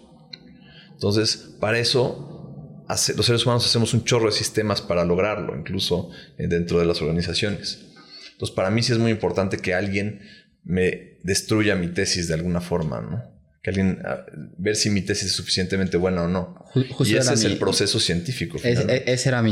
Entonces, 0.92 1.54
para 1.60 1.78
eso, 1.78 2.84
los 2.88 3.24
seres 3.24 3.46
humanos 3.46 3.64
hacemos 3.64 3.94
un 3.94 4.04
chorro 4.04 4.26
de 4.26 4.32
sistemas 4.32 4.82
para 4.82 5.04
lograrlo, 5.04 5.56
incluso 5.56 6.10
eh, 6.38 6.48
dentro 6.48 6.80
de 6.80 6.86
las 6.86 7.00
organizaciones. 7.00 7.86
Entonces, 8.32 8.54
para 8.54 8.70
mí 8.70 8.82
sí 8.82 8.92
es 8.92 8.98
muy 8.98 9.12
importante 9.12 9.58
que 9.58 9.74
alguien 9.74 10.22
me 10.64 11.18
destruya 11.22 11.76
mi 11.76 11.88
tesis 11.88 12.26
de 12.26 12.34
alguna 12.34 12.60
forma, 12.60 13.00
¿no? 13.00 13.22
Que 13.62 13.70
alguien, 13.70 14.02
ah, 14.04 14.24
ver 14.58 14.74
si 14.74 14.90
mi 14.90 15.02
tesis 15.02 15.26
es 15.26 15.32
suficientemente 15.32 15.96
buena 15.96 16.24
o 16.24 16.28
no. 16.28 16.56
y 16.74 17.14
ese 17.14 17.34
es 17.34 17.44
el 17.44 17.58
proceso 17.58 18.00
científico. 18.00 18.58
Es, 18.62 18.80
e, 18.80 19.04
esa 19.06 19.28
era 19.28 19.44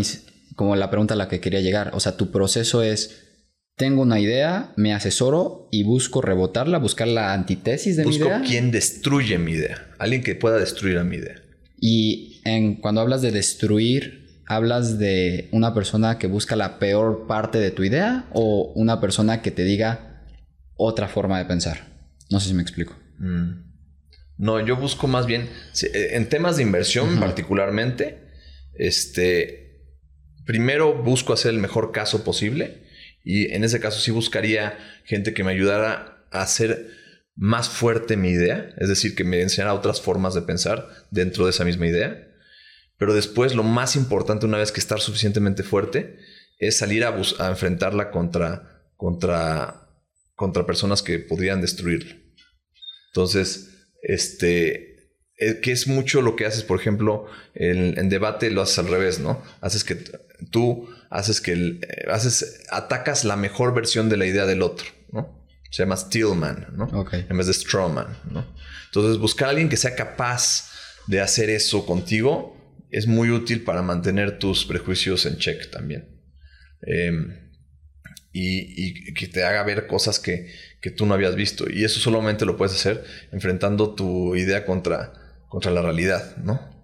como 0.57 0.75
la 0.75 0.91
pregunta 0.91 1.15
a 1.15 1.17
la 1.17 1.29
que 1.29 1.41
quería 1.41 1.61
llegar. 1.61 1.93
O 1.95 2.01
sea, 2.01 2.17
tu 2.17 2.33
proceso 2.33 2.83
es, 2.83 3.26
tengo 3.77 4.03
una 4.03 4.19
idea, 4.19 4.73
me 4.77 4.93
asesoro 4.95 5.69
y 5.71 5.85
busco 5.85 6.23
rebotarla, 6.23 6.79
buscar 6.79 7.09
la 7.09 7.33
antítesis 7.33 7.97
de 7.97 8.05
mi 8.05 8.17
idea. 8.17 8.39
Busco 8.39 8.49
quien 8.49 8.71
destruye 8.71 9.39
mi 9.39 9.53
idea. 9.53 9.89
Alguien 9.99 10.23
que 10.23 10.35
pueda 10.35 10.59
destruir 10.59 10.99
a 10.99 11.05
mi 11.05 11.17
idea. 11.17 11.43
Y 11.79 12.41
en, 12.45 12.77
cuando 12.77 13.03
hablas 13.03 13.23
de 13.23 13.33
destruir, 13.33 14.27
¿Hablas 14.49 15.01
de 15.01 15.49
una 15.51 15.75
persona 15.75 16.19
que 16.19 16.29
busca 16.29 16.55
la 16.55 16.79
peor 16.79 17.27
parte 17.27 17.59
de 17.59 17.73
tu 17.73 17.83
idea 17.83 18.27
o 18.33 18.73
una 18.77 19.01
persona 19.01 19.43
que 19.43 19.51
te 19.51 19.65
diga 19.65 20.23
otra 20.77 21.09
forma 21.09 21.39
de 21.39 21.47
pensar? 21.47 21.89
No 22.31 22.39
sé 22.39 22.49
si 22.49 22.55
me 22.55 22.63
explico. 22.63 22.95
Mm. 23.19 23.65
No, 24.39 24.65
yo 24.65 24.77
busco 24.77 25.09
más 25.09 25.27
bien, 25.27 25.49
eh, 25.83 26.11
en 26.13 26.29
temas 26.29 26.59
de 26.59 26.63
inversión 26.63 27.19
particularmente, 27.19 28.29
este, 28.75 29.81
primero 30.45 31.03
busco 31.03 31.33
hacer 31.33 31.53
el 31.53 31.59
mejor 31.59 31.91
caso 31.91 32.23
posible 32.23 32.86
y 33.27 33.53
en 33.53 33.65
ese 33.65 33.81
caso 33.81 33.99
sí 33.99 34.13
buscaría 34.13 34.79
gente 35.05 35.35
que 35.35 35.43
me 35.43 35.51
ayudara 35.51 36.25
a 36.31 36.43
hacer 36.43 36.93
más 37.35 37.69
fuerte 37.69 38.17
mi 38.17 38.29
idea, 38.31 38.73
es 38.79 38.89
decir, 38.89 39.17
que 39.17 39.25
me 39.25 39.43
enseñara 39.43 39.75
otras 39.75 40.01
formas 40.01 40.33
de 40.33 40.43
pensar 40.43 40.89
dentro 41.11 41.45
de 41.45 41.51
esa 41.51 41.65
misma 41.65 41.89
idea. 41.89 42.25
Pero 42.97 43.15
después 43.15 43.57
lo 43.57 43.65
más 43.65 43.97
importante 43.97 44.47
una 44.47 44.59
vez 44.59 44.71
que 44.71 44.79
estar 44.79 45.01
suficientemente 45.01 45.65
fuerte 45.65 46.19
es 46.61 46.79
salir 46.79 47.03
a, 47.03 47.09
a 47.41 47.49
enfrentarla 47.49 48.13
contra, 48.13 48.87
contra, 48.97 49.91
contra 50.37 50.65
personas 50.65 51.03
que 51.03 51.19
podrían 51.19 51.61
destruirla. 51.61 52.15
Entonces, 53.09 53.89
este, 54.03 55.11
eh, 55.39 55.59
que 55.61 55.73
es 55.73 55.89
mucho 55.89 56.23
lo 56.23 56.37
que 56.37 56.47
haces, 56.47 56.63
por 56.63 56.81
ejemplo, 56.81 57.27
en, 57.55 58.09
debate 58.09 58.53
lo 58.53 58.63
haces 58.63 58.79
al 58.79 58.87
revés, 58.87 59.19
¿no? 59.19 59.43
Haces 59.61 59.83
que 59.83 59.97
tú 60.53 60.89
haces 61.11 61.41
que 61.41 61.53
el, 61.53 61.81
eh, 61.83 62.11
haces, 62.11 62.65
atacas 62.71 63.25
la 63.25 63.37
mejor 63.37 63.75
versión 63.75 64.09
de 64.09 64.17
la 64.17 64.27
idea 64.27 64.47
del 64.47 64.63
otro, 64.63 64.87
¿no? 65.13 65.45
Se 65.71 65.83
llama 65.83 65.97
Steelman, 65.97 66.69
¿no? 66.77 67.07
En 67.13 67.37
vez 67.37 67.47
de 67.47 67.55
Strawman, 67.55 68.19
¿no? 68.31 68.47
Entonces, 68.87 69.19
buscar 69.19 69.49
a 69.49 69.51
alguien 69.51 69.69
que 69.69 69.77
sea 69.77 69.95
capaz 69.95 70.71
de 71.07 71.21
hacer 71.21 71.51
eso 71.51 71.87
contigo 71.87 72.57
es 72.91 73.07
muy 73.07 73.31
útil 73.31 73.63
para 73.63 73.83
mantener 73.83 74.39
tus 74.39 74.65
prejuicios 74.65 75.27
en 75.27 75.37
check 75.37 75.71
también. 75.71 76.09
Em, 76.83 77.47
y, 78.33 79.15
que 79.15 79.27
te 79.27 79.45
haga 79.45 79.63
ver 79.63 79.87
cosas 79.87 80.19
que, 80.19 80.53
tú 80.97 81.05
no 81.05 81.15
habías 81.15 81.35
visto. 81.35 81.69
Y 81.69 81.83
eso 81.85 81.99
solamente 81.99 82.45
lo 82.45 82.57
puedes 82.57 82.77
hacer 82.77 83.05
enfrentando 83.33 83.97
tu 83.97 84.37
idea 84.37 84.65
contra, 84.65 85.13
contra 85.49 85.73
la 85.73 85.83
realidad, 85.83 86.37
¿no? 86.37 86.76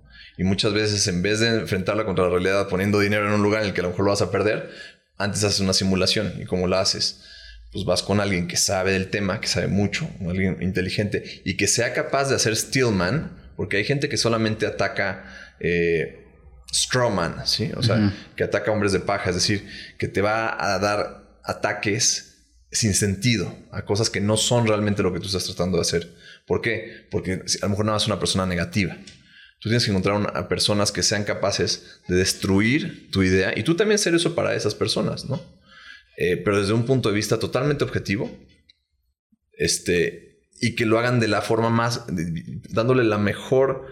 Y 0.43 0.45
muchas 0.45 0.72
veces 0.72 1.07
en 1.07 1.22
vez 1.22 1.38
de 1.38 1.61
enfrentarla 1.61 2.05
contra 2.05 2.24
la 2.24 2.30
realidad 2.30 2.66
poniendo 2.68 2.99
dinero 2.99 3.28
en 3.28 3.34
un 3.34 3.45
lugar 3.45 3.62
en 3.62 3.68
el 3.68 3.74
que 3.74 3.80
a 3.80 3.84
lo 3.84 3.90
mejor 3.90 4.07
lo 4.07 4.11
vas 4.11 4.22
a 4.22 4.32
perder, 4.32 4.72
antes 5.16 5.45
haces 5.45 5.61
una 5.61 5.72
simulación. 5.72 6.34
¿Y 6.40 6.47
cómo 6.47 6.66
la 6.66 6.80
haces? 6.80 7.22
Pues 7.70 7.84
vas 7.84 8.03
con 8.03 8.18
alguien 8.18 8.49
que 8.49 8.57
sabe 8.57 8.90
del 8.90 9.07
tema, 9.07 9.40
que 9.40 9.47
sabe 9.47 9.68
mucho, 9.68 10.11
alguien 10.28 10.61
inteligente 10.61 11.43
y 11.45 11.57
que 11.57 11.68
sea 11.68 11.95
capaz 11.95 12.28
de 12.28 12.34
hacer 12.34 12.57
Steelman 12.57 13.53
porque 13.57 13.76
hay 13.76 13.84
gente 13.84 14.09
que 14.09 14.16
solamente 14.16 14.66
ataca 14.66 15.32
eh, 15.61 16.26
Strawman, 16.74 17.47
¿sí? 17.47 17.70
O 17.76 17.82
sea, 17.84 18.12
que 18.34 18.43
ataca 18.43 18.72
hombres 18.72 18.90
de 18.90 18.99
paja, 18.99 19.30
es 19.30 19.36
decir, 19.36 19.68
que 19.97 20.09
te 20.09 20.22
va 20.22 20.57
a 20.59 20.80
dar 20.80 21.38
ataques 21.45 22.49
sin 22.72 22.95
sentido 22.95 23.57
a 23.70 23.84
cosas 23.84 24.11
que 24.11 24.20
no 24.20 24.36
son 24.36 24.66
realmente 24.66 25.05
lo 25.05 25.12
que 25.12 25.20
tú 25.20 25.26
estás 25.26 25.45
tratando 25.45 25.76
de 25.76 25.82
hacer. 25.82 26.11
¿Por 26.49 26.62
qué? 26.62 27.07
Porque 27.12 27.34
a 27.34 27.66
lo 27.66 27.68
mejor 27.68 27.84
no 27.84 27.97
es 27.97 28.09
una 28.09 28.18
persona 28.18 28.45
negativa. 28.45 28.97
Tú 29.63 29.69
tienes 29.69 29.85
que 29.85 29.93
encontrar 29.93 30.33
a 30.35 30.49
personas 30.49 30.91
que 30.91 31.05
sean 31.05 31.23
capaces 31.23 32.01
de 32.09 32.17
destruir 32.17 33.09
tu 33.13 33.23
idea 33.23 33.57
y 33.57 33.63
tú 33.63 33.77
también 33.77 34.01
ser 34.01 34.13
eso 34.13 34.35
para 34.35 34.57
esas 34.57 34.75
personas, 34.75 35.27
¿no? 35.27 35.41
Eh, 36.17 36.37
pero 36.37 36.61
desde 36.61 36.73
un 36.73 36.85
punto 36.85 37.09
de 37.09 37.15
vista 37.15 37.39
totalmente 37.39 37.85
objetivo, 37.85 38.29
este, 39.57 40.41
y 40.61 40.75
que 40.75 40.85
lo 40.85 40.99
hagan 40.99 41.21
de 41.21 41.29
la 41.29 41.43
forma 41.43 41.71
más, 41.71 42.07
dándole 42.71 43.05
la 43.05 43.19
mejor, 43.19 43.87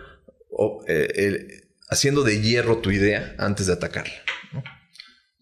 eh, 0.88 1.68
haciendo 1.88 2.24
de 2.24 2.40
hierro 2.40 2.78
tu 2.78 2.90
idea 2.90 3.36
antes 3.38 3.68
de 3.68 3.74
atacarla. 3.74 4.14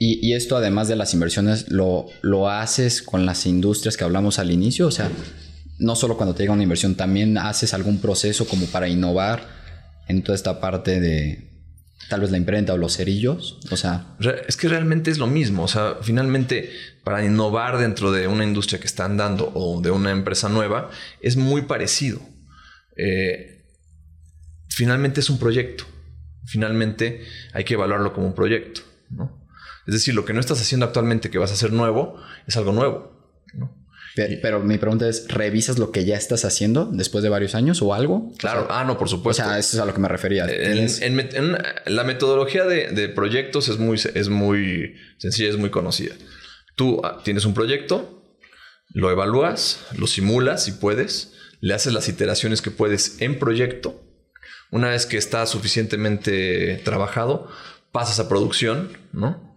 Y, 0.00 0.34
esto, 0.34 0.56
además 0.56 0.86
de 0.86 0.94
las 0.94 1.12
inversiones, 1.12 1.70
lo, 1.70 2.06
lo 2.22 2.48
haces 2.48 3.02
con 3.02 3.26
las 3.26 3.46
industrias 3.46 3.96
que 3.96 4.04
hablamos 4.04 4.38
al 4.38 4.52
inicio. 4.52 4.86
O 4.86 4.92
sea, 4.92 5.10
no 5.78 5.96
solo 5.96 6.16
cuando 6.16 6.36
te 6.36 6.44
llega 6.44 6.52
una 6.52 6.62
inversión, 6.62 6.94
también 6.94 7.36
haces 7.36 7.74
algún 7.74 7.98
proceso 8.00 8.46
como 8.46 8.66
para 8.66 8.88
innovar 8.88 9.57
en 10.08 10.22
toda 10.22 10.34
esta 10.34 10.60
parte 10.60 11.00
de, 11.00 11.48
tal 12.08 12.20
vez 12.20 12.30
la 12.30 12.38
imprenta 12.38 12.74
o 12.74 12.76
los 12.76 12.96
cerillos. 12.96 13.58
O 13.70 13.76
sea. 13.76 14.16
Es 14.46 14.56
que 14.56 14.68
realmente 14.68 15.10
es 15.10 15.18
lo 15.18 15.26
mismo. 15.26 15.62
O 15.64 15.68
sea, 15.68 15.96
finalmente, 16.02 16.70
para 17.04 17.24
innovar 17.24 17.78
dentro 17.78 18.10
de 18.12 18.26
una 18.26 18.44
industria 18.44 18.80
que 18.80 18.86
está 18.86 19.04
andando 19.04 19.52
o 19.54 19.80
de 19.80 19.90
una 19.90 20.10
empresa 20.10 20.48
nueva, 20.48 20.90
es 21.20 21.36
muy 21.36 21.62
parecido. 21.62 22.20
Eh, 22.96 23.64
finalmente 24.68 25.20
es 25.20 25.30
un 25.30 25.38
proyecto. 25.38 25.84
Finalmente 26.46 27.24
hay 27.52 27.64
que 27.64 27.74
evaluarlo 27.74 28.12
como 28.12 28.26
un 28.26 28.34
proyecto. 28.34 28.80
Es 29.86 29.94
decir, 29.94 30.14
lo 30.14 30.24
que 30.24 30.32
no 30.32 30.40
estás 30.40 30.60
haciendo 30.60 30.86
actualmente 30.86 31.30
que 31.30 31.38
vas 31.38 31.50
a 31.50 31.54
hacer 31.54 31.72
nuevo 31.72 32.20
es 32.46 32.56
algo 32.56 32.72
nuevo. 32.72 33.17
Pero, 34.42 34.60
mi 34.60 34.78
pregunta 34.78 35.08
es, 35.08 35.28
¿revisas 35.28 35.78
lo 35.78 35.90
que 35.92 36.04
ya 36.04 36.16
estás 36.16 36.44
haciendo 36.44 36.86
después 36.86 37.22
de 37.22 37.28
varios 37.28 37.54
años 37.54 37.82
o 37.82 37.94
algo? 37.94 38.32
Claro, 38.38 38.66
ah, 38.70 38.84
no, 38.84 38.98
por 38.98 39.08
supuesto. 39.08 39.42
O 39.42 39.46
sea, 39.46 39.58
eso 39.58 39.76
es 39.76 39.82
a 39.82 39.84
lo 39.84 39.94
que 39.94 40.00
me 40.00 40.08
refería. 40.08 40.46
En, 40.48 41.56
la 41.86 42.04
metodología 42.04 42.64
de, 42.64 43.08
proyectos 43.08 43.68
es 43.68 43.78
muy, 43.78 44.00
es 44.14 44.28
muy 44.28 44.94
sencilla, 45.18 45.48
es 45.48 45.56
muy 45.56 45.70
conocida. 45.70 46.14
Tú 46.74 47.00
ah, 47.04 47.20
tienes 47.24 47.44
un 47.44 47.54
proyecto, 47.54 48.22
lo 48.90 49.10
evalúas, 49.10 49.80
lo 49.96 50.06
simulas 50.06 50.64
si 50.64 50.72
puedes, 50.72 51.34
le 51.60 51.74
haces 51.74 51.92
las 51.92 52.08
iteraciones 52.08 52.62
que 52.62 52.70
puedes 52.70 53.20
en 53.20 53.38
proyecto. 53.38 54.02
Una 54.70 54.90
vez 54.90 55.06
que 55.06 55.16
está 55.16 55.46
suficientemente 55.46 56.80
trabajado, 56.84 57.48
pasas 57.92 58.20
a 58.20 58.28
producción, 58.28 58.96
¿no? 59.12 59.56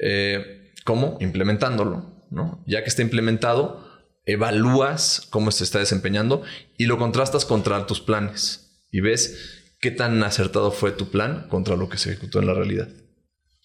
Eh, 0.00 0.72
¿Cómo? 0.84 1.18
Implementándolo. 1.20 2.17
Ya 2.66 2.82
que 2.82 2.88
está 2.88 3.02
implementado, 3.02 3.88
evalúas 4.26 5.26
cómo 5.30 5.50
se 5.50 5.64
está 5.64 5.78
desempeñando 5.78 6.42
y 6.76 6.86
lo 6.86 6.98
contrastas 6.98 7.44
contra 7.44 7.86
tus 7.86 8.00
planes 8.00 8.84
y 8.90 9.00
ves 9.00 9.64
qué 9.80 9.90
tan 9.90 10.22
acertado 10.22 10.70
fue 10.70 10.90
tu 10.92 11.10
plan 11.10 11.46
contra 11.48 11.76
lo 11.76 11.88
que 11.88 11.98
se 11.98 12.10
ejecutó 12.10 12.40
en 12.40 12.46
la 12.46 12.54
realidad. 12.54 12.88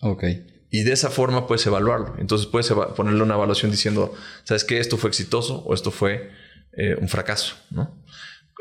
Ok. 0.01 0.24
Y 0.70 0.84
de 0.84 0.93
esa 0.93 1.09
forma 1.09 1.47
puedes 1.47 1.66
evaluarlo. 1.68 2.16
Entonces 2.18 2.47
puedes 2.47 2.72
ponerle 2.95 3.22
una 3.22 3.36
evaluación 3.36 3.72
diciendo, 3.72 4.14
¿sabes 4.43 4.64
qué? 4.64 4.80
Esto 4.80 4.97
fue 4.97 5.09
exitoso 5.09 5.59
o 5.66 5.74
esto 5.74 5.91
fue 5.91 6.32
eh, 6.76 6.95
un 6.99 7.09
fracaso, 7.09 7.55
¿no? 7.70 8.03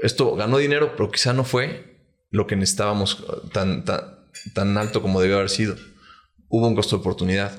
Esto 0.02 0.34
ganó 0.34 0.58
dinero, 0.58 0.94
pero 0.96 1.10
quizá 1.10 1.32
no 1.32 1.44
fue 1.44 1.92
lo 2.30 2.46
que 2.46 2.56
necesitábamos 2.56 3.24
tan, 3.52 3.84
tan, 3.84 4.26
tan 4.52 4.76
alto 4.76 5.00
como 5.00 5.20
debió 5.20 5.36
haber 5.36 5.50
sido. 5.50 5.76
Hubo 6.48 6.66
un 6.66 6.74
costo 6.74 6.96
de 6.96 7.00
oportunidad. 7.00 7.52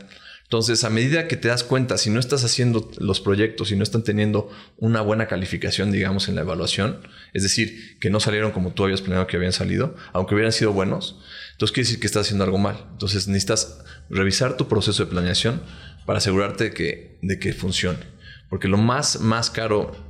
Entonces, 0.54 0.84
a 0.84 0.91
medida 0.91 1.28
que 1.28 1.36
te 1.36 1.47
das 1.47 1.64
cuenta, 1.64 1.97
si 1.97 2.12
no 2.12 2.20
estás 2.20 2.43
haciendo 2.43 2.91
los 2.99 3.20
proyectos 3.20 3.72
y 3.72 3.76
no 3.76 3.82
están 3.82 4.04
teniendo 4.04 4.51
una 4.78 5.01
buena 5.01 5.26
calificación, 5.26 5.91
digamos, 5.91 6.28
en 6.28 6.36
la 6.36 6.41
evaluación, 6.41 6.99
es 7.34 7.41
decir, 7.41 7.97
que 7.99 8.12
no 8.12 8.20
salieron 8.20 8.51
como 8.51 8.72
tú 8.72 8.84
habías 8.84 9.01
planeado 9.01 9.26
que 9.26 9.36
habían 9.36 9.51
salido, 9.51 9.95
aunque 10.12 10.36
hubieran 10.36 10.51
sido 10.51 10.72
buenos, 10.72 11.20
entonces 11.54 11.74
quiere 11.74 11.88
decir 11.88 11.99
que 11.99 12.06
estás 12.06 12.28
haciendo 12.28 12.43
algo 12.43 12.60
mal. 12.60 12.86
Entonces, 12.91 13.28
necesitas 13.28 13.80
revisar 14.12 14.56
tu 14.56 14.68
proceso 14.68 15.04
de 15.04 15.10
planeación 15.10 15.60
para 16.06 16.20
asegurarte 16.20 16.66
de 16.66 16.74
que, 16.76 17.18
de 17.24 17.39
que 17.39 17.51
funcione. 17.54 18.06
Porque 18.47 18.68
lo 18.68 18.78
más, 18.78 19.22
más 19.22 19.49
caro 19.49 20.06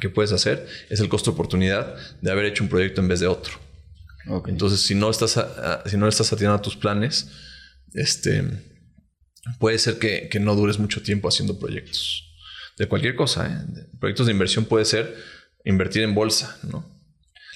que 0.00 0.08
puedes 0.08 0.32
hacer 0.32 0.66
es 0.88 1.00
el 1.00 1.10
costo 1.10 1.32
de 1.32 1.34
oportunidad 1.34 1.96
de 2.22 2.32
haber 2.32 2.46
hecho 2.46 2.64
un 2.64 2.70
proyecto 2.70 3.02
en 3.02 3.08
vez 3.08 3.20
de 3.20 3.26
otro. 3.26 3.52
Entonces, 4.46 4.80
si 4.80 4.94
no 4.94 5.10
estás, 5.10 5.38
si 5.84 5.98
no 5.98 6.08
estás 6.08 6.32
atinando 6.32 6.56
a 6.56 6.62
tus 6.62 6.76
planes, 6.76 7.28
este 7.92 8.71
puede 9.58 9.78
ser 9.78 9.98
que, 9.98 10.28
no 10.40 10.54
dures 10.54 10.78
mucho 10.78 11.02
tiempo 11.02 11.28
haciendo 11.28 11.58
proyectos. 11.58 12.28
De 12.78 12.86
cualquier 12.86 13.14
cosa, 13.14 13.46
¿eh? 13.46 13.86
Proyectos 13.98 14.26
de 14.26 14.32
inversión 14.32 14.64
puede 14.64 14.84
ser 14.84 15.14
invertir 15.64 16.02
en 16.02 16.14
bolsa, 16.14 16.58
¿no? 16.62 16.90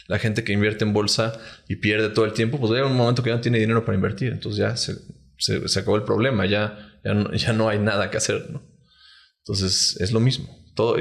La 0.08 0.18
gente 0.18 0.44
que 0.44 0.52
invierte 0.52 0.84
en 0.84 0.92
bolsa 0.92 1.40
y 1.68 1.76
pierde 1.76 2.10
todo 2.10 2.24
el 2.24 2.32
tiempo, 2.32 2.60
pues 2.60 2.70
llega 2.72 2.86
un 2.86 2.96
momento 2.96 3.22
que 3.22 3.30
ya 3.30 3.36
no 3.36 3.40
tiene 3.40 3.58
dinero 3.58 3.84
para 3.84 3.96
invertir. 3.96 4.32
Entonces 4.32 4.58
ya 4.58 4.76
se, 4.76 5.80
acabó 5.80 5.96
el 5.96 6.04
problema, 6.04 6.46
ya, 6.46 7.00
ya 7.02 7.52
no, 7.52 7.68
hay 7.68 7.78
nada 7.78 8.10
que 8.10 8.16
hacer, 8.16 8.50
¿no? 8.50 8.62
Entonces 9.38 9.96
es 10.00 10.12
lo 10.12 10.20
mismo. 10.20 10.64
Todo, 10.74 10.98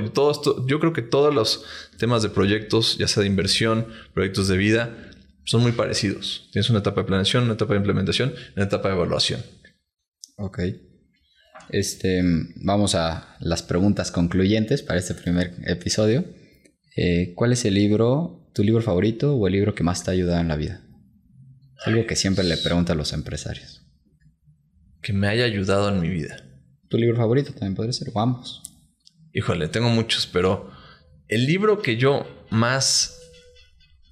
yo 0.66 0.80
creo 0.80 0.94
que 0.94 1.02
todos 1.02 1.36
los 1.36 1.66
temas 2.00 2.24
de 2.24 2.30
proyectos, 2.30 2.98
ya 2.98 3.08
sea 3.08 3.22
de 3.22 3.28
inversión, 3.28 3.88
proyectos 4.14 4.48
de 4.48 4.58
vida, 4.58 4.96
son 5.44 5.62
muy 5.62 5.74
parecidos. 5.74 6.48
Tienes 6.52 6.70
una 6.70 6.80
etapa 6.80 7.02
de 7.02 7.08
planeación, 7.08 7.44
una 7.44 7.54
etapa 7.54 7.74
de 7.74 7.80
implementación, 7.80 8.34
una 8.56 8.66
etapa 8.66 8.88
de 8.88 8.96
evaluación. 8.96 9.44
Ok. 10.38 10.60
Este, 11.70 12.22
vamos 12.58 12.96
a 12.96 13.36
las 13.40 13.64
preguntas 13.64 14.12
concluyentes 14.12 14.84
para 14.84 15.00
este 15.00 15.14
primer 15.14 15.56
episodio. 15.66 16.26
Eh, 16.96 17.34
¿Cuál 17.36 17.54
es 17.54 17.66
el 17.66 17.74
libro, 17.74 18.50
tu 18.54 18.64
libro 18.64 18.82
favorito 18.82 19.36
o 19.36 19.48
el 19.48 19.54
libro 19.54 19.76
que 19.76 19.84
más 19.84 20.04
te 20.04 20.12
ha 20.12 20.14
ayudado 20.14 20.42
en 20.42 20.48
la 20.48 20.56
vida? 20.56 20.82
algo 21.86 22.08
que 22.08 22.16
siempre 22.16 22.44
le 22.44 22.58
pregunto 22.58 22.94
a 22.94 22.96
los 22.96 23.14
empresarios. 23.14 23.84
Que 25.02 25.14
me 25.14 25.28
haya 25.28 25.46
ayudado 25.46 25.90
en 25.90 26.00
mi 26.00 26.10
vida. 26.10 26.38
¿Tu 26.90 26.98
libro 26.98 27.16
favorito 27.16 27.52
también 27.52 27.76
podría 27.76 27.94
ser? 27.94 28.12
Vamos. 28.12 28.64
Híjole, 29.34 29.68
tengo 29.68 29.90
muchos, 29.90 30.26
pero 30.26 30.72
el 31.28 31.46
libro 31.46 31.82
que 31.82 31.98
yo 31.98 32.26
más... 32.50 33.20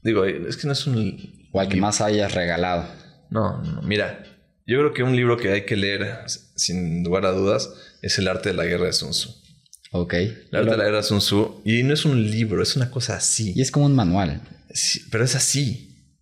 Digo, 0.04 0.26
es 0.26 0.58
que 0.58 0.68
no 0.68 0.74
es 0.74 0.86
un... 0.86 1.50
O 1.52 1.60
al 1.60 1.70
que 1.70 1.78
más 1.78 2.02
hayas 2.02 2.34
regalado. 2.34 2.88
No, 3.30 3.62
no, 3.64 3.82
mira, 3.82 4.24
yo 4.66 4.80
creo 4.80 4.94
que 4.94 5.04
un 5.04 5.16
libro 5.16 5.38
que 5.38 5.52
hay 5.52 5.66
que 5.66 5.76
leer, 5.76 6.24
sin 6.28 7.04
lugar 7.04 7.26
a 7.26 7.32
dudas, 7.32 7.74
es 8.02 8.18
El 8.18 8.28
arte 8.28 8.50
de 8.50 8.56
la 8.56 8.66
guerra 8.66 8.86
de 8.86 8.94
Sun 8.94 9.12
Tzu. 9.12 9.30
Ok. 9.92 10.14
El 10.14 10.50
arte 10.54 10.72
de 10.72 10.78
la 10.78 10.84
guerra 10.86 10.98
de 10.98 11.04
Sun 11.04 11.20
Tzu. 11.20 11.62
Y 11.66 11.84
no 11.84 11.94
es 11.94 12.06
un 12.06 12.32
libro, 12.32 12.64
es 12.64 12.76
una 12.76 12.90
cosa 12.90 13.16
así. 13.16 13.54
Y 13.56 13.62
es 13.62 13.72
como 13.72 13.86
un 13.86 13.96
manual. 13.96 14.42
Sí, 14.74 15.02
pero 15.12 15.24
es 15.24 15.36
así. 15.36 16.18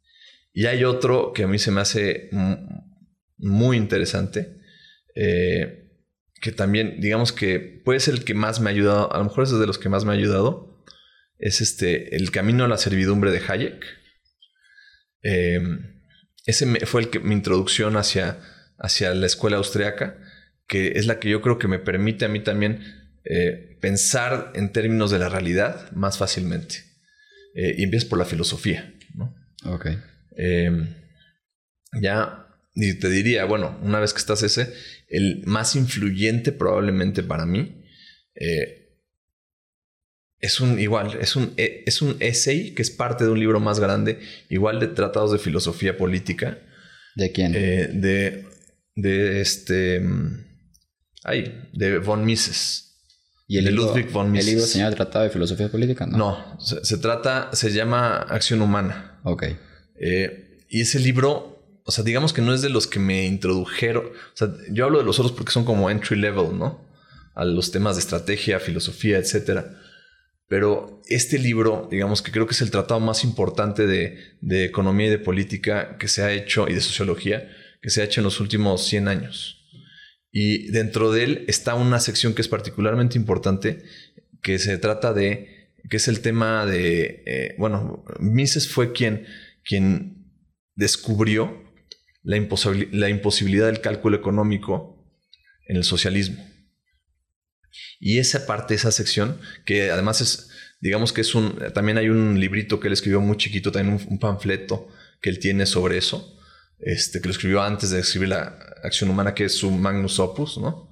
Y 0.54 0.66
hay 0.66 0.84
otro 0.84 1.34
que 1.34 1.44
a 1.44 1.48
mí 1.48 1.60
se 1.60 1.72
me 1.72 1.82
hace 1.82 2.30
muy 3.38 3.78
interesante. 3.78 4.58
Eh, 5.16 5.90
que 6.42 6.52
también, 6.52 7.00
digamos 7.00 7.32
que 7.32 7.60
puede 7.60 8.00
ser 8.00 8.16
el 8.16 8.24
que 8.24 8.34
más 8.34 8.60
me 8.60 8.70
ha 8.70 8.74
ayudado. 8.74 9.14
A 9.14 9.20
lo 9.20 9.26
mejor 9.26 9.44
es 9.44 9.52
de 9.52 9.68
los 9.68 9.78
que 9.78 9.90
más 9.90 10.04
me 10.04 10.12
ha 10.12 10.16
ayudado. 10.16 10.84
Es 11.38 11.62
este, 11.62 12.16
El 12.16 12.32
camino 12.32 12.66
a 12.66 12.68
la 12.68 12.78
servidumbre 12.78 13.32
de 13.32 13.42
Hayek. 13.48 13.86
Eh, 15.24 15.62
ese 16.46 16.86
fue 16.86 17.02
el 17.02 17.10
que, 17.10 17.20
mi 17.20 17.34
introducción 17.34 17.98
hacia, 17.98 18.40
hacia 18.78 19.14
la 19.14 19.26
escuela 19.26 19.58
austriaca, 19.58 20.18
que 20.68 20.94
es 20.96 21.06
la 21.06 21.20
que 21.20 21.30
yo 21.30 21.42
creo 21.42 21.58
que 21.58 21.68
me 21.68 21.80
permite 21.80 22.26
a 22.26 22.30
mí 22.30 22.40
también 22.40 22.82
eh, 23.24 23.78
pensar 23.82 24.52
en 24.56 24.72
términos 24.72 25.12
de 25.12 25.20
la 25.20 25.30
realidad 25.30 25.92
más 25.92 26.18
fácilmente. 26.18 26.84
Eh, 27.54 27.76
y 27.78 27.84
empiezas 27.84 28.08
por 28.08 28.18
la 28.18 28.26
filosofía, 28.26 28.94
¿no? 29.14 29.36
Ok. 29.66 29.88
Em, 30.38 30.96
ya, 32.02 32.48
y 32.74 32.98
te 33.00 33.10
diría, 33.10 33.46
bueno, 33.46 33.78
una 33.84 34.00
vez 34.00 34.14
que 34.14 34.20
estás 34.20 34.44
ese, 34.44 34.74
el 35.10 35.44
más 35.46 35.76
influyente 35.76 36.54
probablemente 36.54 37.22
para 37.22 37.46
mí 37.46 37.84
eh, 38.36 38.81
es 40.42 40.60
un 40.60 40.80
igual, 40.80 41.18
es 41.22 41.36
un, 41.36 41.54
es 41.56 42.02
un 42.02 42.18
essay 42.20 42.74
que 42.74 42.82
es 42.82 42.90
parte 42.90 43.24
de 43.24 43.30
un 43.30 43.40
libro 43.40 43.60
más 43.60 43.80
grande, 43.80 44.20
igual 44.50 44.80
de 44.80 44.88
tratados 44.88 45.32
de 45.32 45.38
filosofía 45.38 45.98
política. 45.98 46.58
¿De 47.16 47.32
quién? 47.32 47.52
de, 47.52 48.46
de 48.96 49.42
este. 49.42 50.00
Mm, 50.00 50.46
ay, 51.24 51.70
de 51.74 52.00
von 52.00 52.26
Mises. 52.26 52.88
¿Y 53.48 53.58
el 53.58 53.66
de 53.66 53.72
libro, 53.72 53.88
Ludwig 53.88 54.10
von 54.10 54.32
Mises. 54.32 54.48
¿El 54.48 54.54
libro 54.56 54.68
señala 54.68 54.96
tratado 54.96 55.26
de 55.26 55.30
filosofía 55.30 55.70
política? 55.70 56.08
No. 56.08 56.18
No, 56.18 56.60
se, 56.60 56.98
trata, 56.98 57.50
se 57.54 57.72
llama 57.72 58.18
Acción 58.18 58.62
Humana. 58.62 59.20
Ok. 59.24 59.44
Eh, 60.00 60.66
y 60.70 60.82
ese 60.82 61.00
libro, 61.00 61.82
o 61.86 61.92
sea, 61.92 62.04
digamos 62.04 62.34
que 62.34 62.42
no 62.42 62.54
es 62.54 62.62
de 62.62 62.70
los 62.70 62.88
que 62.88 63.00
me 63.00 63.26
introdujeron. 63.26 64.06
O 64.06 64.36
sea, 64.38 64.48
yo 64.72 64.86
hablo 64.86 65.00
de 65.00 65.04
los 65.04 65.20
otros 65.20 65.34
porque 65.34 65.52
son 65.52 65.66
como 65.66 65.90
entry 65.90 66.18
level, 66.18 66.58
¿no? 66.58 66.90
A 67.36 67.46
los 67.46 67.72
temas 67.72 67.98
de 67.98 68.00
estrategia, 68.00 68.60
filosofía, 68.60 69.18
etcétera. 69.18 69.81
Pero 70.52 71.02
este 71.08 71.40
libro, 71.40 71.88
digamos 71.90 72.22
que 72.22 72.30
creo 72.30 72.46
que 72.46 72.52
es 72.52 72.62
el 72.62 72.72
tratado 72.72 73.00
más 73.00 73.24
importante 73.24 73.88
de, 73.88 74.66
economía 74.66 75.08
y 75.08 75.12
de 75.12 75.18
política 75.18 75.96
que 75.98 76.10
se 76.10 76.24
ha 76.24 76.34
hecho 76.34 76.68
y 76.68 76.74
de 76.74 76.82
sociología 76.82 77.50
que 77.82 77.90
se 77.90 78.02
ha 78.02 78.04
hecho 78.04 78.20
en 78.20 78.26
los 78.26 78.42
últimos 78.42 78.86
100 78.86 79.08
años. 79.08 79.66
Y 80.30 80.70
dentro 80.72 81.10
de 81.14 81.24
él 81.24 81.46
está 81.48 81.76
una 81.76 82.02
sección 82.02 82.34
que 82.34 82.42
es 82.42 82.50
particularmente 82.50 83.18
importante, 83.18 83.82
que 84.44 84.60
se 84.60 84.78
trata 84.78 85.14
de, 85.14 85.70
que 85.90 85.96
es 85.96 86.10
el 86.10 86.20
tema 86.20 86.66
de, 86.66 87.24
eh, 87.26 87.56
bueno, 87.58 88.04
Mises 88.20 88.68
fue 88.68 88.92
quien, 88.92 89.28
quien 89.64 90.34
descubrió 90.76 91.64
la 92.24 92.36
imposibilidad 92.36 93.68
del 93.68 93.80
cálculo 93.80 94.18
económico 94.18 95.02
en 95.70 95.78
el 95.78 95.86
socialismo. 95.86 96.51
Y 98.00 98.20
esa 98.20 98.46
parte, 98.46 98.74
esa 98.74 98.92
sección, 98.92 99.40
que 99.66 99.92
además 99.92 100.22
es, 100.22 100.50
digamos 100.80 101.14
que 101.14 101.22
es 101.22 101.36
un, 101.36 101.58
también 101.74 101.98
hay 101.98 102.10
un 102.10 102.40
librito 102.40 102.80
que 102.80 102.88
él 102.88 102.94
escribió 102.94 103.22
muy 103.22 103.38
chiquito, 103.38 103.72
también 103.72 104.06
un, 104.10 104.20
panfleto 104.20 104.88
que 105.22 105.30
él 105.30 105.40
tiene 105.40 105.66
sobre 105.66 105.98
eso, 105.98 106.38
este, 106.80 107.22
que 107.22 107.28
lo 107.28 107.34
escribió 107.34 107.62
antes 107.62 107.92
de 107.92 108.00
escribir 108.00 108.30
la 108.30 108.58
acción 108.84 109.10
humana, 109.10 109.34
que 109.34 109.46
es 109.46 109.54
su 109.54 109.70
magnus 109.72 110.20
opus, 110.20 110.58
¿no? 110.58 110.92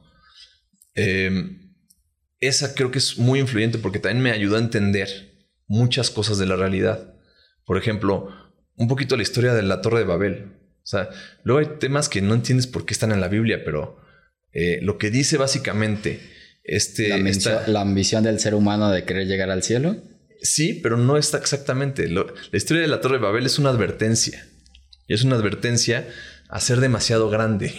Em, 0.93 1.73
esa 2.39 2.73
creo 2.73 2.91
que 2.91 2.99
es 2.99 3.17
muy 3.17 3.39
influyente 3.39 3.79
porque 3.79 3.99
también 3.99 4.23
me 4.23 4.31
ayudó 4.31 4.55
a 4.55 4.59
entender 4.59 5.09
muchas 5.67 6.09
cosas 6.09 6.37
de 6.37 6.45
la 6.45 6.55
realidad. 6.55 7.15
Por 7.65 7.77
ejemplo, 7.77 8.29
un 8.75 8.87
poquito 8.87 9.17
la 9.17 9.23
historia 9.23 9.53
de 9.53 9.63
la 9.63 9.81
Torre 9.81 9.99
de 9.99 10.05
Babel. 10.05 10.53
O 10.83 10.87
sea, 10.89 11.09
luego 11.43 11.59
hay 11.59 11.77
temas 11.79 12.09
que 12.09 12.21
no 12.21 12.33
entiendes 12.33 12.65
por 12.65 12.85
qué 12.85 12.93
están 12.93 13.11
en 13.11 13.21
la 13.21 13.27
Biblia, 13.27 13.63
pero 13.63 13.99
eh, 14.53 14.79
lo 14.81 14.97
que 14.97 15.11
dice 15.11 15.37
básicamente 15.37 16.19
este... 16.75 17.09
La, 17.67 17.81
ambición 17.81 18.23
del 18.23 18.39
ser 18.39 18.55
humano 18.55 18.91
de 18.91 19.03
querer 19.03 19.27
llegar 19.27 19.49
al 19.49 19.63
cielo. 19.63 19.97
Sí, 20.41 20.73
pero 20.73 20.97
no 20.97 21.17
está 21.17 21.37
exactamente. 21.37 22.07
la 22.07 22.25
historia 22.53 22.81
de 22.81 22.87
la 22.87 23.01
Torre 23.01 23.17
de 23.17 23.23
Babel 23.23 23.45
es 23.45 23.59
una 23.59 23.69
advertencia. 23.69 24.47
Y 25.07 25.13
es 25.13 25.23
una 25.23 25.35
advertencia 25.35 26.07
a 26.47 26.59
ser 26.59 26.79
demasiado 26.79 27.29
grande. 27.29 27.73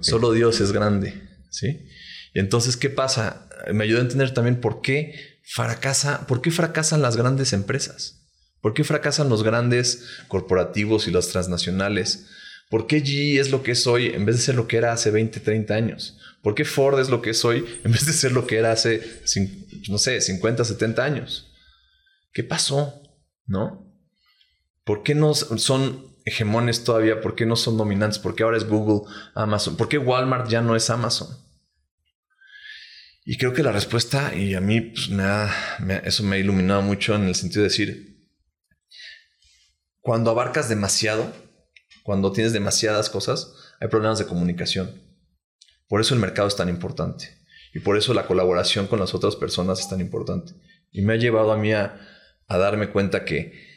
Solo 0.00 0.32
Dios 0.32 0.60
es 0.60 0.72
grande, 0.72 1.14
¿sí? 1.50 1.88
Y 2.34 2.40
entonces, 2.40 2.76
¿qué 2.76 2.90
pasa? 2.90 3.48
Me 3.72 3.84
ayuda 3.84 4.00
a 4.00 4.02
entender 4.02 4.34
también 4.34 4.60
por 4.60 4.82
qué 4.82 5.40
fracasa, 5.44 6.26
por 6.26 6.42
qué 6.42 6.50
fracasan 6.50 7.00
las 7.00 7.16
grandes 7.16 7.52
empresas. 7.52 8.18
¿Por 8.60 8.74
qué 8.74 8.84
fracasan 8.84 9.28
los 9.28 9.42
grandes 9.42 10.04
corporativos 10.28 11.08
y 11.08 11.10
los 11.10 11.28
transnacionales? 11.28 12.26
¿Por 12.68 12.86
qué 12.86 13.00
GE 13.00 13.38
es 13.38 13.50
lo 13.50 13.62
que 13.62 13.72
es 13.72 13.86
hoy 13.86 14.08
en 14.08 14.26
vez 14.26 14.36
de 14.36 14.42
ser 14.42 14.56
lo 14.56 14.66
que 14.66 14.76
era 14.76 14.92
hace 14.92 15.10
20, 15.10 15.40
30 15.40 15.74
años? 15.74 16.17
¿Por 16.42 16.54
qué 16.54 16.64
Ford 16.64 17.00
es 17.00 17.08
lo 17.08 17.20
que 17.20 17.30
es 17.30 17.44
hoy 17.44 17.64
en 17.84 17.92
vez 17.92 18.06
de 18.06 18.12
ser 18.12 18.32
lo 18.32 18.46
que 18.46 18.58
era 18.58 18.72
hace, 18.72 19.02
no 19.88 19.98
sé, 19.98 20.20
50, 20.20 20.64
70 20.64 21.04
años? 21.04 21.52
¿Qué 22.32 22.44
pasó? 22.44 23.02
¿No? 23.46 23.92
¿Por 24.84 25.02
qué 25.02 25.14
no 25.14 25.34
son 25.34 26.16
hegemones 26.24 26.84
todavía? 26.84 27.20
¿Por 27.20 27.34
qué 27.34 27.44
no 27.44 27.56
son 27.56 27.76
dominantes? 27.76 28.18
¿Por 28.18 28.34
qué 28.34 28.42
ahora 28.42 28.56
es 28.56 28.64
Google, 28.64 29.10
Amazon? 29.34 29.76
¿Por 29.76 29.88
qué 29.88 29.98
Walmart 29.98 30.48
ya 30.48 30.62
no 30.62 30.76
es 30.76 30.88
Amazon? 30.90 31.28
Y 33.24 33.36
creo 33.36 33.52
que 33.52 33.62
la 33.62 33.72
respuesta, 33.72 34.34
y 34.34 34.54
a 34.54 34.60
mí 34.60 34.80
pues, 34.80 35.10
eso 36.04 36.22
me 36.22 36.36
ha 36.36 36.38
iluminado 36.38 36.80
mucho 36.80 37.14
en 37.14 37.24
el 37.24 37.34
sentido 37.34 37.62
de 37.62 37.68
decir, 37.68 38.26
cuando 40.00 40.30
abarcas 40.30 40.70
demasiado, 40.70 41.30
cuando 42.04 42.32
tienes 42.32 42.54
demasiadas 42.54 43.10
cosas, 43.10 43.52
hay 43.80 43.88
problemas 43.88 44.18
de 44.18 44.24
comunicación. 44.24 45.07
Por 45.88 46.00
eso 46.00 46.14
el 46.14 46.20
mercado 46.20 46.46
es 46.46 46.56
tan 46.56 46.68
importante. 46.68 47.36
Y 47.74 47.80
por 47.80 47.96
eso 47.96 48.14
la 48.14 48.26
colaboración 48.26 48.86
con 48.86 49.00
las 49.00 49.14
otras 49.14 49.36
personas 49.36 49.80
es 49.80 49.88
tan 49.88 50.00
importante. 50.00 50.52
Y 50.92 51.02
me 51.02 51.14
ha 51.14 51.16
llevado 51.16 51.52
a 51.52 51.56
mí 51.56 51.72
a 51.72 51.98
darme 52.48 52.90
cuenta 52.90 53.24
que 53.24 53.68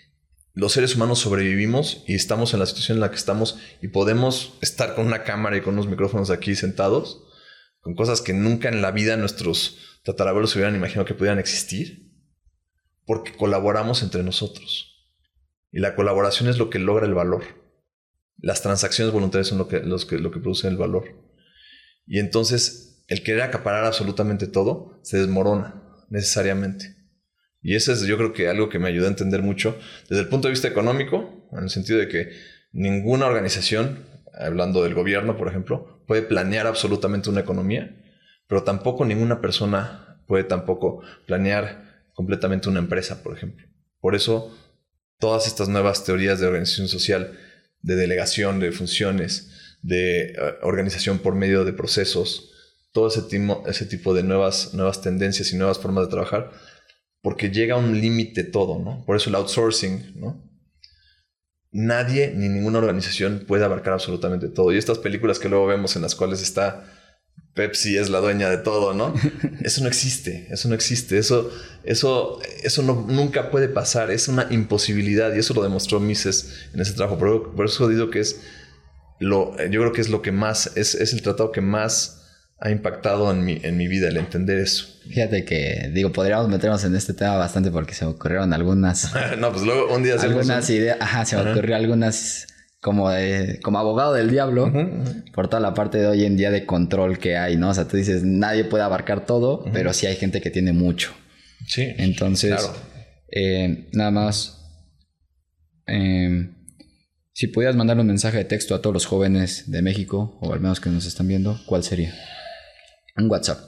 los 0.54 0.74
seres 0.74 0.96
humanos 0.96 1.20
sobrevivimos 1.20 2.04
y 2.08 2.16
estamos 2.16 2.54
en 2.54 2.60
la 2.60 2.66
situación 2.66 2.98
en 2.98 3.02
la 3.02 3.10
que 3.10 3.16
estamos 3.16 3.58
y 3.82 3.88
podemos 3.88 4.58
estar 4.62 4.96
con 4.96 5.08
una 5.08 5.24
cámara 5.24 5.56
y 5.56 5.62
con 5.62 5.76
unos 5.76 5.88
micrófonos 5.88 6.30
aquí 6.30 6.56
sentados, 6.56 7.24
con 7.80 7.96
cosas 7.96 8.22
que 8.22 8.34
nunca 8.34 8.68
en 8.68 8.82
la 8.82 8.92
vida 8.92 9.16
nuestros 9.16 9.78
tatarabuelos 10.04 10.52
se 10.52 10.58
hubieran 10.58 10.76
imaginado 10.76 11.06
que 11.06 11.14
pudieran 11.14 11.40
existir, 11.40 12.12
porque 13.06 13.34
colaboramos 13.34 14.04
entre 14.04 14.24
nosotros. 14.24 15.08
Y 15.72 15.80
la 15.80 15.96
colaboración 15.96 16.50
es 16.50 16.58
lo 16.58 16.70
que 16.70 16.80
logra 16.80 17.06
el 17.06 17.14
valor. 17.14 17.44
Las 18.38 18.62
transacciones 18.62 19.14
voluntarias 19.14 19.48
son 19.48 19.58
lo 19.58 19.70
que, 19.70 19.80
los 19.80 20.06
que, 20.06 20.18
lo 20.20 20.32
que 20.32 20.42
producen 20.42 20.72
el 20.72 20.78
valor. 20.78 21.06
Y 22.12 22.20
entonces 22.20 23.06
el 23.08 23.24
querer 23.24 23.44
acaparar 23.44 23.86
absolutamente 23.86 24.46
todo 24.46 25.00
se 25.02 25.18
desmorona 25.18 25.82
necesariamente. 26.10 26.98
Y 27.62 27.76
eso 27.76 27.94
es 27.94 28.02
yo 28.02 28.18
creo 28.18 28.34
que 28.34 28.50
algo 28.50 28.68
que 28.68 28.80
me 28.80 28.90
ayuda 28.90 29.06
a 29.06 29.12
entender 29.12 29.42
mucho 29.42 29.80
desde 30.10 30.24
el 30.24 30.28
punto 30.28 30.50
de 30.50 30.52
vista 30.52 30.68
económico, 30.68 31.48
en 31.54 31.64
el 31.64 31.70
sentido 31.70 32.00
de 32.00 32.10
que 32.10 32.32
ninguna 32.74 33.28
organización, 33.28 34.04
hablando 34.38 34.84
del 34.84 34.94
gobierno, 34.94 35.38
por 35.38 35.48
ejemplo, 35.48 36.04
puede 36.06 36.22
planear 36.22 36.68
absolutamente 36.68 37.30
una 37.30 37.40
economía, 37.40 37.96
pero 38.46 38.64
tampoco 38.64 39.06
ninguna 39.06 39.40
persona 39.40 40.22
puede 40.28 40.44
tampoco 40.44 41.02
planear 41.28 42.10
completamente 42.14 42.68
una 42.68 42.80
empresa, 42.80 43.24
por 43.24 43.38
ejemplo. 43.38 43.66
Por 44.02 44.16
eso, 44.16 44.54
todas 45.18 45.48
estas 45.48 45.70
nuevas 45.70 46.04
teorías 46.04 46.42
de 46.42 46.48
organización 46.48 46.90
social, 46.90 47.40
de 47.82 47.96
delegación 47.96 48.60
de 48.60 48.74
funciones, 48.74 49.61
de 49.82 50.32
eh, 50.32 50.36
organización 50.62 51.20
por 51.20 51.36
medio 51.36 51.66
de 51.66 51.74
procesos, 51.74 52.52
todo 52.92 53.08
ese, 53.08 53.22
ese 53.68 53.86
tipo 53.86 54.14
de 54.14 54.24
nuevas, 54.24 54.74
nuevas 54.74 55.02
tendencias 55.02 55.52
y 55.54 55.58
nuevas 55.58 55.80
formas 55.80 56.06
de 56.06 56.12
trabajar, 56.12 56.52
porque 57.22 57.50
llega 57.50 57.76
a 57.76 57.78
un 57.78 58.00
límite 58.00 58.44
todo, 58.44 58.80
¿no? 58.80 59.04
Por 59.06 59.16
eso 59.16 59.30
el 59.30 59.36
outsourcing, 59.36 60.20
¿no? 60.20 60.44
Nadie 61.72 62.34
ni 62.36 62.50
ninguna 62.50 62.80
organización 62.80 63.46
puede 63.48 63.64
abarcar 63.64 63.94
absolutamente 63.94 64.50
todo. 64.50 64.74
Y 64.74 64.78
estas 64.78 64.98
películas 64.98 65.40
que 65.40 65.48
luego 65.48 65.68
vemos 65.68 65.96
en 65.96 66.02
las 66.02 66.16
cuales 66.16 66.42
está 66.42 66.86
Pepsi 67.54 67.98
es 67.98 68.10
la 68.10 68.20
dueña 68.20 68.50
de 68.50 68.58
todo, 68.58 68.94
¿no? 68.94 69.14
Eso 69.62 69.82
no 69.82 69.88
existe, 69.88 70.48
eso 70.52 70.70
no 70.70 70.76
existe, 70.76 71.18
eso, 71.18 71.52
eso, 71.84 72.40
eso 72.64 72.82
no, 72.82 73.06
nunca 73.08 73.52
puede 73.52 73.68
pasar, 73.68 74.10
es 74.10 74.28
una 74.28 74.48
imposibilidad 74.50 75.36
y 75.36 75.40
eso 75.40 75.54
lo 75.54 75.62
demostró 75.62 76.00
Mises 76.00 76.68
en 76.74 76.80
ese 76.80 76.94
trabajo. 76.94 77.20
Por, 77.20 77.54
por 77.54 77.66
eso 77.66 77.88
digo 77.90 78.10
que 78.10 78.22
es 78.22 78.42
lo, 79.22 79.56
yo 79.68 79.82
creo 79.82 79.94
que 79.94 80.02
es 80.02 80.10
lo 80.10 80.22
que 80.22 80.32
más, 80.32 80.76
es, 80.76 80.96
es 80.96 81.14
el 81.14 81.22
tratado 81.22 81.52
que 81.52 81.62
más 81.62 82.18
ha 82.60 82.70
impactado 82.70 83.32
en 83.32 83.44
mi, 83.44 83.60
en 83.64 83.78
mi 83.78 83.88
vida 83.88 84.10
el 84.10 84.18
entender 84.18 84.58
eso. 84.60 84.86
Fíjate 85.08 85.46
que, 85.46 85.90
digo, 85.94 86.12
podríamos 86.12 86.48
meternos 86.48 86.84
en 86.84 86.96
este 86.96 87.14
tema 87.14 87.36
bastante 87.36 87.72
porque 87.72 87.94
se 87.94 88.06
me 88.06 88.12
ocurrieron 88.12 88.54
algunas. 88.54 89.14
no, 89.40 89.52
pues 89.52 89.64
luego 89.64 89.96
un 89.96 90.04
día 90.04 90.16
Algunas 90.20 90.70
ideas, 90.70 90.98
ajá, 91.00 91.26
se 91.26 91.38
me 91.38 91.52
ocurrió 91.52 91.76
algunas 91.76 92.48
como 92.82 93.12
de, 93.12 93.60
como 93.62 93.78
abogado 93.78 94.14
del 94.14 94.32
diablo, 94.32 94.72
por 95.34 95.48
toda 95.48 95.60
la 95.60 95.76
parte 95.76 96.00
de 96.00 96.08
hoy 96.08 96.26
en 96.26 96.36
día 96.36 96.50
de 96.50 96.66
control 96.66 97.20
que 97.20 97.38
hay, 97.38 97.56
¿no? 97.56 97.70
O 97.70 97.74
sea, 97.76 97.88
tú 97.88 97.96
dices, 97.96 98.24
nadie 98.24 98.64
puede 98.64 98.84
abarcar 98.84 99.26
todo, 99.26 99.64
pero 99.72 99.94
sí 99.94 100.08
hay 100.08 100.16
gente 100.16 100.42
que 100.42 100.50
tiene 100.50 100.74
mucho. 100.74 101.14
Sí. 101.68 101.94
Entonces, 101.98 102.72
eh, 103.32 103.88
nada 103.94 104.10
más. 104.10 104.58
Eh, 105.86 106.50
si 107.34 107.48
pudieras 107.48 107.76
mandar 107.76 107.98
un 107.98 108.08
mensaje 108.08 108.38
de 108.38 108.46
texto 108.46 108.76
a 108.76 108.82
todos 108.82 108.94
los 108.94 109.06
jóvenes 109.06 109.72
de 109.72 109.82
México, 109.82 110.38
o 110.42 110.54
al 110.54 110.60
menos 110.60 110.80
que 110.80 110.90
nos 110.90 111.06
están 111.06 111.28
viendo, 111.28 111.60
¿cuál 111.66 111.84
sería? 111.84 112.14
Un 113.16 113.30
WhatsApp. 113.30 113.60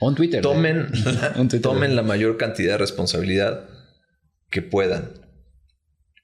O 0.00 0.08
un 0.08 0.14
Twitter. 0.14 0.42
Tomen, 0.42 0.88
tomen 1.62 1.96
la 1.96 2.02
mayor 2.02 2.36
cantidad 2.36 2.72
de 2.72 2.78
responsabilidad 2.78 3.68
que 4.50 4.62
puedan. 4.62 5.12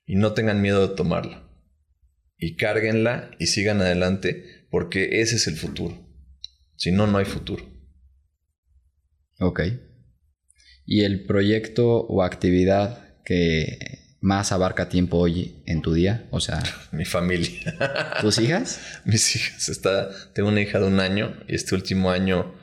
Y 0.05 0.17
no 0.17 0.33
tengan 0.33 0.61
miedo 0.61 0.87
de 0.87 0.95
tomarla. 0.95 1.49
Y 2.37 2.57
cárguenla 2.57 3.33
y 3.41 3.49
sigan 3.49 3.81
adelante 3.81 4.67
Porque 4.71 5.21
ese 5.21 5.37
es 5.37 5.47
el 5.49 5.57
futuro. 5.57 6.07
Si 6.77 6.93
no, 6.93 7.07
no 7.07 7.19
hay 7.19 7.25
futuro. 7.25 7.65
Ok. 9.41 9.61
¿Y 10.85 11.03
el 11.05 11.27
proyecto 11.27 12.07
o 12.07 12.23
actividad 12.23 13.23
que 13.25 13.79
más 14.21 14.53
abarca 14.53 14.89
tiempo 14.89 15.19
hoy 15.19 15.63
en 15.67 15.83
tu 15.83 15.93
día? 15.93 16.27
O 16.31 16.41
sea... 16.41 16.63
Mi 16.93 17.05
familia. 17.05 18.17
¿Tus 18.21 18.39
hijas? 18.39 18.81
Mis 19.05 19.37
hijas. 19.37 19.69
Está, 19.69 20.11
tengo 20.33 20.49
una 20.49 20.61
hija 20.61 20.79
de 20.79 20.87
un 20.87 21.01
año 21.01 21.37
y 21.47 21.55
este 21.55 21.75
último 21.75 22.11
año 22.11 22.55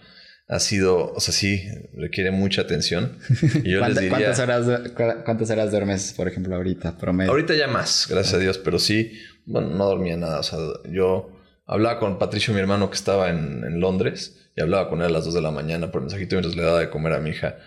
ha 0.48 0.60
sido, 0.60 1.12
o 1.12 1.20
sea, 1.20 1.34
sí, 1.34 1.64
requiere 1.96 2.32
mucha 2.32 2.62
atención. 2.62 3.18
Y 3.64 3.72
yo 3.72 3.80
les 3.88 3.96
diría, 3.96 4.10
¿cuántas, 4.10 4.40
horas, 4.40 4.82
¿Cuántas 5.26 5.50
horas 5.50 5.72
duermes, 5.72 6.14
por 6.14 6.28
ejemplo, 6.28 6.56
ahorita, 6.56 6.98
promedio? 6.98 7.32
Ahorita 7.32 7.56
ya 7.56 7.68
más, 7.68 8.08
gracias 8.10 8.36
a 8.36 8.38
Dios, 8.38 8.58
pero 8.60 8.78
sí, 8.78 9.14
bueno, 9.46 9.70
no 9.70 9.86
dormía 9.86 10.18
nada. 10.18 10.40
O 10.40 10.44
sea, 10.44 10.60
yo 10.92 11.35
hablaba 11.66 12.00
con 12.00 12.20
Patricio, 12.20 12.54
mi 12.54 12.60
hermano, 12.60 12.90
que 12.90 12.96
estaba 12.96 13.30
en, 13.30 13.80
Londres, 13.80 14.50
y 14.56 14.62
hablaba 14.62 14.90
con 14.90 15.02
él 15.02 15.08
a 15.08 15.10
las 15.10 15.26
2 15.26 15.34
de 15.34 15.42
la 15.42 15.52
mañana 15.52 15.92
por 15.92 16.02
mensajito 16.02 16.36
mientras 16.36 16.56
le 16.56 16.64
daba 16.64 16.80
de 16.80 16.90
comer 16.90 17.14
a 17.14 17.20
mi 17.20 17.32
hija. 17.32 17.58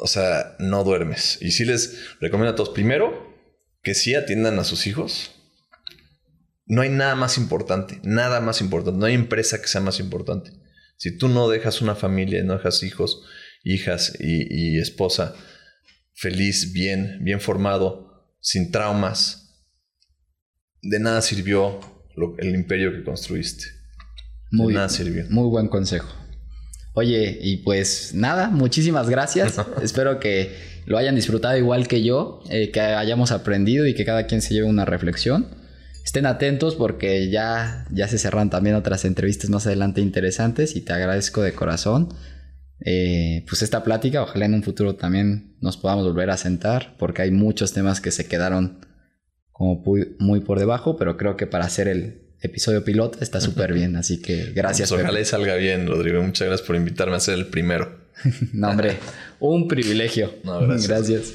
O 0.00 0.06
sea, 0.06 0.56
no 0.58 0.82
duermes. 0.82 1.38
Y 1.40 1.52
sí 1.52 1.64
les 1.64 2.18
recomiendo 2.20 2.52
a 2.52 2.56
todos, 2.56 2.70
primero, 2.70 3.32
que 3.82 3.94
sí 3.94 4.14
atiendan 4.14 4.58
a 4.58 4.64
sus 4.64 4.86
hijos. 4.86 5.30
No 6.66 6.82
hay 6.82 6.88
nada 6.88 7.14
más 7.14 7.38
importante, 7.38 8.00
nada 8.02 8.40
más 8.40 8.60
importante. 8.60 8.98
No 8.98 9.06
hay 9.06 9.14
empresa 9.14 9.60
que 9.60 9.68
sea 9.68 9.80
más 9.80 10.00
importante. 10.00 10.50
Si 10.96 11.16
tú 11.16 11.28
no 11.28 11.48
dejas 11.48 11.82
una 11.82 11.94
familia, 11.94 12.42
no 12.42 12.54
dejas 12.54 12.82
hijos, 12.82 13.22
hijas 13.64 14.12
y, 14.18 14.78
esposa 14.78 15.34
feliz, 16.14 16.72
bien, 16.72 17.18
bien 17.22 17.40
formado, 17.40 18.36
sin 18.40 18.70
traumas, 18.70 19.66
de 20.80 21.00
nada 21.00 21.22
sirvió 21.22 21.80
el 22.38 22.54
imperio 22.54 22.92
que 22.92 23.04
construiste. 23.04 23.66
Muy, 24.50 24.74
nada 24.74 24.88
sirvió. 24.88 25.24
Muy 25.30 25.48
buen 25.48 25.68
consejo. 25.68 26.08
Oye, 26.94 27.38
y 27.40 27.58
pues 27.58 28.12
nada, 28.14 28.50
muchísimas 28.50 29.08
gracias. 29.08 29.56
Espero 29.82 30.20
que 30.20 30.54
lo 30.84 30.98
hayan 30.98 31.14
disfrutado 31.14 31.56
igual 31.56 31.88
que 31.88 32.02
yo, 32.02 32.42
eh, 32.50 32.70
que 32.70 32.80
hayamos 32.80 33.32
aprendido 33.32 33.86
y 33.86 33.94
que 33.94 34.04
cada 34.04 34.26
quien 34.26 34.42
se 34.42 34.54
lleve 34.54 34.66
una 34.66 34.84
reflexión. 34.84 35.48
Estén 36.04 36.26
atentos 36.26 36.74
porque 36.74 37.30
ya, 37.30 37.86
ya 37.90 38.08
se 38.08 38.18
cerran 38.18 38.50
también 38.50 38.76
otras 38.76 39.04
entrevistas 39.04 39.50
más 39.50 39.66
adelante 39.66 40.00
interesantes 40.00 40.76
y 40.76 40.82
te 40.82 40.92
agradezco 40.92 41.42
de 41.42 41.52
corazón. 41.52 42.12
Eh, 42.84 43.44
pues 43.48 43.62
esta 43.62 43.84
plática, 43.84 44.22
ojalá 44.22 44.46
en 44.46 44.54
un 44.54 44.62
futuro 44.64 44.96
también 44.96 45.56
nos 45.60 45.76
podamos 45.76 46.04
volver 46.04 46.30
a 46.30 46.36
sentar 46.36 46.96
porque 46.98 47.22
hay 47.22 47.30
muchos 47.30 47.72
temas 47.72 48.00
que 48.00 48.10
se 48.10 48.26
quedaron 48.26 48.84
como 49.62 49.80
muy 50.18 50.40
por 50.40 50.58
debajo, 50.58 50.96
pero 50.96 51.16
creo 51.16 51.36
que 51.36 51.46
para 51.46 51.66
hacer 51.66 51.86
el 51.86 52.16
episodio 52.40 52.82
piloto 52.82 53.20
está 53.20 53.40
súper 53.40 53.72
bien, 53.72 53.94
así 53.94 54.20
que 54.20 54.50
gracias. 54.52 54.90
Pues 54.90 55.00
ojalá 55.00 55.20
y 55.20 55.24
salga 55.24 55.54
bien, 55.54 55.86
Rodrigo. 55.86 56.20
Muchas 56.20 56.48
gracias 56.48 56.66
por 56.66 56.74
invitarme 56.74 57.14
a 57.14 57.20
ser 57.20 57.34
el 57.34 57.46
primero. 57.46 57.96
no, 58.52 58.70
hombre, 58.70 58.96
un 59.38 59.68
privilegio. 59.68 60.34
No, 60.42 60.58
gracias. 60.66 60.88
gracias. 60.88 61.32